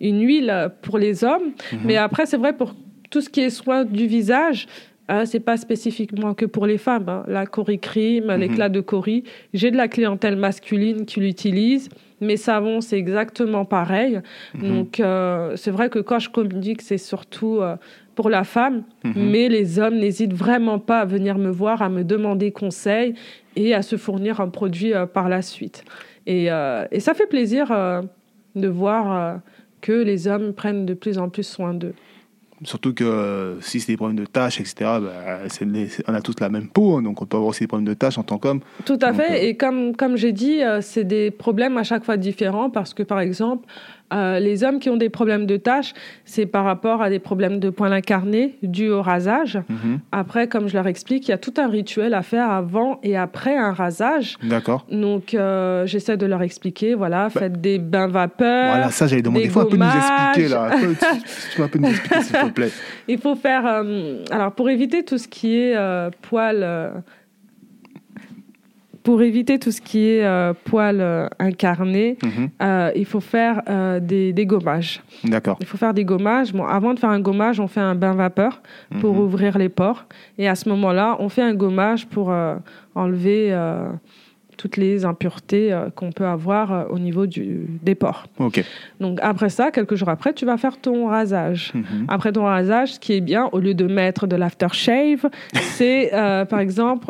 une 0.00 0.20
huile 0.20 0.70
pour 0.82 0.98
les 0.98 1.24
hommes. 1.24 1.52
Mhm. 1.72 1.78
Mais 1.84 1.96
après, 1.96 2.26
c'est 2.26 2.36
vrai 2.36 2.52
pour 2.52 2.74
tout 3.12 3.20
ce 3.20 3.28
qui 3.28 3.40
est 3.42 3.50
soin 3.50 3.84
du 3.84 4.06
visage, 4.06 4.66
ah, 5.14 5.26
c'est 5.26 5.40
pas 5.40 5.58
spécifiquement 5.58 6.32
que 6.32 6.46
pour 6.46 6.66
les 6.66 6.78
femmes. 6.78 7.06
Hein. 7.06 7.24
La 7.28 7.44
Cori 7.44 7.78
Cream, 7.78 8.28
mhm. 8.28 8.40
l'éclat 8.40 8.70
de 8.70 8.80
Cori. 8.80 9.24
J'ai 9.52 9.70
de 9.70 9.76
la 9.76 9.86
clientèle 9.86 10.36
masculine 10.36 11.04
qui 11.04 11.20
l'utilise. 11.20 11.90
Mes 12.22 12.38
savons, 12.38 12.80
c'est 12.80 12.96
exactement 12.96 13.66
pareil. 13.66 14.22
Mhm. 14.54 14.68
Donc, 14.68 15.00
euh, 15.00 15.54
c'est 15.56 15.70
vrai 15.70 15.90
que 15.90 15.98
quand 15.98 16.18
je 16.18 16.30
communique, 16.30 16.80
c'est 16.80 16.96
surtout 16.96 17.58
euh, 17.60 17.76
pour 18.14 18.30
la 18.30 18.42
femme. 18.42 18.84
Mhm. 19.04 19.12
Mais 19.16 19.50
les 19.50 19.78
hommes 19.78 19.98
n'hésitent 19.98 20.32
vraiment 20.32 20.78
pas 20.78 21.00
à 21.00 21.04
venir 21.04 21.36
me 21.36 21.50
voir, 21.50 21.82
à 21.82 21.90
me 21.90 22.04
demander 22.04 22.50
conseil 22.50 23.12
et 23.54 23.74
à 23.74 23.82
se 23.82 23.96
fournir 23.96 24.40
un 24.40 24.48
produit 24.48 24.94
euh, 24.94 25.04
par 25.04 25.28
la 25.28 25.42
suite. 25.42 25.84
Et, 26.26 26.46
et, 26.46 27.00
ça 27.00 27.14
fait 27.14 27.26
plaisir 27.26 27.66
de 28.54 28.68
voir 28.68 29.40
que 29.80 29.90
les 29.90 30.28
hommes 30.28 30.52
prennent 30.52 30.86
de 30.86 30.94
plus 30.94 31.18
en 31.18 31.28
plus 31.28 31.42
soin 31.42 31.74
d'eux. 31.74 31.94
Surtout 32.64 32.94
que 32.94 33.02
euh, 33.02 33.60
si 33.60 33.80
c'est 33.80 33.92
des 33.92 33.96
problèmes 33.96 34.18
de 34.18 34.24
tâches, 34.24 34.60
etc., 34.60 34.74
bah, 34.78 35.38
on 36.06 36.14
a 36.14 36.20
tous 36.20 36.36
la 36.40 36.48
même 36.48 36.68
peau, 36.68 36.96
hein, 36.96 37.02
donc 37.02 37.20
on 37.20 37.26
peut 37.26 37.36
avoir 37.36 37.50
aussi 37.50 37.60
des 37.60 37.66
problèmes 37.66 37.88
de 37.88 37.94
tâches 37.94 38.18
en 38.18 38.22
tant 38.22 38.38
qu'homme. 38.38 38.60
Tout 38.84 38.98
à 39.00 39.12
fait, 39.12 39.32
euh, 39.32 39.48
et 39.48 39.56
comme, 39.56 39.96
comme 39.96 40.16
j'ai 40.16 40.32
dit, 40.32 40.62
euh, 40.62 40.80
c'est 40.80 41.04
des 41.04 41.30
problèmes 41.30 41.76
à 41.76 41.82
chaque 41.82 42.04
fois 42.04 42.16
différents, 42.16 42.70
parce 42.70 42.94
que 42.94 43.02
par 43.02 43.18
exemple, 43.18 43.66
euh, 44.12 44.38
les 44.38 44.64
hommes 44.64 44.78
qui 44.78 44.90
ont 44.90 44.96
des 44.96 45.08
problèmes 45.08 45.46
de 45.46 45.56
tâches, 45.56 45.94
c'est 46.24 46.46
par 46.46 46.64
rapport 46.64 47.02
à 47.02 47.10
des 47.10 47.18
problèmes 47.18 47.60
de 47.60 47.70
poils 47.70 47.92
incarnés 47.92 48.58
dus 48.62 48.90
au 48.90 49.02
rasage. 49.02 49.58
Mhm. 49.68 50.00
Après, 50.12 50.48
comme 50.48 50.68
je 50.68 50.74
leur 50.74 50.86
explique, 50.86 51.28
il 51.28 51.30
y 51.30 51.34
a 51.34 51.38
tout 51.38 51.54
un 51.56 51.68
rituel 51.68 52.14
à 52.14 52.22
faire 52.22 52.50
avant 52.50 52.98
et 53.02 53.16
après 53.16 53.56
un 53.56 53.72
rasage. 53.72 54.36
D'accord. 54.42 54.86
Donc, 54.90 55.34
euh, 55.34 55.86
j'essaie 55.86 56.16
de 56.16 56.26
leur 56.26 56.42
expliquer, 56.42 56.94
voilà, 56.94 57.24
bah, 57.24 57.40
faites 57.40 57.60
des 57.60 57.78
bains 57.78 58.08
vapeur. 58.08 58.70
Voilà, 58.70 58.90
ça, 58.90 59.06
j'allais 59.06 59.22
demander. 59.22 59.44
Il 59.44 59.50
faut 59.50 59.60
un 59.60 59.66
peu 59.66 59.76
nous 59.76 59.84
expliquer, 59.84 60.48
là. 60.48 60.70
tu 61.50 61.56
peux 61.56 61.62
un 61.62 61.68
peu 61.68 61.78
nous 61.78 61.88
expliquer, 61.88 62.22
s'il 62.22 62.38
te 62.38 62.50
plaît. 62.50 62.70
Il 63.08 63.18
faut 63.18 63.34
faire. 63.34 63.66
Euh, 63.66 64.18
alors, 64.30 64.52
pour 64.52 64.68
éviter 64.70 65.04
tout 65.04 65.18
ce 65.18 65.28
qui 65.28 65.56
est 65.56 65.76
poils 66.22 67.02
pour 69.02 69.22
éviter 69.22 69.58
tout 69.58 69.70
ce 69.70 69.80
qui 69.80 70.08
est 70.08 70.24
euh, 70.24 70.52
poils 70.64 71.00
euh, 71.00 71.28
incarnés, 71.38 72.18
mhm. 72.22 72.50
euh, 72.62 72.92
il 72.94 73.04
faut 73.04 73.20
faire 73.20 73.62
des, 74.00 74.32
des, 74.32 74.46
gommages. 74.46 75.02
D'accord. 75.24 75.56
Il 75.60 75.66
faut 75.66 75.76
faire 75.76 75.94
des 75.94 76.04
gommages. 76.04 76.52
Bon, 76.52 76.64
avant 76.64 76.94
de 76.94 76.98
faire 76.98 77.10
un 77.10 77.20
gommage, 77.20 77.60
on 77.60 77.68
fait 77.68 77.80
un 77.80 77.94
bain 77.94 78.14
vapeur 78.14 78.62
pour 79.00 79.14
mhm. 79.14 79.20
ouvrir 79.20 79.58
les 79.58 79.68
pores. 79.68 80.04
Et 80.38 80.48
à 80.48 80.54
ce 80.54 80.68
moment-là, 80.68 81.16
on 81.18 81.28
fait 81.28 81.42
un 81.42 81.54
gommage 81.54 82.06
pour 82.06 82.32
enlever 82.94 83.52
toutes 84.62 84.76
les 84.76 85.04
impuretés 85.04 85.72
euh, 85.72 85.90
qu'on 85.90 86.12
peut 86.12 86.24
avoir 86.24 86.72
euh, 86.72 86.84
au 86.88 87.00
niveau 87.00 87.26
du, 87.26 87.66
des 87.82 87.96
pores. 87.96 88.26
Donc 89.00 89.18
après 89.20 89.48
ça, 89.48 89.72
quelques 89.72 89.96
jours 89.96 90.08
après, 90.08 90.32
tu 90.34 90.46
vas 90.46 90.56
faire 90.56 90.80
ton 90.80 91.08
rasage. 91.08 91.72
Mhm. 91.74 92.06
Après 92.06 92.30
ton 92.30 92.44
rasage, 92.44 92.94
ce 92.94 93.00
qui 93.00 93.14
est 93.14 93.20
bien, 93.20 93.48
au 93.50 93.58
lieu 93.58 93.74
de 93.74 93.86
mettre 93.88 94.28
de 94.28 94.36
l'aftershave, 94.36 95.28
c'est 95.54 96.14
euh, 96.14 96.44
par 96.44 96.60
exemple 96.60 97.08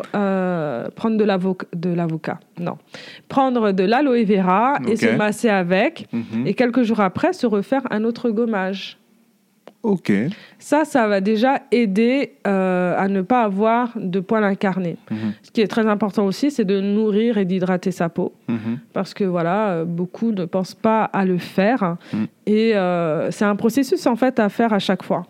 prendre 0.95 1.17
de 1.17 1.93
l'avocat. 1.93 2.39
Non. 2.59 2.77
Prendre 3.29 3.71
de 3.71 3.83
l'aloe 3.83 4.25
vera 4.25 4.79
et 4.87 4.95
se 4.95 5.15
masser 5.15 5.49
avec. 5.49 6.07
Mhm. 6.11 6.47
Et 6.47 6.55
quelques 6.55 6.81
jours 6.81 7.01
après, 7.01 7.33
se 7.33 7.45
refaire 7.45 7.83
un 7.91 8.03
autre 8.03 8.31
gommage. 8.31 8.97
Ok. 9.83 10.13
Ça, 10.59 10.85
ça 10.85 11.09
va 11.09 11.19
déjà 11.19 11.61
aider 11.71 12.31
euh, 12.47 12.95
à 12.97 13.09
ne 13.09 13.21
pas 13.21 13.43
avoir 13.43 13.91
de 13.97 14.21
poils 14.21 14.45
incarnés. 14.45 14.95
Mhm. 15.11 15.33
Ce 15.41 15.51
qui 15.51 15.59
est 15.59 15.67
très 15.67 15.85
important 15.87 16.25
aussi, 16.25 16.51
c'est 16.51 16.63
de 16.63 16.79
nourrir 16.79 17.37
et 17.37 17.43
d'hydrater 17.43 17.91
sa 17.91 18.07
peau. 18.07 18.31
Mhm. 18.47 18.79
Parce 18.93 19.13
que 19.13 19.25
voilà, 19.25 19.71
euh, 19.71 19.85
beaucoup 19.85 20.31
ne 20.31 20.45
pensent 20.45 20.73
pas 20.73 21.03
à 21.03 21.25
le 21.25 21.37
faire. 21.37 21.97
Mhm. 22.13 22.27
Et 22.45 22.75
euh, 22.75 23.29
c'est 23.31 23.43
un 23.43 23.57
processus 23.57 24.07
en 24.07 24.15
fait 24.15 24.39
à 24.39 24.47
faire 24.47 24.71
à 24.71 24.79
chaque 24.79 25.03
fois. 25.03 25.25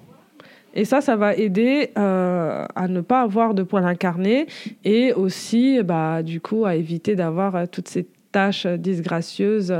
Et 0.75 0.85
ça, 0.85 1.01
ça 1.01 1.15
va 1.15 1.35
aider 1.35 1.91
à 1.95 2.87
ne 2.87 3.01
pas 3.01 3.21
avoir 3.21 3.53
de 3.53 3.61
poils 3.61 3.85
incarnés 3.85 4.47
et 4.83 5.13
aussi, 5.13 5.83
bah, 5.83 6.23
du 6.23 6.41
coup, 6.41 6.65
à 6.65 6.75
éviter 6.75 7.15
d'avoir 7.15 7.67
toutes 7.69 7.87
ces 7.87 8.07
taches 8.31 8.65
disgracieuses 8.65 9.71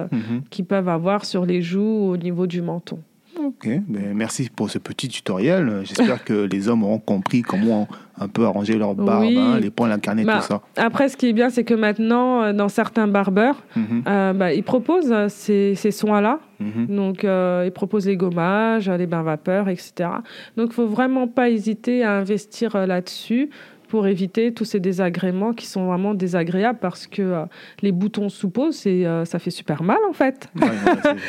qui 0.52 0.62
peuvent 0.62 0.90
avoir 0.90 1.26
sur 1.26 1.48
les 1.48 1.64
joues 1.64 1.82
ou 1.82 2.12
au 2.12 2.18
niveau 2.18 2.46
du 2.46 2.62
menton. 2.62 3.00
Ok, 3.46 3.68
ben, 3.88 4.14
merci 4.14 4.50
pour 4.50 4.70
ce 4.70 4.78
petit 4.78 5.10
tutoriel. 5.10 5.82
J'espère 5.84 6.24
que 6.24 6.34
les 6.34 6.70
hommes 6.70 6.84
auront 6.84 7.00
compris 7.00 7.42
comment 7.42 7.88
un 8.20 8.28
peu 8.28 8.46
arranger 8.46 8.78
leur 8.78 8.94
barbe, 8.96 9.26
hein, 9.26 9.60
les 9.60 9.72
points, 9.72 9.88
l'incarner, 9.88 10.24
bah, 10.24 10.38
tout 10.38 10.48
ça. 10.48 10.62
Après, 10.78 11.10
ce 11.10 11.18
qui 11.18 11.30
est 11.30 11.34
bien, 11.34 11.50
c'est 11.50 11.64
que 11.64 11.74
maintenant, 11.74 12.44
euh, 12.44 12.54
dans 12.54 12.70
certains 12.70 13.08
barbeurs, 13.08 13.64
mhm. 13.76 14.04
euh, 14.08 14.34
bah, 14.34 14.54
ils 14.54 14.64
proposent 14.64 15.12
euh, 15.12 15.28
ces, 15.30 15.76
ces 15.76 15.92
soins-là. 15.92 16.40
Mhm. 16.60 16.96
Donc, 16.96 17.24
ils 17.24 17.72
proposent 17.72 18.08
les 18.08 18.16
gommages, 18.16 18.90
les 18.90 19.08
bains 19.08 19.24
vapeurs, 19.24 19.68
etc. 19.68 20.10
Donc, 20.56 20.68
il 20.68 20.70
ne 20.70 20.74
faut 20.74 20.88
vraiment 20.88 21.28
pas 21.28 21.50
hésiter 21.50 22.04
à 22.04 22.14
investir 22.14 22.78
là-dessus 22.86 23.50
pour 23.94 24.08
éviter 24.08 24.52
tous 24.52 24.66
ces 24.66 24.80
désagréments 24.80 25.54
qui 25.54 25.68
sont 25.68 25.86
vraiment 25.86 26.16
désagréables 26.16 26.80
parce 26.82 27.06
que 27.06 27.22
euh, 27.22 27.46
les 27.84 27.92
boutons 27.92 28.28
sous 28.28 28.50
peau, 28.50 28.72
c'est, 28.72 29.06
euh, 29.06 29.24
ça 29.24 29.38
fait 29.38 29.52
super 29.52 29.84
mal 29.84 30.00
en 30.10 30.14
fait. 30.14 30.50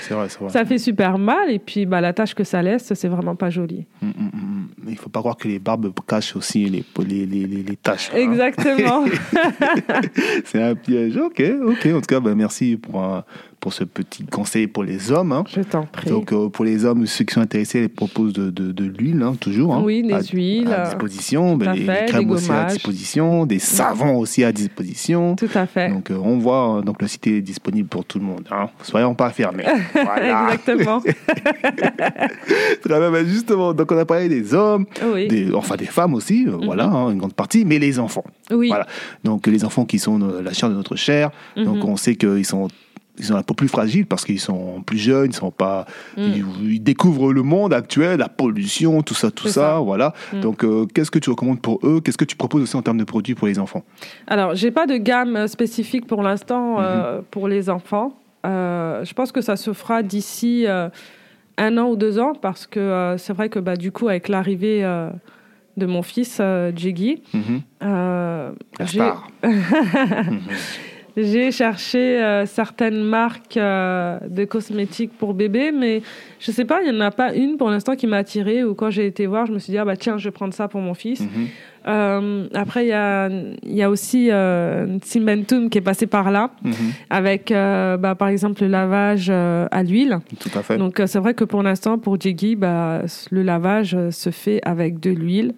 c'est, 0.01 0.15
vrai, 0.15 0.29
vrai. 0.29 0.49
ça 0.49 0.65
fait 0.65 0.79
super 0.79 1.19
mal 1.19 1.51
et 1.51 1.59
puis 1.59 1.85
bah, 1.85 2.01
la 2.01 2.15
tâche 2.15 2.35
que 2.35 2.43
ça 2.43 2.63
laisse, 2.63 2.91
c'est 2.95 3.09
vraiment 3.09 3.37
pas 3.37 3.51
joli. 3.51 3.85
Mm, 4.01 4.07
mm, 4.07 4.31
mm, 4.33 4.69
il 4.87 4.93
ne 4.93 4.97
faut 4.97 5.11
pas 5.11 5.21
croire 5.21 5.37
que 5.37 5.47
les 5.47 5.59
barbes 5.59 5.93
cachent 6.09 6.37
aussi 6.37 6.65
les, 6.65 6.83
les, 7.07 7.27
les, 7.27 7.47
les 7.47 7.77
tâches. 7.77 8.11
Hein. 8.15 8.17
Exactement. 8.17 9.05
c'est 10.47 10.63
un 10.63 10.75
piège. 10.75 11.19
Ok, 11.19 11.43
ok. 11.67 11.87
En 11.95 12.01
tout 12.01 12.07
cas, 12.09 12.21
bah, 12.21 12.35
merci 12.35 12.79
pour, 12.79 13.25
pour 13.65 13.73
ce 13.73 13.85
petit 13.85 14.27
conseil 14.27 14.67
pour 14.67 14.85
les 14.85 15.11
hommes. 15.11 15.33
Hein. 15.33 15.43
Je 15.49 15.63
t'en 15.63 15.87
prie. 15.87 16.11
Donc, 16.11 16.35
euh, 16.35 16.51
pour 16.51 16.67
les 16.67 16.85
hommes, 16.85 17.07
ceux 17.07 17.25
qui 17.25 17.33
sont 17.33 17.41
intéressés, 17.41 17.85
ils 17.85 17.89
proposent 17.89 18.35
de, 18.35 18.51
de, 18.51 18.73
de 18.73 18.85
l'huile, 18.85 19.23
hein, 19.23 19.37
toujours. 19.41 19.75
Hein, 19.75 19.81
oui, 19.83 20.03
des 20.03 20.23
huiles. 20.35 20.71
À 20.71 20.85
disposition, 20.85 21.57
ben, 21.57 21.73
les, 21.73 21.87
crèmes 22.07 22.31
aussi 22.31 22.53
à 22.53 22.65
disposition, 22.65 23.47
des 23.47 23.59
savons 23.59 24.19
aussi 24.19 24.45
à 24.45 24.53
disposition. 24.53 25.35
Tout 25.35 25.49
à 25.55 25.65
fait. 25.65 25.89
Donc, 25.89 26.11
euh, 26.11 26.19
on 26.23 26.37
voit, 26.37 26.83
donc 26.85 27.01
le 27.01 27.09
site 27.09 27.27
est 27.27 27.41
disponible 27.41 27.89
pour 27.89 28.05
tout 28.05 28.19
le 28.19 28.27
monde. 28.27 28.47
Soyons 28.83 29.15
pas 29.15 29.31
fermés. 29.31 29.65
Exactement. 29.95 31.01
Très 32.83 32.99
bien, 32.99 33.11
ben, 33.11 33.27
justement, 33.27 33.73
donc 33.73 33.91
on 33.91 33.97
a 33.97 34.05
parlé 34.05 34.29
des 34.29 34.53
hommes, 34.53 34.85
des, 35.15 35.55
enfin 35.55 35.77
des 35.77 35.87
femmes 35.87 36.13
aussi, 36.13 36.45
euh, 36.47 36.59
mhm. 36.59 36.67
voilà, 36.67 36.85
une 36.85 37.17
grande 37.17 37.33
partie, 37.33 37.65
mais 37.65 37.79
les 37.79 37.99
enfants. 37.99 38.25
Oui. 38.51 38.69
Voilà. 38.69 38.87
Donc, 39.25 39.47
les 39.47 39.65
enfants 39.65 39.87
qui 39.87 39.99
sont 39.99 40.19
la 40.19 40.53
chair 40.53 40.69
de 40.69 40.75
notre 40.75 40.97
chair, 40.97 41.31
donc 41.57 41.77
mhm. 41.77 41.85
on 41.85 41.97
sait 41.97 42.17
qu'ils 42.17 42.45
sont 42.45 42.69
ils 43.19 43.25
sont 43.25 43.37
un 43.37 43.43
peu 43.43 43.55
plus 43.55 43.69
fragiles 43.69 44.07
parce 44.07 44.25
qu'ils 44.25 44.41
sont 44.41 44.83
plus 44.83 44.99
jeunes, 44.99 45.31
ils 45.31 45.35
sont 45.35 45.51
pas, 45.51 45.87
mm. 46.17 46.33
ils, 46.63 46.83
découvrent 46.83 47.33
le 47.33 47.43
monde 47.43 47.73
actuel, 47.73 48.19
la 48.19 48.29
pollution, 48.29 49.03
tout 49.03 49.15
ça, 49.15 49.31
tout 49.31 49.49
ça, 49.49 49.79
voilà. 49.79 50.13
Mm. 50.33 50.41
Donc, 50.41 50.65
euh, 50.65 50.87
qu'est-ce 50.93 51.11
que 51.11 51.19
tu 51.19 51.31
recommandes 51.31 51.61
pour 51.61 51.79
eux? 51.85 52.01
Qu'est-ce 52.01 52.19
que 52.19 52.25
tu 52.25 52.37
proposes 52.37 52.63
aussi 52.63 52.77
en 52.77 52.83
termes 52.83 52.99
de 52.99 53.05
produits 53.05 53.35
pour 53.35 53.47
les 53.47 53.59
enfants? 53.59 53.85
Alors, 54.27 54.55
j'ai 54.55 54.71
pas 54.71 54.87
de 54.87 54.97
gamme 54.97 55.47
spécifique 55.47 56.07
pour 56.07 56.23
l'instant 56.23 56.81
euh, 56.81 57.21
mm-hmm. 57.21 57.25
pour 57.31 57.49
les 57.49 57.71
enfants. 57.71 58.19
Euh, 58.47 59.05
je 59.05 59.15
pense 59.15 59.33
que 59.33 59.41
ça 59.41 59.57
se 59.57 59.73
fera 59.73 60.03
d'ici 60.03 60.67
un 61.57 61.79
an 61.79 61.89
ou 61.89 61.97
deux 61.97 62.19
ans 62.19 62.33
parce 62.35 62.67
que 62.67 63.15
c'est 63.19 63.33
vrai 63.33 63.49
que 63.49 63.61
bah, 63.61 63.77
du 63.77 63.93
coup, 63.93 64.09
avec 64.09 64.29
l'arrivée 64.29 64.83
de 65.77 65.87
mon 65.87 66.03
fils 66.03 66.43
Jiggy, 66.75 67.23
mm-hmm. 67.33 68.55
j'ai 68.81 69.03
J'ai 71.17 71.53
cherché 71.53 72.21
euh, 72.21 72.45
certaines 72.45 73.03
marques 73.03 73.57
euh, 73.57 74.19
de 74.29 74.45
cosmétiques 74.45 75.13
pour 75.17 75.33
bébé, 75.33 75.71
mais 75.71 76.03
je 76.41 76.51
sais 76.51 76.65
pas, 76.65 76.83
il 76.83 76.91
n'y 76.91 76.97
en 76.97 77.01
a 77.01 77.13
pas 77.13 77.33
une 77.35 77.57
pour 77.57 77.71
l'instant 77.71 77.95
qui 77.95 78.07
m'a 78.09 78.17
attirée. 78.17 78.65
Ou 78.65 78.75
quand 78.75 78.91
j'ai 78.91 79.07
été 79.07 79.27
voir, 79.27 79.47
je 79.47 79.53
me 79.53 79.59
suis 79.59 79.71
dit, 79.71 79.79
ah 79.79 79.85
bah 79.85 79.97
tiens, 79.97 80.19
je 80.19 80.25
vais 80.25 80.33
prendre 80.33 80.53
ça 80.53 80.67
pour 80.67 80.81
mon 80.81 80.95
fils. 80.95 81.21
Mhm. 81.21 81.49
Euh, 81.87 82.47
après, 82.55 82.87
il 82.87 82.89
y 82.89 82.93
a, 82.93 83.29
y 83.65 83.83
a 83.83 83.91
aussi 83.91 84.31
euh, 84.31 84.99
Cimentum 85.03 85.69
qui 85.69 85.79
est 85.79 85.83
passé 85.83 86.07
par 86.07 86.31
là, 86.31 86.51
Mhm. 86.65 86.73
avec 87.11 87.51
euh, 87.51 87.97
bah, 87.97 88.15
par 88.15 88.29
exemple 88.29 88.63
le 88.63 88.69
lavage 88.69 89.29
euh, 89.31 89.67
à 89.71 89.83
l'huile. 89.83 90.19
Tout 90.41 90.51
à 90.59 90.63
fait. 90.63 90.79
Donc 90.79 91.01
c'est 91.07 91.19
vrai 91.19 91.35
que 91.35 91.45
pour 91.45 91.63
l'instant, 91.63 91.99
pour 91.99 92.19
Jiggy, 92.21 92.57
bah, 92.57 93.03
le 93.31 93.43
lavage 93.43 93.97
se 94.11 94.31
fait 94.31 94.61
avec 94.65 94.99
de 95.01 95.11
l'huile 95.11 95.53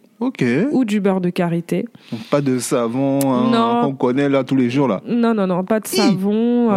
ou 0.72 0.84
du 0.84 1.00
beurre 1.00 1.20
de 1.20 1.30
karité. 1.30 1.84
Donc, 2.10 2.20
pas 2.30 2.40
de 2.40 2.58
savon 2.58 3.20
hein, 3.24 3.82
qu'on 3.84 3.94
connaît 3.94 4.28
là 4.28 4.44
tous 4.44 4.56
les 4.56 4.70
jours 4.70 4.88
là. 4.88 5.02
Non, 5.06 5.34
non, 5.34 5.46
non, 5.46 5.62
pas 5.62 5.78
de 5.80 5.86
savon. 5.86 6.70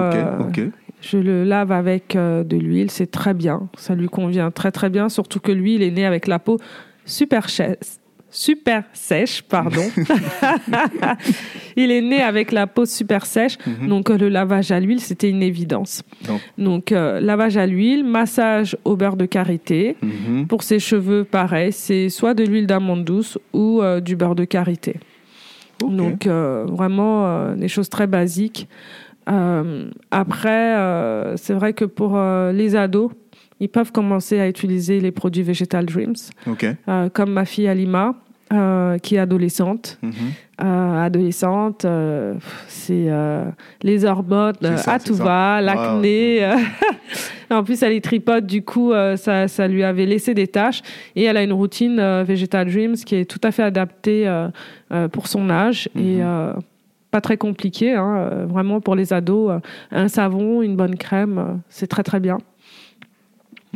Je 1.02 1.18
le 1.18 1.46
lave 1.46 1.72
avec 1.72 2.16
de 2.18 2.58
l'huile, 2.58 2.92
c'est 2.92 3.10
très 3.10 3.34
bien. 3.34 3.70
Ça 3.78 3.96
lui 3.96 4.08
convient 4.10 4.52
très 4.52 4.72
très 4.72 4.90
bien, 4.90 5.08
surtout 5.08 5.40
que 5.40 5.52
l'huile 5.54 5.82
est 5.82 5.92
née 5.92 6.06
avec 6.06 6.28
la 6.28 6.40
peau 6.40 6.58
super 7.06 7.50
sèche. 7.50 7.78
Super 8.32 8.84
sèche, 8.94 9.42
pardon. 9.42 9.82
Il 11.76 11.92
est 11.92 12.02
né 12.02 12.22
avec 12.22 12.52
la 12.52 12.68
peau 12.68 12.86
super 12.86 13.26
sèche, 13.26 13.58
Mhm. 13.66 13.88
donc 13.88 14.10
euh, 14.10 14.18
le 14.18 14.30
lavage 14.30 14.72
à 14.72 14.80
l'huile, 14.80 15.00
c'était 15.00 15.30
une 15.30 15.42
évidence. 15.44 16.04
Donc. 16.28 16.42
Donc, 16.58 16.92
euh, 16.92 17.20
lavage 17.20 17.58
à 17.58 17.66
l'huile, 17.66 18.04
massage 18.04 18.78
au 18.86 18.96
beurre 18.96 19.16
de 19.18 19.26
karité. 19.26 19.96
Mhm. 20.02 20.48
Pour 20.48 20.64
ses 20.64 20.80
cheveux, 20.80 21.24
pareil, 21.24 21.72
c'est 21.72 22.10
soit 22.10 22.34
de 22.34 22.44
l'huile 22.44 22.68
d'amande 22.68 23.04
douce 23.06 23.38
ou 23.54 23.82
euh, 23.82 24.00
du 24.00 24.16
beurre 24.16 24.36
de 24.36 24.46
karité. 24.46 24.96
Donc 25.80 26.28
euh, 26.28 26.66
vraiment 26.68 27.54
des 27.56 27.70
choses 27.70 27.88
très 27.90 28.06
basiques. 28.08 28.68
Après, 30.12 30.76
c'est 31.38 31.54
vrai 31.54 31.74
que 31.74 31.86
pour 31.86 32.20
les 32.54 32.76
ados, 32.76 33.12
ils 33.60 33.70
peuvent 33.70 33.92
commencer 33.92 34.40
à 34.40 34.48
utiliser 34.48 35.00
les 35.00 35.12
produits 35.12 35.44
Vegetal 35.44 35.86
Dreams, 35.86 36.16
euh, 36.88 37.10
comme 37.10 37.32
ma 37.32 37.46
fille 37.46 37.68
Alima, 37.68 38.16
euh, 38.52 38.98
qui 38.98 39.16
est 39.16 39.20
adolescente. 39.20 40.00
Mhm. 40.02 40.12
Euh, 40.62 41.06
adolescente, 41.06 41.86
euh, 41.86 42.34
c'est 42.68 43.08
les 43.84 44.06
hormones 44.06 44.56
à 44.88 45.00
tout 45.00 45.14
ça. 45.16 45.24
va, 45.24 45.62
l'acné. 45.62 46.50
en 47.52 47.64
plus, 47.64 47.82
elle 47.84 47.94
est 47.94 48.04
tripote, 48.04 48.46
du 48.46 48.62
coup, 48.64 48.92
ça, 49.16 49.48
ça 49.48 49.68
lui 49.68 49.84
avait 49.84 50.06
laissé 50.06 50.34
des 50.34 50.48
tâches. 50.48 50.82
Et 51.16 51.24
elle 51.24 51.38
a 51.38 51.44
une 51.44 51.54
routine 51.54 51.98
Vegetal 52.24 52.70
Dreams 52.72 52.96
qui 52.96 53.16
est 53.16 53.26
tout 53.26 53.40
à 53.44 53.52
fait 53.52 53.64
adaptée 53.64 54.30
pour 55.12 55.28
son 55.28 55.50
âge 55.50 55.88
et 55.96 56.18
Mhm. 56.22 56.56
pas 57.12 57.22
très 57.22 57.38
compliquée. 57.38 57.94
hein, 57.94 58.46
vraiment, 58.48 58.82
pour 58.82 58.96
les 58.96 59.14
ados, 59.14 59.62
un 59.92 60.08
savon, 60.08 60.62
une 60.62 60.76
bonne 60.76 60.96
crème, 60.96 61.62
c'est 61.70 61.88
très 61.88 62.04
très 62.04 62.20
bien. 62.20 62.38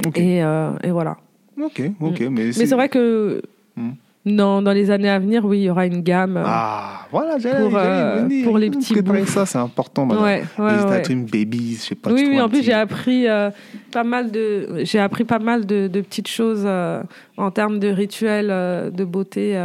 Ok. 0.05 0.17
Et, 0.17 0.43
euh, 0.43 0.71
et 0.83 0.91
voilà. 0.91 1.17
Ok. 1.61 1.81
Ok. 2.01 2.19
Mais, 2.21 2.45
Mais 2.45 2.51
c'est 2.51 2.75
vrai 2.75 2.89
que 2.89 3.41
Mm. 3.75 3.89
dans, 4.37 4.61
dans 4.61 4.71
les 4.71 4.91
années 4.91 5.09
à 5.09 5.17
venir, 5.17 5.43
oui, 5.45 5.59
il 5.59 5.63
y 5.63 5.69
aura 5.69 5.85
une 5.87 6.01
gamme. 6.01 6.37
euh, 6.37 6.43
Ah, 6.45 7.07
voilà, 7.11 7.37
Pour, 7.37 7.75
euh, 7.75 8.27
pour 8.43 8.57
les 8.59 8.69
petits 8.69 9.01
bouts. 9.01 9.25
ça, 9.25 9.45
c'est 9.47 9.57
important, 9.57 10.05
madame. 10.05 10.23
ouais, 10.23 10.43
ouais, 10.59 10.77
les 10.77 10.83
ouais. 10.83 11.01
Dream 11.01 11.25
Babies, 11.25 11.77
je 11.77 11.81
sais 11.81 11.95
pas. 11.95 12.11
Oui, 12.11 12.25
oui, 12.29 12.39
en 12.39 12.49
plus 12.49 12.59
petit- 12.59 12.65
j'ai 12.67 12.73
appris 12.73 13.27
euh, 13.27 13.49
pas 13.91 14.03
mal 14.03 14.29
de 14.31 14.81
j'ai 14.83 14.99
appris 14.99 15.23
pas 15.23 15.39
mal 15.39 15.65
de, 15.65 15.87
de 15.87 16.01
petites 16.01 16.27
choses 16.27 16.63
euh, 16.65 17.01
en 17.37 17.49
termes 17.49 17.79
de 17.79 17.87
rituels 17.89 18.91
de 18.93 19.03
beauté 19.05 19.55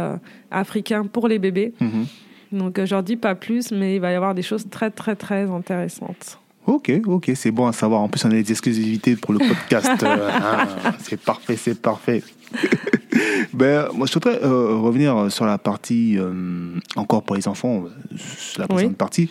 africains 0.51 1.05
pour 1.05 1.27
les 1.27 1.37
bébés. 1.39 1.73
Mhm. 1.79 2.05
Donc 2.51 2.83
je 2.83 2.91
leur 2.95 3.03
dis 3.03 3.15
pas 3.15 3.35
plus, 3.35 3.71
mais 3.71 3.95
il 3.97 4.01
va 4.01 4.11
y 4.11 4.15
avoir 4.15 4.33
des 4.33 4.41
choses 4.41 4.67
très 4.71 4.89
très 4.89 5.15
très 5.15 5.43
intéressantes. 5.51 6.38
Ok, 6.69 6.91
ok, 7.07 7.31
c'est 7.33 7.49
bon 7.49 7.65
à 7.65 7.73
savoir. 7.73 8.01
En 8.01 8.09
plus, 8.09 8.23
on 8.25 8.27
a 8.27 8.33
des 8.33 8.51
exclusivités 8.51 9.15
pour 9.15 9.33
le 9.33 9.39
podcast. 9.39 9.89
Euh, 10.03 10.29
hein, 10.31 10.67
c'est 10.99 11.19
parfait, 11.19 11.57
c'est 11.57 11.79
parfait. 11.79 12.23
ben, 13.53 13.87
moi, 13.93 14.05
je 14.05 14.11
souhaiterais 14.11 14.39
euh, 14.43 14.75
revenir 14.77 15.31
sur 15.31 15.45
la 15.45 15.57
partie, 15.57 16.17
euh, 16.17 16.31
encore 16.95 17.23
pour 17.23 17.35
les 17.35 17.47
enfants, 17.47 17.85
la 18.57 18.65
Oui. 18.73 18.89
partie. 18.89 19.29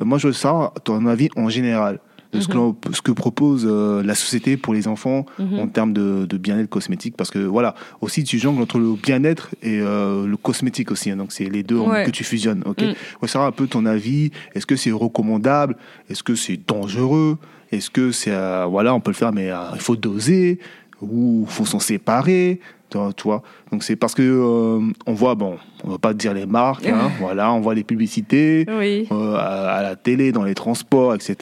Euh, 0.00 0.04
moi, 0.04 0.18
je 0.18 0.28
veux 0.28 0.32
savoir 0.32 0.72
ton 0.84 1.06
avis 1.06 1.28
en 1.36 1.48
général 1.48 2.00
de 2.32 2.40
ce, 2.40 2.46
que, 2.48 2.52
Mhm. 2.52 2.58
l'on- 2.58 2.76
ce 2.92 3.02
que 3.02 3.10
propose 3.12 3.66
euh, 3.68 4.02
la 4.04 4.14
société 4.14 4.56
pour 4.56 4.72
les 4.72 4.86
enfants 4.86 5.26
Mhm. 5.38 5.58
en 5.58 5.66
termes 5.66 5.92
de, 5.92 6.26
de 6.26 6.36
bien-être 6.36 6.68
cosmétique. 6.68 7.16
Parce 7.16 7.30
que, 7.30 7.38
voilà, 7.40 7.74
aussi, 8.00 8.22
tu 8.22 8.38
jongles 8.38 8.62
entre 8.62 8.78
le 8.78 8.92
bien-être 8.94 9.50
et 9.62 9.80
euh, 9.80 10.26
le 10.26 10.36
cosmétique 10.36 10.90
aussi. 10.92 11.10
hein. 11.10 11.16
donc, 11.16 11.32
c'est 11.32 11.46
les 11.48 11.62
deux 11.64 11.78
Ouais. 11.78 12.04
que 12.04 12.10
tu 12.10 12.22
fusionnes. 12.24 12.62
Ok? 12.66 12.82
Mm. 12.82 13.26
Savoir 13.26 13.48
un 13.48 13.52
peu 13.52 13.66
ton 13.66 13.84
avis. 13.86 14.30
Est-ce 14.54 14.66
que 14.66 14.76
c'est 14.76 14.92
recommandable? 14.92 15.76
Est-ce 16.08 16.22
que 16.22 16.34
c'est 16.36 16.58
dangereux? 16.68 17.36
Est-ce 17.72 17.90
que 17.90 18.10
c'est 18.12 18.32
euh, 18.32 18.64
voilà, 18.68 18.94
on 18.94 19.00
peut 19.00 19.10
le 19.12 19.16
faire, 19.16 19.32
mais 19.32 19.50
euh, 19.50 19.56
il 19.74 19.80
faut 19.80 19.96
doser 19.96 20.58
ou 21.00 21.44
faut 21.48 21.64
s'en 21.66 21.78
séparer? 21.78 22.60
Tu 22.90 23.24
vois. 23.24 23.42
Donc 23.72 23.82
c'est 23.84 23.96
parce 23.96 24.14
que 24.14 24.22
euh, 24.22 24.80
on 25.06 25.12
voit 25.14 25.34
bon, 25.34 25.56
on 25.84 25.90
va 25.90 25.98
pas 25.98 26.12
dire 26.14 26.34
les 26.34 26.46
marques, 26.46 26.86
hein, 26.86 27.10
voilà, 27.20 27.52
on 27.52 27.60
voit 27.60 27.74
les 27.74 27.84
publicités. 27.84 28.66
Oui. 28.68 29.06
euh, 29.12 29.34
à, 29.36 29.76
à 29.76 29.82
la 29.82 29.96
télé, 29.96 30.32
dans 30.32 30.44
les 30.44 30.54
transports, 30.54 31.14
etc. 31.14 31.36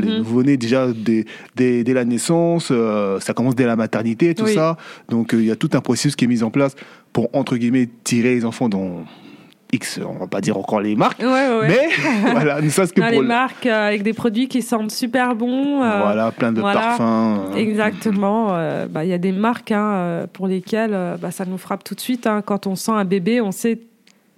Les 0.00 0.08
Mhm. 0.08 0.18
nouveau-nés, 0.18 0.56
déjà, 0.56 0.86
dès, 0.94 1.24
dès, 1.56 1.82
dès 1.84 1.94
la 1.94 2.04
naissance, 2.04 2.68
euh, 2.70 3.18
ça 3.20 3.32
commence 3.34 3.54
dès 3.54 3.66
la 3.66 3.76
maternité, 3.76 4.34
tout 4.34 4.44
Oui. 4.44 4.54
ça. 4.54 4.76
Donc, 5.08 5.30
il 5.32 5.44
y 5.44 5.50
a 5.50 5.56
tout 5.56 5.70
un 5.72 5.80
processus 5.80 6.16
qui 6.16 6.24
est 6.24 6.28
mis 6.28 6.42
en 6.42 6.50
place 6.50 6.74
pour, 7.12 7.28
entre 7.32 7.56
guillemets, 7.56 7.88
tirer 8.04 8.34
les 8.34 8.44
enfants 8.44 8.68
dans 8.68 9.04
X, 9.74 10.00
on 10.06 10.18
va 10.18 10.26
pas 10.26 10.42
dire 10.42 10.58
encore 10.58 10.80
les 10.82 10.94
marques, 10.94 11.18
Ouais, 11.20 11.26
ouais, 11.26 11.58
ouais. 11.60 11.68
mais 11.68 11.88
voilà, 12.32 12.60
ne 12.60 12.68
serait-ce 12.68 12.92
que 12.92 13.00
Dans 13.00 13.06
pour 13.06 13.14
les 13.16 13.20
le- 13.22 13.26
marques 13.26 13.64
euh, 13.64 13.88
avec 13.88 14.02
des 14.02 14.12
produits 14.12 14.46
qui 14.46 14.60
sentent 14.60 14.90
super 14.90 15.34
bons. 15.34 15.82
euh, 15.82 16.00
voilà, 16.02 16.30
plein 16.30 16.52
de 16.52 16.60
voilà. 16.60 16.78
parfums. 16.80 17.00
euh, 17.52 17.56
Exactement. 17.56 18.48
euh, 18.50 18.86
bah, 18.86 19.04
Il 19.04 19.08
y 19.10 19.14
a 19.14 19.18
des 19.18 19.32
marques 19.32 19.72
hein, 19.72 20.26
pour 20.34 20.46
lesquelles 20.46 20.96
bah, 21.20 21.30
ça 21.30 21.46
nous 21.46 21.56
frappe 21.56 21.84
tout 21.84 21.94
de 21.94 22.00
suite. 22.00 22.26
hein. 22.26 22.42
Quand 22.44 22.66
on 22.66 22.76
sent 22.76 22.92
un 22.92 23.06
bébé, 23.06 23.40
on 23.40 23.50
sait 23.50 23.78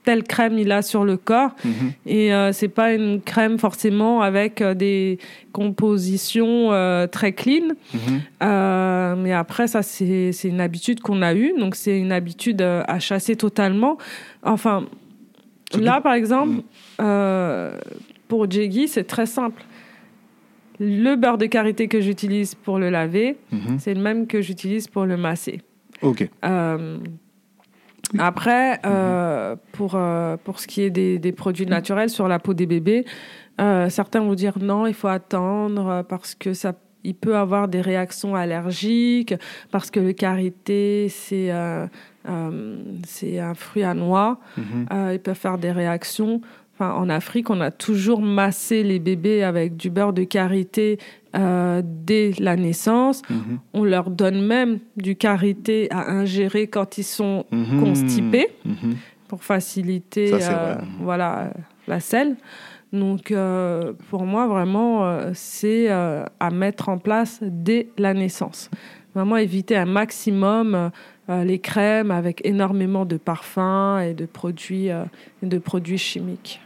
telle 0.04 0.22
crème 0.22 0.58
il 0.58 0.70
a 0.70 0.82
sur 0.82 1.04
le 1.04 1.16
corps. 1.16 1.50
mhm. 1.64 1.72
Et 2.06 2.32
euh, 2.32 2.52
c'est 2.52 2.68
pas 2.68 2.92
une 2.92 3.20
crème 3.20 3.58
forcément 3.58 4.20
avec 4.22 4.62
des 4.62 5.18
compositions 5.52 6.68
très 7.10 7.32
clean. 7.32 7.70
Mhm. 7.92 9.20
Mais 9.22 9.32
après, 9.32 9.66
ça, 9.66 9.82
c'est 9.82 10.30
une 10.44 10.60
habitude 10.60 11.00
qu'on 11.00 11.22
a 11.22 11.34
eue. 11.34 11.54
Donc, 11.58 11.74
c'est 11.74 11.98
une 11.98 12.12
habitude 12.12 12.62
à 12.62 12.98
chasser 13.00 13.34
totalement. 13.34 13.98
Enfin, 14.44 14.84
là, 15.80 16.00
par 16.00 16.14
exemple, 16.14 16.62
euh, 17.00 17.76
pour 18.28 18.50
Jeggy, 18.50 18.88
c'est 18.88 19.04
très 19.04 19.26
simple. 19.26 19.62
Le 20.80 21.14
beurre 21.16 21.38
de 21.38 21.46
karité 21.46 21.86
que 21.88 22.00
j'utilise 22.00 22.54
pour 22.54 22.78
le 22.78 22.90
laver, 22.90 23.36
Mhm. 23.52 23.78
c'est 23.78 23.94
le 23.94 24.00
même 24.00 24.26
que 24.26 24.40
j'utilise 24.40 24.88
pour 24.88 25.04
le 25.06 25.16
masser. 25.16 25.60
Ok. 26.02 26.28
Euh, 26.44 26.98
après, 28.18 28.80
euh, 28.84 29.56
pour, 29.72 29.94
euh, 29.94 30.36
pour 30.42 30.58
ce 30.60 30.66
qui 30.66 30.82
est 30.82 30.90
des, 30.90 31.18
des 31.18 31.32
produits 31.32 31.66
naturels 31.66 32.10
sur 32.10 32.28
la 32.28 32.38
peau 32.38 32.54
des 32.54 32.66
bébés, 32.66 33.04
certains 33.88 34.20
vont 34.20 34.34
dire 34.34 34.58
non, 34.60 34.86
il 34.86 34.94
faut 34.94 35.08
attendre 35.08 36.04
parce 36.08 36.34
que 36.34 36.52
ça 36.54 36.74
il 37.06 37.14
peut 37.14 37.36
avoir 37.36 37.68
des 37.68 37.82
réactions 37.82 38.34
allergiques, 38.34 39.34
parce 39.70 39.90
que 39.90 40.00
le 40.00 40.12
karité, 40.14 41.08
c'est 41.10 41.52
euh, 41.52 41.86
euh, 42.28 42.76
c'est 43.06 43.38
un 43.40 43.54
fruit 43.54 43.82
à 43.84 43.94
noix, 43.94 44.38
Mhm. 44.56 44.86
euh, 44.92 45.10
ils 45.14 45.20
peuvent 45.20 45.34
faire 45.36 45.58
des 45.58 45.72
réactions. 45.72 46.40
Enfin, 46.74 46.92
en 46.94 47.08
Afrique, 47.08 47.50
on 47.50 47.60
a 47.60 47.70
toujours 47.70 48.20
massé 48.20 48.82
les 48.82 48.98
bébés 48.98 49.44
avec 49.44 49.76
du 49.76 49.90
beurre 49.90 50.12
de 50.12 50.24
karité 50.24 50.98
euh, 51.36 51.82
dès 51.84 52.32
la 52.40 52.56
naissance. 52.56 53.22
Mhm. 53.30 53.58
On 53.74 53.84
leur 53.84 54.10
donne 54.10 54.44
même 54.44 54.78
du 54.96 55.14
karité 55.16 55.88
à 55.90 56.10
ingérer 56.10 56.66
quand 56.66 56.98
ils 56.98 57.04
sont 57.04 57.44
Mhm. 57.52 57.80
constipés 57.80 58.48
pour 59.28 59.42
faciliter 59.44 60.38
Ça, 60.40 60.78
voilà, 61.00 61.52
la 61.86 62.00
selle. 62.00 62.36
Donc, 62.92 63.30
euh, 63.32 63.92
pour 64.10 64.24
moi, 64.24 64.46
vraiment, 64.46 65.04
euh, 65.04 65.30
c'est 65.34 65.86
euh, 65.90 66.24
à 66.38 66.50
mettre 66.50 66.88
en 66.88 66.98
place 66.98 67.40
dès 67.42 67.88
la 67.98 68.14
naissance. 68.14 68.70
Vraiment 69.14 69.36
éviter 69.36 69.76
un 69.76 69.86
maximum 69.86 70.90
euh, 71.30 71.44
les 71.44 71.58
crèmes 71.58 72.10
avec 72.10 72.40
énormément 72.44 73.04
de 73.04 73.16
parfums 73.16 74.00
et 74.04 74.12
de 74.14 74.26
produits, 74.26 74.90
euh, 74.90 75.04
de 75.42 75.58
produits 75.58 75.98
chimiques. 75.98 76.60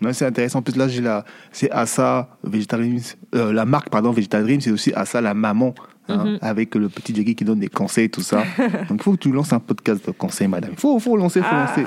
Non, 0.00 0.12
c'est 0.12 0.26
intéressant. 0.26 0.58
En 0.58 0.62
plus, 0.62 0.76
là, 0.76 0.86
j'ai 0.88 1.00
la, 1.00 1.24
c'est 1.50 1.70
Assa 1.70 2.28
Vegetal 2.42 2.80
Dreams, 2.80 3.00
euh, 3.34 3.50
la 3.52 3.64
marque, 3.64 3.88
pardon, 3.88 4.10
Vegetal 4.10 4.42
Dreams, 4.44 4.60
c'est 4.60 4.70
aussi 4.70 4.92
Assa 4.94 5.22
la 5.22 5.32
maman, 5.32 5.74
hein, 6.08 6.24
Mhm. 6.24 6.38
avec 6.42 6.74
le 6.74 6.90
petit 6.90 7.14
Jackie 7.14 7.34
qui 7.34 7.44
donne 7.46 7.60
des 7.60 7.68
conseils, 7.68 8.10
tout 8.10 8.20
ça. 8.20 8.42
Donc, 8.90 8.98
il 9.00 9.02
faut 9.02 9.12
que 9.12 9.16
tu 9.16 9.32
lances 9.32 9.54
un 9.54 9.60
podcast 9.60 10.04
de 10.06 10.10
conseils, 10.12 10.48
madame. 10.48 10.72
Il 10.74 10.78
faut, 10.78 10.98
faut 10.98 11.16
lancer, 11.16 11.40
faut 11.40 11.46
Ah. 11.50 11.74
lancer. 11.74 11.86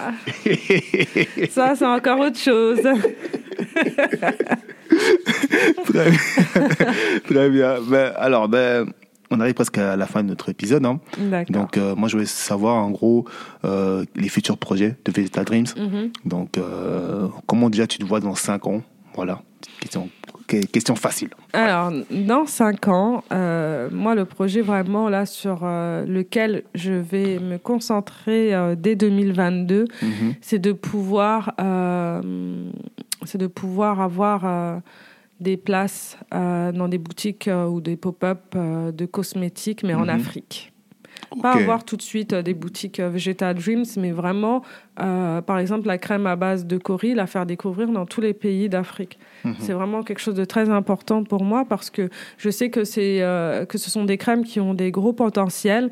Ça, 1.51 1.75
c'est 1.75 1.85
encore 1.85 2.19
autre 2.19 2.39
chose. 2.39 2.79
Très 5.85 6.09
bien. 6.09 6.19
Très 7.27 7.49
bien. 7.49 7.75
Ben, 7.87 8.11
alors, 8.17 8.47
ben, 8.49 8.87
on 9.29 9.39
arrive 9.39 9.53
presque 9.53 9.77
à 9.77 9.95
la 9.95 10.07
fin 10.07 10.23
de 10.23 10.29
notre 10.29 10.49
épisode. 10.49 10.85
hein. 10.85 10.99
Donc, 11.49 11.77
euh, 11.77 11.95
moi, 11.95 12.07
je 12.07 12.13
voulais 12.13 12.25
savoir, 12.25 12.75
en 12.75 12.91
gros, 12.91 13.25
euh, 13.65 14.05
les 14.15 14.29
futurs 14.29 14.57
projets 14.57 14.95
de 15.05 15.11
Vegetal 15.11 15.45
Dreams. 15.45 15.67
Mhm. 15.77 16.11
Donc, 16.25 16.57
euh, 16.57 17.27
comment 17.45 17.69
déjà 17.69 17.87
tu 17.87 17.97
te 17.97 18.05
vois 18.05 18.19
dans 18.19 18.35
5 18.35 18.67
ans? 18.67 18.81
Voilà, 19.15 19.41
question, 19.79 20.09
question 20.71 20.95
facile. 20.95 21.29
Alors, 21.53 21.91
dans 22.11 22.45
cinq 22.45 22.87
ans, 22.87 23.23
moi, 23.31 24.13
le 24.13 24.25
projet 24.25 24.61
vraiment 24.61 25.09
là 25.09 25.25
sur 25.25 25.65
lequel 25.65 26.63
je 26.75 26.93
vais 26.93 27.39
me 27.39 27.57
concentrer 27.57 28.53
dès 28.77 28.95
2022, 28.95 29.85
mhm. 30.03 30.35
c'est 30.39 30.59
de 30.59 30.71
pouvoir, 30.71 31.55
c'est 33.25 33.39
de 33.39 33.47
pouvoir 33.47 34.01
avoir 34.01 34.81
des 35.39 35.57
places 35.57 36.17
dans 36.31 36.87
des 36.87 36.97
boutiques 36.97 37.49
ou 37.49 37.81
des 37.81 37.95
pop-up 37.95 38.55
de 38.55 39.05
cosmétiques, 39.05 39.83
mais 39.83 39.93
en 39.93 40.05
mhm. 40.05 40.09
Pas 41.41 41.53
avoir 41.53 41.83
tout 41.83 41.97
de 41.97 42.01
suite 42.01 42.33
euh, 42.33 42.41
des 42.41 42.53
boutiques 42.53 42.99
euh, 42.99 43.09
Vegetal 43.09 43.55
Dreams, 43.55 43.85
mais 43.97 44.11
vraiment, 44.11 44.63
euh, 44.99 45.41
par 45.41 45.59
exemple, 45.59 45.87
la 45.87 45.97
crème 45.97 46.25
à 46.25 46.35
base 46.35 46.65
de 46.65 46.77
cori, 46.77 47.13
la 47.13 47.27
faire 47.27 47.45
découvrir 47.45 47.89
dans 47.89 48.05
tous 48.05 48.21
les 48.21 48.33
pays 48.33 48.69
d'Afrique. 48.69 49.19
Mhm. 49.43 49.55
C'est 49.59 49.73
vraiment 49.73 50.03
quelque 50.03 50.19
chose 50.19 50.35
de 50.35 50.45
très 50.45 50.69
important 50.69 51.23
pour 51.23 51.43
moi 51.43 51.65
parce 51.67 51.89
que 51.89 52.09
je 52.37 52.49
sais 52.49 52.69
que, 52.69 52.83
c'est, 52.83 53.19
que 53.69 53.77
ce 53.77 53.89
sont 53.89 54.05
des 54.05 54.17
crèmes 54.17 54.43
qui 54.43 54.59
ont 54.59 54.73
des 54.73 54.91
gros 54.91 55.13
potentiels 55.13 55.91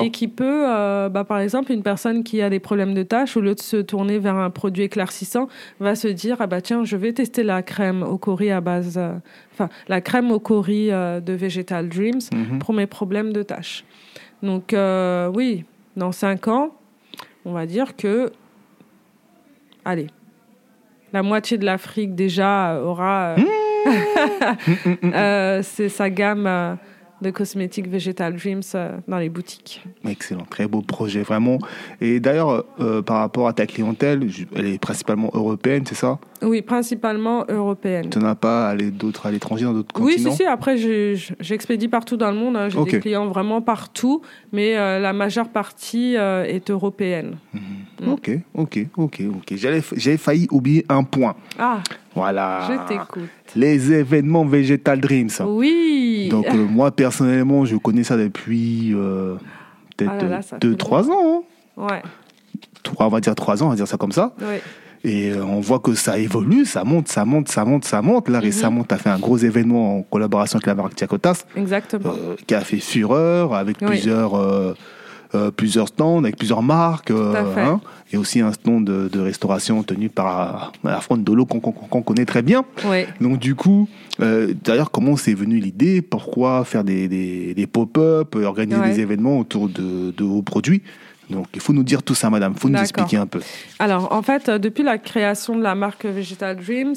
et 0.00 0.10
qui 0.10 0.28
peut, 0.28 0.62
bah, 1.10 1.24
par 1.26 1.38
exemple, 1.38 1.72
une 1.72 1.82
personne 1.82 2.22
qui 2.22 2.40
a 2.42 2.50
des 2.50 2.60
problèmes 2.60 2.94
de 2.94 3.02
taches, 3.02 3.36
au 3.36 3.40
lieu 3.40 3.54
de 3.54 3.60
se 3.60 3.76
tourner 3.78 4.18
vers 4.18 4.36
un 4.36 4.50
produit 4.50 4.84
éclaircissant, 4.84 5.48
va 5.80 5.94
se 5.94 6.08
dire, 6.08 6.36
ah 6.40 6.46
bah 6.46 6.60
tiens, 6.60 6.84
je 6.84 6.96
vais 6.96 7.12
tester 7.12 7.42
la 7.42 7.62
crème 7.62 8.02
au 8.02 8.18
cori 8.18 8.50
à 8.50 8.60
base, 8.60 9.00
enfin, 9.52 9.68
la 9.88 10.00
crème 10.00 10.30
au 10.30 10.38
cori 10.38 10.88
de 10.88 11.32
Vegetal 11.32 11.88
Dreams 11.88 12.20
mhm. 12.32 12.58
pour 12.58 12.74
mes 12.74 12.86
problèmes 12.86 13.32
de 13.32 13.42
taches. 13.42 13.84
Donc 14.44 14.74
euh, 14.74 15.30
oui, 15.34 15.64
dans 15.96 16.12
cinq 16.12 16.48
ans, 16.48 16.74
on 17.46 17.52
va 17.52 17.64
dire 17.64 17.96
que, 17.96 18.30
allez, 19.86 20.08
la 21.14 21.22
moitié 21.22 21.56
de 21.56 21.64
l'Afrique 21.64 22.14
déjà 22.14 22.78
aura 22.78 23.36
euh, 23.38 23.42
euh, 25.04 25.62
c'est 25.62 25.88
sa 25.88 26.10
gamme 26.10 26.76
de 27.24 27.30
cosmétiques 27.30 27.88
Vegetal 27.88 28.36
Dreams 28.36 28.62
euh, 28.74 28.96
dans 29.08 29.18
les 29.18 29.28
boutiques. 29.28 29.82
Excellent, 30.06 30.44
très 30.48 30.66
beau 30.66 30.82
projet, 30.82 31.22
vraiment. 31.22 31.58
Et 32.00 32.20
d'ailleurs, 32.20 32.64
euh, 32.80 33.02
par 33.02 33.18
rapport 33.18 33.48
à 33.48 33.52
ta 33.52 33.66
clientèle, 33.66 34.28
elle 34.54 34.66
est 34.66 34.78
principalement 34.78 35.30
européenne, 35.34 35.84
c'est 35.86 35.94
ça? 35.94 36.18
Oui, 36.42 36.62
principalement 36.62 37.44
européenne. 37.48 38.10
Tu 38.10 38.18
n'en 38.18 38.28
as 38.28 38.34
pas 38.34 38.68
allé 38.68 38.90
d'autres 38.90 39.26
à 39.26 39.30
l'étranger, 39.30 39.64
dans 39.64 39.72
d'autres 39.72 39.94
continents 39.94 40.30
Oui, 40.30 40.32
si, 40.32 40.36
si. 40.36 40.44
Après, 40.44 40.76
j'expédie 41.40 41.88
partout 41.88 42.16
dans 42.16 42.30
le 42.30 42.36
monde. 42.36 42.56
Hein. 42.56 42.68
J'ai 42.68 42.84
des 42.84 43.00
clients 43.00 43.26
vraiment 43.26 43.62
partout, 43.62 44.20
mais 44.52 44.76
euh, 44.76 45.00
la 45.00 45.12
majeure 45.12 45.48
partie 45.48 46.14
est 46.14 46.70
européenne. 46.70 47.36
Mhm. 47.54 47.60
Mm. 48.00 48.08
Ok, 48.08 48.30
ok, 48.54 48.86
ok, 48.96 49.22
ok. 49.36 49.54
J'ai 49.96 50.16
failli 50.16 50.46
oublier 50.50 50.84
un 50.88 51.04
point. 51.04 51.34
Ah 51.58 51.80
voilà. 52.14 52.68
Je 52.68 52.88
t'écoute. 52.88 53.28
Les 53.56 53.92
événements 53.92 54.44
Vegetal 54.44 55.00
Dreams. 55.00 55.30
Oui. 55.46 56.28
Donc, 56.30 56.46
euh, 56.46 56.66
moi, 56.66 56.90
personnellement, 56.90 57.64
je 57.64 57.76
connais 57.76 58.04
ça 58.04 58.16
depuis 58.16 58.92
euh, 58.94 59.36
peut-être 59.96 60.58
2-3 60.60 61.06
ah 61.08 61.12
ans. 61.12 61.44
Hein. 61.78 61.88
Ouais. 61.88 62.02
on 62.98 63.08
va 63.08 63.20
dire 63.20 63.34
3 63.34 63.62
ans, 63.62 63.66
on 63.66 63.70
va 63.70 63.76
dire 63.76 63.88
ça 63.88 63.96
comme 63.96 64.12
ça. 64.12 64.32
Ouais. 64.40 64.62
Et 65.06 65.32
euh, 65.32 65.44
on 65.44 65.60
voit 65.60 65.80
que 65.80 65.94
ça 65.94 66.18
évolue, 66.18 66.64
ça 66.64 66.82
monte, 66.82 67.08
ça 67.08 67.24
monte, 67.24 67.48
ça 67.48 67.64
monte, 67.64 67.84
ça 67.84 68.00
monte. 68.00 68.28
Là, 68.28 68.38
mhm. 68.38 68.44
récemment, 68.44 68.84
tu 68.84 68.94
as 68.94 68.98
fait 68.98 69.10
un 69.10 69.18
gros 69.18 69.36
événement 69.36 69.98
en 69.98 70.02
collaboration 70.02 70.56
avec 70.56 70.66
la 70.66 70.74
marque 70.74 70.94
Tiakotas. 70.94 71.44
Exactement. 71.56 72.14
qui 72.46 72.54
a 72.54 72.60
fait 72.60 72.78
fureur 72.78 73.54
avec 73.54 73.78
plusieurs 73.78 74.34
euh, 75.34 75.50
plusieurs 75.50 75.88
stands 75.88 76.18
avec 76.18 76.36
plusieurs 76.36 76.62
marques. 76.62 77.10
Euh, 77.10 77.34
hein, 77.56 77.80
et 78.12 78.16
aussi 78.16 78.40
un 78.40 78.52
stand 78.52 78.84
de, 78.84 79.20
restauration 79.20 79.82
tenu 79.82 80.08
par 80.08 80.72
la 80.84 81.00
Fronde 81.00 81.24
de 81.24 81.42
qu'on 81.42 82.02
connaît 82.02 82.26
très 82.26 82.42
bien. 82.42 82.64
Donc 83.20 83.38
du 83.38 83.54
coup, 83.54 83.88
euh, 84.20 84.54
d'ailleurs, 84.64 84.90
comment 84.90 85.16
c'est 85.16 85.34
venu 85.34 85.58
l'idée? 85.58 86.00
Pourquoi 86.00 86.64
faire 86.64 86.84
des, 86.84 87.08
des, 87.08 87.66
pop-up, 87.66 88.36
organiser 88.36 88.80
des 88.82 89.00
événements 89.00 89.38
autour 89.38 89.68
de, 89.68 90.12
de 90.16 90.24
vos 90.24 90.42
produits? 90.42 90.82
Donc, 91.30 91.46
il 91.54 91.60
faut 91.60 91.72
nous 91.72 91.82
dire 91.82 92.02
tout 92.02 92.14
ça, 92.14 92.28
madame. 92.30 92.52
Il 92.54 92.60
faut 92.60 92.68
nous 92.68 92.78
expliquer 92.78 93.16
un 93.16 93.26
peu. 93.26 93.40
Alors, 93.78 94.12
en 94.12 94.22
fait, 94.22 94.48
euh, 94.48 94.58
depuis 94.58 94.82
la 94.82 94.98
création 94.98 95.56
de 95.56 95.62
la 95.62 95.74
marque 95.74 96.04
Vegetal 96.04 96.56
Dreams, 96.56 96.94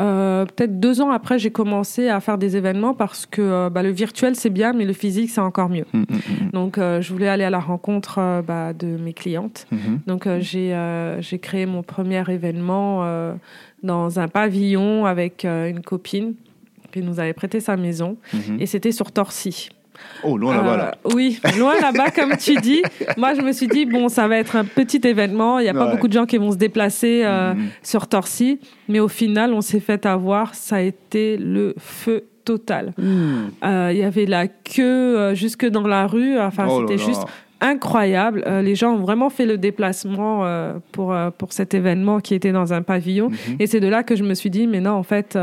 euh, 0.00 0.44
peut-être 0.44 0.78
deux 0.78 1.00
ans 1.00 1.10
après, 1.10 1.38
j'ai 1.38 1.50
commencé 1.50 2.08
à 2.08 2.20
faire 2.20 2.38
des 2.38 2.56
événements 2.56 2.94
parce 2.94 3.26
que 3.26 3.40
euh, 3.40 3.70
bah, 3.70 3.82
le 3.82 3.90
virtuel, 3.90 4.36
c'est 4.36 4.50
bien, 4.50 4.72
mais 4.72 4.84
le 4.84 4.92
physique, 4.92 5.30
c'est 5.30 5.40
encore 5.40 5.68
mieux. 5.68 5.86
Hum, 5.94 6.04
hum, 6.10 6.20
hum, 6.28 6.50
Donc, 6.52 6.76
je 6.78 7.12
voulais 7.12 7.28
aller 7.28 7.44
à 7.44 7.50
la 7.50 7.58
rencontre 7.60 8.42
bah, 8.46 8.72
de 8.72 8.86
mes 8.86 9.12
clientes. 9.12 9.66
Donc, 10.06 10.28
j'ai 10.40 10.74
j'ai 11.20 11.38
créé 11.38 11.66
mon 11.66 11.82
premier 11.82 12.22
événement 12.28 13.04
dans 13.82 14.18
un 14.18 14.28
pavillon 14.28 15.06
avec 15.06 15.44
une 15.44 15.80
copine 15.80 16.34
qui 16.92 17.02
nous 17.02 17.20
avait 17.20 17.32
prêté 17.32 17.60
sa 17.60 17.76
maison. 17.76 18.16
Et 18.58 18.66
c'était 18.66 18.92
sur 18.92 19.12
Torcy. 19.12 19.68
Oh, 20.22 20.36
loin 20.36 20.56
là-bas, 20.56 20.76
là. 20.76 20.94
Euh, 21.06 21.10
oui, 21.14 21.40
loin 21.58 21.78
là-bas, 21.80 22.10
comme 22.10 22.36
tu 22.36 22.54
dis. 22.56 22.82
Moi, 23.16 23.34
je 23.34 23.42
me 23.42 23.52
suis 23.52 23.66
dit, 23.66 23.86
bon, 23.86 24.08
ça 24.08 24.28
va 24.28 24.38
être 24.38 24.56
un 24.56 24.64
petit 24.64 25.00
événement. 25.04 25.58
Il 25.58 25.64
n'y 25.64 25.68
a 25.68 25.74
pas 25.74 25.86
beaucoup 25.86 26.08
de 26.08 26.12
gens 26.12 26.26
qui 26.26 26.38
vont 26.38 26.52
se 26.52 26.56
déplacer 26.56 27.22
euh, 27.24 27.54
mhm. 27.54 27.68
sur 27.82 28.06
Torcy. 28.06 28.60
Mais 28.88 29.00
au 29.00 29.08
final, 29.08 29.52
on 29.52 29.60
s'est 29.60 29.80
fait 29.80 30.06
avoir. 30.06 30.54
Ça 30.54 30.76
a 30.76 30.80
été 30.80 31.36
le 31.36 31.74
feu 31.78 32.24
total. 32.44 32.92
Hmm. 32.98 33.48
Euh, 33.64 33.90
il 33.92 33.98
y 33.98 34.02
avait 34.02 34.26
la 34.26 34.48
queue 34.48 35.34
jusque 35.34 35.66
dans 35.66 35.86
la 35.86 36.06
rue. 36.06 36.38
Enfin, 36.38 36.66
oh 36.68 36.80
c'était 36.80 37.02
juste 37.02 37.24
incroyable. 37.60 38.44
les 38.62 38.74
gens 38.74 38.92
ont 38.92 39.00
vraiment 39.00 39.30
fait 39.30 39.46
le 39.46 39.56
déplacement 39.56 40.44
pour, 40.92 41.16
pour 41.38 41.52
cet 41.54 41.72
événement 41.72 42.20
qui 42.20 42.34
était 42.34 42.52
dans 42.52 42.74
un 42.74 42.82
pavillon. 42.82 43.30
Mhm. 43.30 43.56
Et 43.60 43.66
c'est 43.66 43.80
de 43.80 43.88
là 43.88 44.02
que 44.02 44.16
je 44.16 44.24
me 44.24 44.34
suis 44.34 44.50
dit, 44.50 44.66
mais 44.66 44.80
non, 44.80 44.92
en 44.92 45.02
fait 45.02 45.38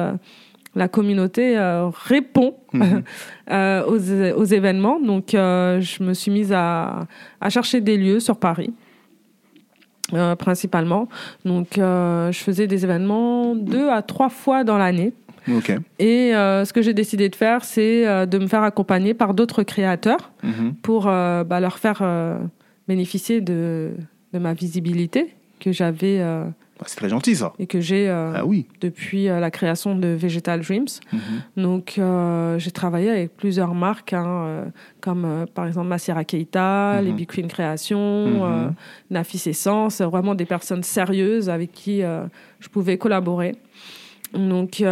la 0.75 0.87
communauté 0.87 1.57
euh, 1.57 1.89
répond 1.89 2.55
mhm. 2.73 3.03
euh, 3.51 3.83
aux, 3.85 4.45
événements. 4.45 4.99
Donc, 4.99 5.33
euh, 5.33 5.81
je 5.81 6.03
me 6.03 6.13
suis 6.13 6.31
mise 6.31 6.53
à, 6.53 7.07
chercher 7.49 7.81
des 7.81 7.97
lieux 7.97 8.19
sur 8.19 8.37
Paris, 8.37 8.73
principalement. 10.39 11.07
Donc, 11.45 11.69
je 11.77 12.31
faisais 12.33 12.67
des 12.67 12.83
événements 12.83 13.55
deux 13.55 13.89
à 13.89 14.01
trois 14.01 14.29
fois 14.29 14.63
dans 14.63 14.77
l'année. 14.77 15.13
Et 15.99 16.31
ce 16.33 16.71
que 16.71 16.81
j'ai 16.81 16.93
décidé 16.93 17.29
de 17.29 17.35
faire, 17.35 17.63
c'est 17.63 18.27
de 18.27 18.37
me 18.37 18.47
faire 18.47 18.63
accompagner 18.63 19.13
par 19.13 19.33
d'autres 19.33 19.63
créateurs 19.63 20.31
mhm. 20.43 20.75
pour 20.81 21.05
bah, 21.05 21.59
leur 21.59 21.79
faire 21.79 22.03
bénéficier 22.87 23.41
de, 23.41 23.91
de, 24.33 24.39
ma 24.39 24.53
visibilité 24.53 25.33
que 25.59 25.71
j'avais 25.71 26.21
bah, 26.81 26.87
c'est 26.89 26.95
très 26.95 27.09
gentil 27.09 27.35
ça. 27.35 27.53
Et 27.59 27.67
que 27.67 27.79
j'ai 27.79 28.09
euh, 28.09 28.33
ah, 28.37 28.43
oui. 28.43 28.65
depuis 28.81 29.29
euh, 29.29 29.39
la 29.39 29.51
création 29.51 29.95
de 29.95 30.07
Vegetal 30.07 30.61
Dreams. 30.61 30.87
Mhm. 31.13 31.19
Donc 31.63 31.95
euh, 31.99 32.57
j'ai 32.57 32.71
travaillé 32.71 33.11
avec 33.11 33.37
plusieurs 33.37 33.75
marques, 33.75 34.13
hein, 34.13 34.65
comme 34.99 35.45
par 35.53 35.67
exemple 35.67 35.87
Massira 35.87 36.23
Keita, 36.23 36.97
mhm. 36.97 37.05
les 37.05 37.11
Big 37.11 37.29
Queen 37.29 37.47
Création, 37.47 37.99
mhm. 38.27 38.73
Nafis 39.11 39.47
Essence, 39.47 40.01
vraiment 40.01 40.33
des 40.33 40.45
personnes 40.45 40.81
sérieuses 40.81 41.49
avec 41.49 41.71
qui 41.71 42.01
je 42.01 42.69
pouvais 42.69 42.97
collaborer. 42.97 43.55
Donc 44.33 44.83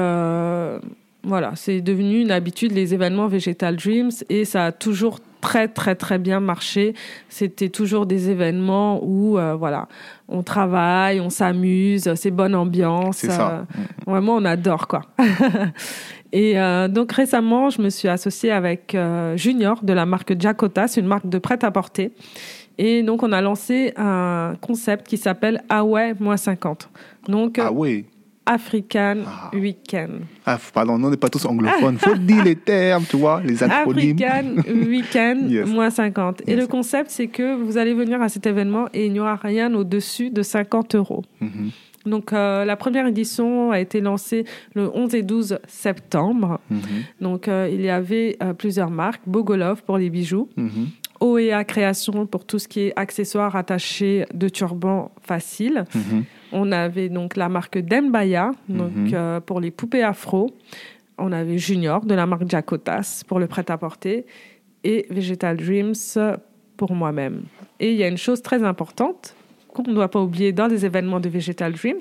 voilà, 1.24 1.54
c'est 1.56 1.82
devenu 1.82 2.22
une 2.22 2.32
habitude 2.32 2.72
les 2.72 2.94
événements 2.94 3.28
Vegetal 3.28 3.76
Dreams 3.76 4.12
et 4.30 4.46
ça 4.46 4.66
a 4.66 4.72
toujours 4.72 5.20
très 5.42 5.68
très 5.68 5.96
très 5.96 6.18
bien 6.18 6.40
marché. 6.40 6.94
C'était 7.30 7.70
toujours 7.70 8.06
des 8.06 8.30
événements 8.30 9.00
où 9.04 9.38
euh, 9.38 9.56
voilà, 9.56 9.88
on 10.28 10.44
travaille, 10.44 11.20
on 11.20 11.30
s'amuse, 11.30 12.14
c'est 12.16 12.32
bonne 12.32 12.56
ambiance. 12.56 13.18
C'est 13.18 13.30
ça. 13.30 13.52
Euh, 13.52 13.64
vraiment, 14.06 14.36
on 14.36 14.46
adore 14.46 14.88
quoi. 14.88 15.02
Et 16.32 16.60
euh, 16.60 16.88
donc 16.88 17.12
récemment, 17.12 17.70
je 17.70 17.82
me 17.82 17.90
suis 17.90 18.08
associée 18.08 18.52
avec 18.52 18.96
Junior 19.36 19.84
de 19.84 19.94
la 19.94 20.06
marque 20.06 20.40
Jacota, 20.40 20.88
c'est 20.88 21.02
une 21.02 21.08
marque 21.08 21.28
de 21.28 21.40
prêt-à-porter. 21.40 22.12
Et 22.78 23.04
donc 23.04 23.24
on 23.24 23.32
a 23.32 23.42
lancé 23.42 23.94
un 23.98 24.54
concept 24.62 25.08
qui 25.08 25.18
s'appelle 25.18 25.64
Away 25.70 26.16
50. 26.38 26.90
Donc 27.28 27.60
ah. 27.60 27.72
African 28.46 29.18
ah. 29.28 29.52
Weekend. 29.54 30.22
Ah, 30.46 30.58
pardon, 30.74 30.94
on 30.94 31.10
n'est 31.10 31.18
pas 31.18 31.30
tous 31.30 31.46
anglophones. 31.46 31.98
Faut 32.00 32.16
dire 32.16 32.44
les 32.44 32.56
termes, 32.74 33.06
tu 33.08 33.18
vois, 33.18 33.42
les 33.44 33.62
acronymes. 33.62 34.18
African 34.22 34.72
Weekend 34.88 35.68
moins 35.68 35.90
50. 35.90 36.42
Et 36.48 36.56
le 36.56 36.66
concept, 36.66 37.12
c'est 37.12 37.28
que 37.28 37.56
vous 37.56 37.78
allez 37.78 37.94
venir 37.94 38.22
à 38.22 38.30
cet 38.30 38.48
événement 38.48 38.88
et 38.94 39.06
il 39.06 39.14
n'y 39.14 39.20
aura 39.20 39.36
rien 39.36 39.74
au-dessus 39.76 40.32
de 40.32 40.42
50 40.42 40.96
euros. 40.96 41.24
Mhm. 41.42 41.72
Donc, 42.06 42.34
euh, 42.34 42.66
la 42.66 42.76
première 42.76 43.06
édition 43.08 43.72
a 43.72 43.80
été 43.80 44.02
lancée 44.02 44.46
le 44.74 44.90
11 44.96 45.14
et 45.16 45.22
12 45.22 45.60
septembre. 45.68 46.60
Mhm. 46.70 46.80
Donc, 47.22 47.48
euh, 47.48 47.70
il 47.72 47.82
y 47.82 47.90
avait 47.90 48.38
euh, 48.42 48.54
plusieurs 48.54 48.90
marques. 48.90 49.22
Bogolov 49.28 49.84
pour 49.84 49.98
les 49.98 50.10
bijoux. 50.10 50.50
Mhm. 50.56 50.88
OEA 51.20 51.64
Création 51.66 52.26
pour 52.26 52.46
tout 52.46 52.60
ce 52.60 52.68
qui 52.68 52.80
est 52.82 52.94
accessoires 52.96 53.56
attachés 53.56 54.26
de 54.34 54.48
turban 54.48 55.12
facile. 55.22 55.84
On 56.52 56.72
avait 56.72 57.10
donc 57.10 57.36
la 57.36 57.50
marque 57.50 57.78
Dembaya, 57.78 58.52
donc 58.68 58.96
mhm. 58.96 59.12
euh, 59.14 59.40
pour 59.40 59.60
les 59.60 59.72
poupées 59.72 60.04
afro. 60.04 60.52
On 61.18 61.32
avait 61.32 61.58
Junior 61.58 62.06
de 62.06 62.16
la 62.16 62.26
marque 62.26 62.50
Jacotas 62.50 63.24
pour 63.28 63.40
le 63.40 63.48
prêt-à-porter 63.48 64.26
et 64.84 65.06
Vegetal 65.10 65.58
Dreams 65.58 65.94
pour 66.78 66.94
moi-même. 66.94 67.44
Et 67.80 67.92
il 67.92 67.98
y 67.98 68.04
a 68.04 68.08
une 68.08 68.18
chose 68.18 68.42
très 68.42 68.64
importante 68.64 69.36
qu'on 69.74 69.84
ne 69.84 69.94
doit 69.94 70.10
pas 70.10 70.22
oublier 70.22 70.52
dans 70.52 70.68
les 70.68 70.86
événements 70.86 71.20
de 71.20 71.30
Vegetal 71.30 71.74
Dreams. 71.74 72.00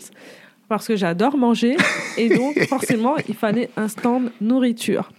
parce 0.69 0.87
que 0.87 0.97
j'adore 0.97 1.37
manger 1.37 1.77
et 2.19 2.29
donc 2.29 2.59
forcément 2.67 3.17
il 3.29 3.35
fallait 3.35 3.71
un 3.77 3.89
stand 3.89 4.31
nourriture. 4.41 5.11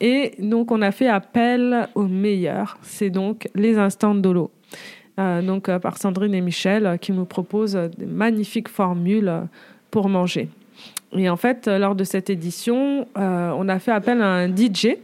Et 0.00 0.32
donc 0.38 0.70
on 0.72 0.82
a 0.82 0.90
fait 0.90 1.08
appel 1.08 1.88
aux 1.94 2.08
meilleurs, 2.08 2.78
c'est 2.82 3.10
donc 3.10 3.48
les 3.54 3.78
instants 3.78 4.14
d'Olo. 4.14 4.50
Euh, 5.18 5.40
donc 5.40 5.68
euh, 5.68 5.78
par 5.78 5.96
Sandrine 5.96 6.34
et 6.34 6.42
Michel 6.42 6.84
euh, 6.84 6.96
qui 6.98 7.12
nous 7.12 7.24
proposent 7.24 7.78
des 7.96 8.04
magnifiques 8.04 8.68
formules 8.68 9.32
pour 9.90 10.08
manger. 10.08 10.48
Et 11.12 11.30
en 11.30 11.36
fait, 11.36 11.68
lors 11.68 11.94
de 11.94 12.04
cette 12.04 12.28
édition, 12.28 13.06
on 13.14 13.68
a 13.68 13.78
fait 13.78 13.92
appel 13.92 14.20
à 14.20 14.26
un 14.26 14.48
DJ. 14.48 14.96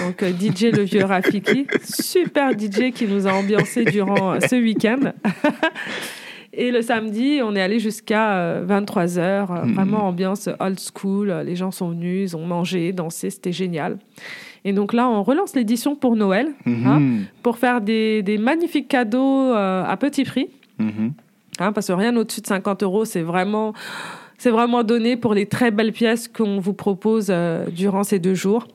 Donc 0.00 0.24
DJ 0.24 0.64
le 0.72 0.82
vieux 0.82 1.04
Rafiki, 1.04 1.66
super 1.82 2.50
DJ 2.52 2.90
qui 2.92 3.06
nous 3.06 3.28
a 3.28 3.32
ambiancé 3.32 3.84
durant 3.84 4.40
ce 4.40 4.56
week-end. 4.56 5.12
Et 6.56 6.70
le 6.70 6.82
samedi, 6.82 7.40
on 7.42 7.54
est 7.54 7.60
allé 7.60 7.78
jusqu'à 7.78 8.62
23h, 8.62 9.18
euh, 9.18 9.22
euh, 9.22 9.44
mm-hmm. 9.46 9.74
vraiment 9.74 10.06
ambiance 10.06 10.48
old 10.60 10.78
school. 10.78 11.32
Les 11.44 11.56
gens 11.56 11.70
sont 11.70 11.90
venus, 11.90 12.30
ils 12.30 12.36
ont 12.36 12.46
mangé, 12.46 12.92
dansé, 12.92 13.30
c'était 13.30 13.52
génial. 13.52 13.98
Et 14.64 14.72
donc 14.72 14.92
là, 14.92 15.08
on 15.08 15.22
relance 15.22 15.54
l'édition 15.54 15.94
pour 15.94 16.16
Noël, 16.16 16.48
mm-hmm. 16.66 16.86
hein, 16.86 17.02
pour 17.42 17.58
faire 17.58 17.80
des, 17.80 18.22
des 18.22 18.38
magnifiques 18.38 18.88
cadeaux 18.88 19.52
euh, 19.52 19.84
à 19.84 19.96
petit 19.96 20.24
prix. 20.24 20.48
Mm-hmm. 20.80 21.10
Hein, 21.60 21.72
parce 21.72 21.88
que 21.88 21.92
rien 21.92 22.16
au-dessus 22.16 22.40
de 22.40 22.46
50 22.46 22.82
euros, 22.82 23.04
c'est 23.04 23.22
vraiment 23.22 23.74
c'est 24.38 24.50
vraiment 24.50 24.82
donné 24.82 25.16
pour 25.16 25.32
les 25.32 25.46
très 25.46 25.70
belles 25.70 25.92
pièces 25.92 26.28
qu'on 26.28 26.58
vous 26.58 26.74
propose 26.74 27.28
euh, 27.30 27.66
durant 27.70 28.04
ces 28.04 28.18
deux 28.18 28.34
jours. 28.34 28.66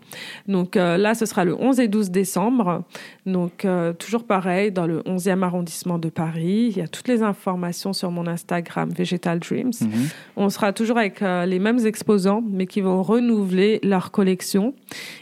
Donc 0.47 0.77
euh, 0.77 0.97
là, 0.97 1.13
ce 1.13 1.25
sera 1.25 1.45
le 1.45 1.55
11 1.55 1.79
et 1.79 1.87
12 1.87 2.11
décembre. 2.11 2.83
Donc 3.25 3.65
euh, 3.65 3.93
toujours 3.93 4.23
pareil, 4.23 4.71
dans 4.71 4.87
le 4.87 5.01
11e 5.01 5.43
arrondissement 5.43 5.99
de 5.99 6.09
Paris. 6.09 6.71
Il 6.71 6.77
y 6.77 6.81
a 6.81 6.87
toutes 6.87 7.07
les 7.07 7.23
informations 7.23 7.93
sur 7.93 8.11
mon 8.11 8.27
Instagram, 8.27 8.89
Vegetal 8.89 9.39
Dreams. 9.39 9.71
Mhm. 9.81 9.89
On 10.35 10.49
sera 10.49 10.73
toujours 10.73 10.97
avec 10.97 11.21
les 11.21 11.59
mêmes 11.59 11.85
exposants, 11.85 12.43
mais 12.49 12.65
qui 12.65 12.81
vont 12.81 13.03
renouveler 13.03 13.79
leur 13.83 14.11
collection. 14.11 14.73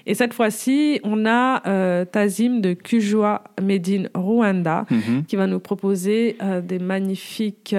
Et 0.06 0.14
cette 0.14 0.34
fois-ci, 0.34 1.00
on 1.04 1.26
a 1.26 2.06
Tazim 2.06 2.60
de 2.60 2.74
Kujua 2.74 3.44
Medine 3.62 4.10
Rwanda, 4.14 4.86
mhm. 4.90 5.26
qui 5.26 5.36
va 5.36 5.48
nous 5.48 5.60
proposer 5.60 6.38
des 6.64 6.80
magnifiques 6.80 7.76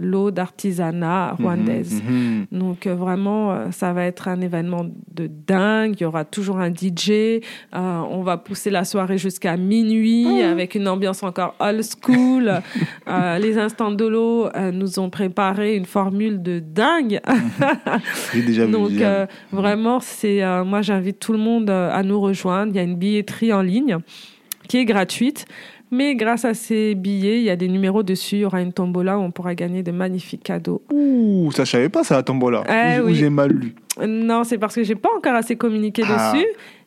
lots 0.00 0.30
d'artisanat 0.30 1.34
mhm. 1.38 1.44
rwandaises. 1.44 2.02
Mhm. 2.02 2.46
Donc 2.52 2.86
euh, 2.86 2.94
vraiment, 2.94 3.52
euh, 3.52 3.70
ça 3.70 3.92
va 3.92 4.04
être 4.04 4.28
un 4.28 4.40
événement 4.40 4.86
de 5.12 5.26
dingue. 5.26 5.94
Il 5.98 6.02
y 6.02 6.06
aura 6.06 6.24
toujours 6.24 6.43
un 6.52 6.70
DJ. 6.70 7.10
Euh, 7.10 7.40
on 7.72 8.22
va 8.22 8.36
pousser 8.36 8.70
la 8.70 8.84
soirée 8.84 9.18
jusqu'à 9.18 9.56
minuit 9.56 10.26
oh. 10.28 10.44
avec 10.44 10.74
une 10.74 10.88
ambiance 10.88 11.22
encore 11.22 11.54
old 11.58 11.82
school. 11.82 12.60
les 13.40 13.58
instants 13.58 13.92
de 13.92 14.06
l'eau 14.06 14.48
nous 14.72 14.98
ont 14.98 15.10
préparé 15.10 15.74
une 15.74 15.86
formule 15.86 16.42
de 16.42 16.58
dingue. 16.58 17.20
J'ai 18.32 18.42
déjà 18.42 18.66
vu. 18.66 18.72
Donc 18.72 18.92
vraiment, 19.52 20.00
c'est 20.00 20.42
moi 20.64 20.82
j'invite 20.82 21.18
tout 21.18 21.32
le 21.32 21.38
monde 21.38 21.70
à 21.70 22.02
nous 22.02 22.20
rejoindre. 22.20 22.72
Il 22.72 22.76
y 22.76 22.80
a 22.80 22.82
une 22.82 22.96
billetterie 22.96 23.52
en 23.52 23.62
ligne 23.62 23.98
qui 24.68 24.78
est 24.78 24.84
gratuite. 24.84 25.46
Mais 25.94 26.16
grâce 26.16 26.44
à 26.44 26.54
ces 26.54 26.96
billets, 26.96 27.38
il 27.38 27.44
y 27.44 27.50
a 27.50 27.56
des 27.56 27.68
numéros 27.68 28.02
dessus. 28.02 28.36
Il 28.36 28.40
y 28.40 28.44
aura 28.44 28.60
une 28.60 28.72
tombola 28.72 29.16
où 29.16 29.22
on 29.22 29.30
pourra 29.30 29.54
gagner 29.54 29.84
de 29.84 29.92
magnifiques 29.92 30.42
cadeaux. 30.42 30.82
Ouh, 30.92 31.52
ça, 31.52 31.64
je 31.64 31.70
savais 31.70 31.88
pas 31.88 32.02
ça, 32.02 32.16
la 32.16 32.24
tombola. 32.24 32.64
Eh 32.68 33.14
j'ai 33.14 33.30
mal 33.30 33.52
lu. 33.52 33.74
Non, 34.04 34.42
c'est 34.42 34.58
parce 34.58 34.74
que 34.74 34.82
j'ai 34.82 34.96
pas 34.96 35.10
encore 35.16 35.34
assez 35.34 35.54
communiqué 35.54 36.02
ah. 36.08 36.32
dessus. 36.32 36.46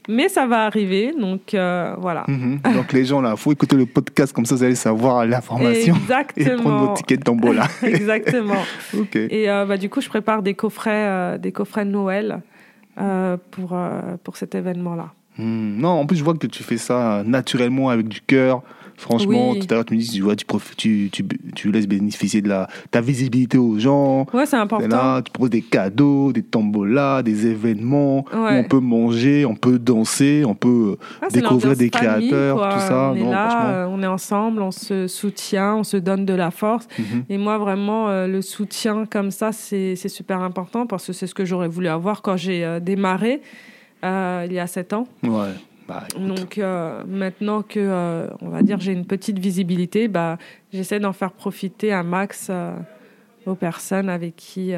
Mais 0.10 0.30
ça 0.30 0.46
va 0.46 0.66
arriver, 0.66 1.14
donc 1.18 1.54
euh, 1.54 1.94
voilà. 2.00 2.24
Mhm. 2.28 2.60
Donc 2.74 2.94
les 2.94 3.06
gens, 3.06 3.22
là, 3.22 3.32
il 3.32 3.38
faut 3.38 3.52
écouter 3.52 3.76
le 3.76 3.86
podcast, 3.86 4.34
comme 4.34 4.46
ça 4.46 4.56
vous 4.56 4.64
allez 4.64 4.76
savoir 4.76 5.26
l'information. 5.26 5.96
Et 6.38 6.50
prendre 6.50 6.88
vos 6.88 6.94
tickets 6.96 7.20
de 7.20 7.24
tombola. 7.26 7.68
Exactement. 7.84 8.64
ok. 8.98 9.16
Et 9.16 9.50
euh, 9.50 9.66
bah, 9.66 9.78
du 9.78 9.90
coup, 9.90 10.02
je 10.02 10.10
prépare 10.10 10.44
des 10.44 10.54
coffrets, 10.54 11.08
euh, 11.08 11.38
des 11.38 11.52
coffrets 11.52 11.86
de 11.86 11.92
Noël 11.92 12.42
pour, 13.52 13.78
pour 14.24 14.38
cet 14.38 14.56
événement-là. 14.56 15.14
Hmm. 15.38 15.80
Non, 15.80 15.90
en 15.90 16.06
plus, 16.06 16.18
je 16.18 16.24
vois 16.24 16.34
que 16.34 16.48
tu 16.48 16.64
fais 16.64 16.78
ça 16.78 17.24
naturellement, 17.26 17.90
avec 17.90 18.08
du 18.08 18.22
cœur. 18.22 18.64
Franchement, 19.00 19.54
tout 19.54 19.68
à 19.70 19.76
l'heure, 19.76 19.86
tu 19.86 19.94
me 19.94 20.00
dis, 20.00 20.10
tu 20.10 20.22
vois, 20.22 20.36
tu, 20.36 20.46
tu, 20.76 21.10
tu, 21.12 21.26
tu, 21.54 21.72
laisses 21.72 21.88
bénéficier 21.88 22.42
de 22.42 22.50
la, 22.50 22.68
ta 22.90 23.00
visibilité 23.00 23.60
aux 23.60 23.78
gens. 23.78 24.26
Ouais, 24.34 24.48
c'est 24.48 24.56
important. 24.56 24.88
Là, 24.88 25.22
tu 25.22 25.32
proposes 25.32 25.52
des 25.52 25.62
cadeaux, 25.62 26.34
des 26.34 26.42
tambolas, 26.42 27.22
des 27.22 27.46
événements 27.46 28.26
où 28.34 28.38
on 28.38 28.64
peut 28.64 28.80
manger, 28.80 29.46
on 29.46 29.54
peut 29.54 29.78
danser, 29.78 30.44
on 30.48 30.56
peut 30.56 30.98
ah, 31.22 31.28
découvrir 31.32 31.76
des 31.76 31.92
créateurs, 31.92 32.58
tout 32.74 32.80
ça. 32.80 33.12
On 33.14 33.16
est 33.16 33.30
là, 33.30 33.70
euh, 33.70 33.88
on 33.88 34.02
est 34.02 34.08
ensemble, 34.08 34.64
on 34.64 34.72
se 34.72 35.08
soutient, 35.08 35.76
on 35.76 35.84
se 35.84 35.98
donne 35.98 36.26
de 36.26 36.34
la 36.34 36.50
force. 36.50 36.88
Mhm. 36.98 37.26
Et 37.30 37.38
moi, 37.38 37.60
vraiment, 37.60 38.10
euh, 38.10 38.26
le 38.26 38.42
soutien 38.42 39.06
comme 39.06 39.30
ça, 39.30 39.52
c'est 39.52 39.96
super 40.08 40.42
important 40.42 40.88
parce 40.88 41.06
que 41.06 41.14
c'est 41.14 41.28
ce 41.28 41.36
que 41.36 41.46
j'aurais 41.46 41.68
voulu 41.68 41.88
avoir 41.88 42.24
quand 42.24 42.36
j'ai 42.36 42.80
euh, 44.04 44.46
il 44.46 44.54
y 44.54 44.60
a 44.60 44.68
sept 44.68 44.94
ans. 44.94 45.08
Ouais. 45.24 45.54
Bah, 45.88 46.04
Donc 46.18 46.58
euh, 46.58 47.04
maintenant 47.08 47.62
que, 47.62 47.80
euh, 47.80 48.28
on 48.42 48.50
va 48.50 48.62
dire, 48.62 48.80
j'ai 48.80 48.92
une 48.92 49.06
petite 49.06 49.40
visibilité, 49.40 50.08
bah, 50.08 50.38
j'essaie 50.74 51.00
d'en 51.00 51.14
faire 51.14 51.32
profiter 51.32 51.94
un 51.94 52.04
max 52.04 52.48
euh, 52.50 52.76
aux 53.46 53.56
personnes 53.56 54.10
avec 54.10 54.36
qui 54.36 54.74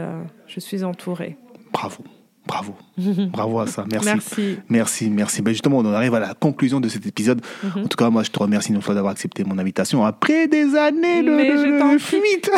je 0.48 0.60
suis 0.60 0.84
entourée. 0.84 1.36
Bravo. 1.74 2.04
Bravo. 2.50 2.74
Bravo 3.32 3.60
à 3.60 3.68
ça. 3.68 3.86
Merci. 3.92 4.10
Merci. 4.10 4.58
Merci, 4.70 5.10
merci. 5.12 5.42
Ben 5.44 5.52
justement, 5.52 5.78
on 5.78 5.86
en 5.86 5.94
arrive 5.94 6.16
à 6.16 6.20
la 6.20 6.34
conclusion 6.34 6.80
de 6.80 6.90
cet 6.90 7.06
épisode. 7.06 7.42
Mhm. 7.64 7.84
En 7.84 7.88
tout 7.88 7.96
cas, 7.96 8.10
moi, 8.10 8.24
je 8.24 8.32
te 8.32 8.40
remercie 8.40 8.74
une 8.74 8.82
fois 8.82 8.96
d'avoir 8.96 9.12
accepté 9.12 9.44
mon 9.44 9.60
invitation 9.60 10.04
après 10.04 10.48
des 10.48 10.76
années 10.76 11.22
de, 11.22 11.30
mais 11.30 11.48
je 11.48 11.98
fuite. 12.00 12.50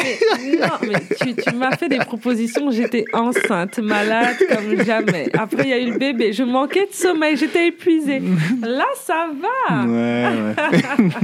non, 0.61 0.87
mais 0.87 1.43
tu, 1.43 1.55
m'as 1.55 1.75
fait 1.75 1.89
des 1.89 1.97
propositions. 1.97 2.71
J'étais 2.71 3.03
enceinte, 3.11 3.79
malade 3.79 4.37
comme 4.49 4.81
jamais. 4.85 5.29
Après, 5.37 5.63
il 5.63 5.69
y 5.69 5.73
a 5.73 5.79
eu 5.79 5.91
le 5.91 5.97
bébé. 5.97 6.31
Je 6.31 6.43
manquais 6.43 6.87
de 6.87 6.93
sommeil. 6.93 7.35
J'étais 7.35 7.67
épuisée. 7.67 8.21
Là, 8.61 8.85
ça 8.95 9.27
va. 9.41 9.85
Ouais, 9.85 10.25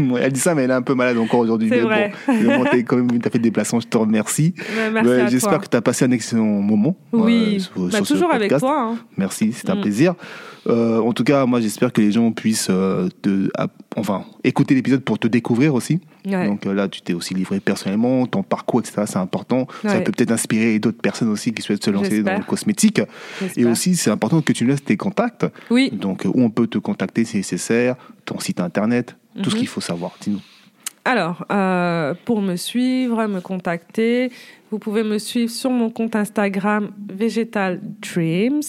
ouais. 0.09 0.21
elle 0.21 0.31
dit 0.33 0.41
ça, 0.41 0.53
mais 0.53 0.63
elle 0.63 0.71
est 0.71 0.73
un 0.73 0.81
peu 0.81 0.93
malade 0.93 1.17
encore 1.17 1.39
aujourd'hui. 1.39 1.69
C'est 1.69 1.79
vrai. 1.79 2.11
Bon, 2.27 2.65
tu 2.69 2.83
quand 2.83 2.97
même, 2.97 3.07
as 3.23 3.29
fait 3.29 3.39
des 3.39 3.49
déplacements. 3.49 3.79
Je 3.79 3.87
te 3.87 3.97
remercie. 3.97 4.53
merci 4.91 5.31
J'espère 5.31 5.61
que 5.61 5.67
tu 5.67 5.77
as 5.77 5.81
passé 5.81 6.03
un 6.03 6.11
excellent 6.11 6.43
moment. 6.43 6.97
Oui, 7.13 7.65
euh, 7.77 7.89
bah, 7.91 8.01
toujours 8.01 8.31
avec 8.33 8.56
toi. 8.59 8.81
Hein. 8.81 8.97
Merci, 9.17 9.53
c'est 9.53 9.69
un 9.69 9.75
mm. 9.75 9.81
plaisir. 9.81 10.15
Euh, 10.67 10.99
en 10.99 11.13
tout 11.13 11.23
cas, 11.23 11.45
moi, 11.45 11.61
j'espère 11.61 11.93
que 11.93 12.01
les 12.01 12.11
gens 12.11 12.31
puissent 12.31 12.67
euh, 12.69 13.07
te, 13.21 13.49
enfin, 13.95 14.25
écouter 14.43 14.75
l'épisode 14.75 15.01
pour 15.01 15.17
te 15.17 15.27
découvrir 15.27 15.73
aussi. 15.73 15.99
Donc 16.25 16.65
euh, 16.65 16.73
là, 16.73 16.89
tu 16.89 17.01
t'es 17.01 17.13
aussi 17.13 17.33
livré 17.33 17.61
personnellement, 17.61 18.25
ton 18.25 18.43
parcours, 18.43 18.81
etc. 18.81 19.03
C'est 19.05 19.17
important. 19.17 19.67
Ça 19.83 20.01
peut 20.01 20.11
peut-être 20.11 20.31
inspirer 20.31 20.77
d'autres 20.79 21.01
personnes 21.01 21.29
aussi 21.29 21.53
qui 21.53 21.61
souhaitent 21.61 21.83
se 21.83 21.91
lancer 21.91 22.21
dans 22.21 22.37
le 22.37 22.43
cosmétique. 22.43 23.01
Et 23.55 23.65
aussi, 23.65 23.95
c'est 23.95 24.11
important 24.11 24.41
que 24.41 24.51
tu 24.51 24.65
laisses 24.65 24.83
tes 24.83 24.97
contacts. 24.97 25.45
Oui. 25.69 25.89
Donc, 25.91 26.25
où 26.25 26.41
on 26.41 26.49
peut 26.49 26.67
te 26.67 26.77
contacter 26.77 27.23
si 27.23 27.37
nécessaire, 27.37 27.95
ton 28.25 28.39
site 28.39 28.59
internet, 28.59 29.15
tout 29.41 29.49
ce 29.49 29.55
mhm. 29.55 29.59
qu'il 29.59 29.67
faut 29.67 29.81
savoir. 29.81 30.11
Dis-nous. 30.19 30.41
Alors, 31.07 31.45
pour 32.25 32.41
me 32.41 32.55
suivre, 32.55 33.25
me 33.27 33.39
contacter, 33.39 34.31
vous 34.69 34.79
pouvez 34.79 35.03
me 35.03 35.17
suivre 35.17 35.51
sur 35.51 35.71
mon 35.71 35.89
compte 35.89 36.15
Instagram 36.15 36.91
Vegetal 37.09 37.81
Dreams. 38.01 38.61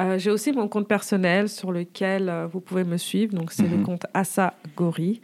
Euh, 0.00 0.18
j'ai 0.18 0.30
aussi 0.30 0.50
mon 0.52 0.68
compte 0.68 0.88
personnel 0.88 1.48
sur 1.48 1.70
lequel 1.70 2.28
euh, 2.28 2.48
vous 2.52 2.58
pouvez 2.60 2.82
me 2.84 2.96
suivre. 2.96 3.32
Donc, 3.34 3.52
c'est 3.52 3.68
le 3.68 3.76
mhm. 3.76 3.84
compte 3.84 4.06
Asa 4.12 4.54
Gori. 4.76 5.20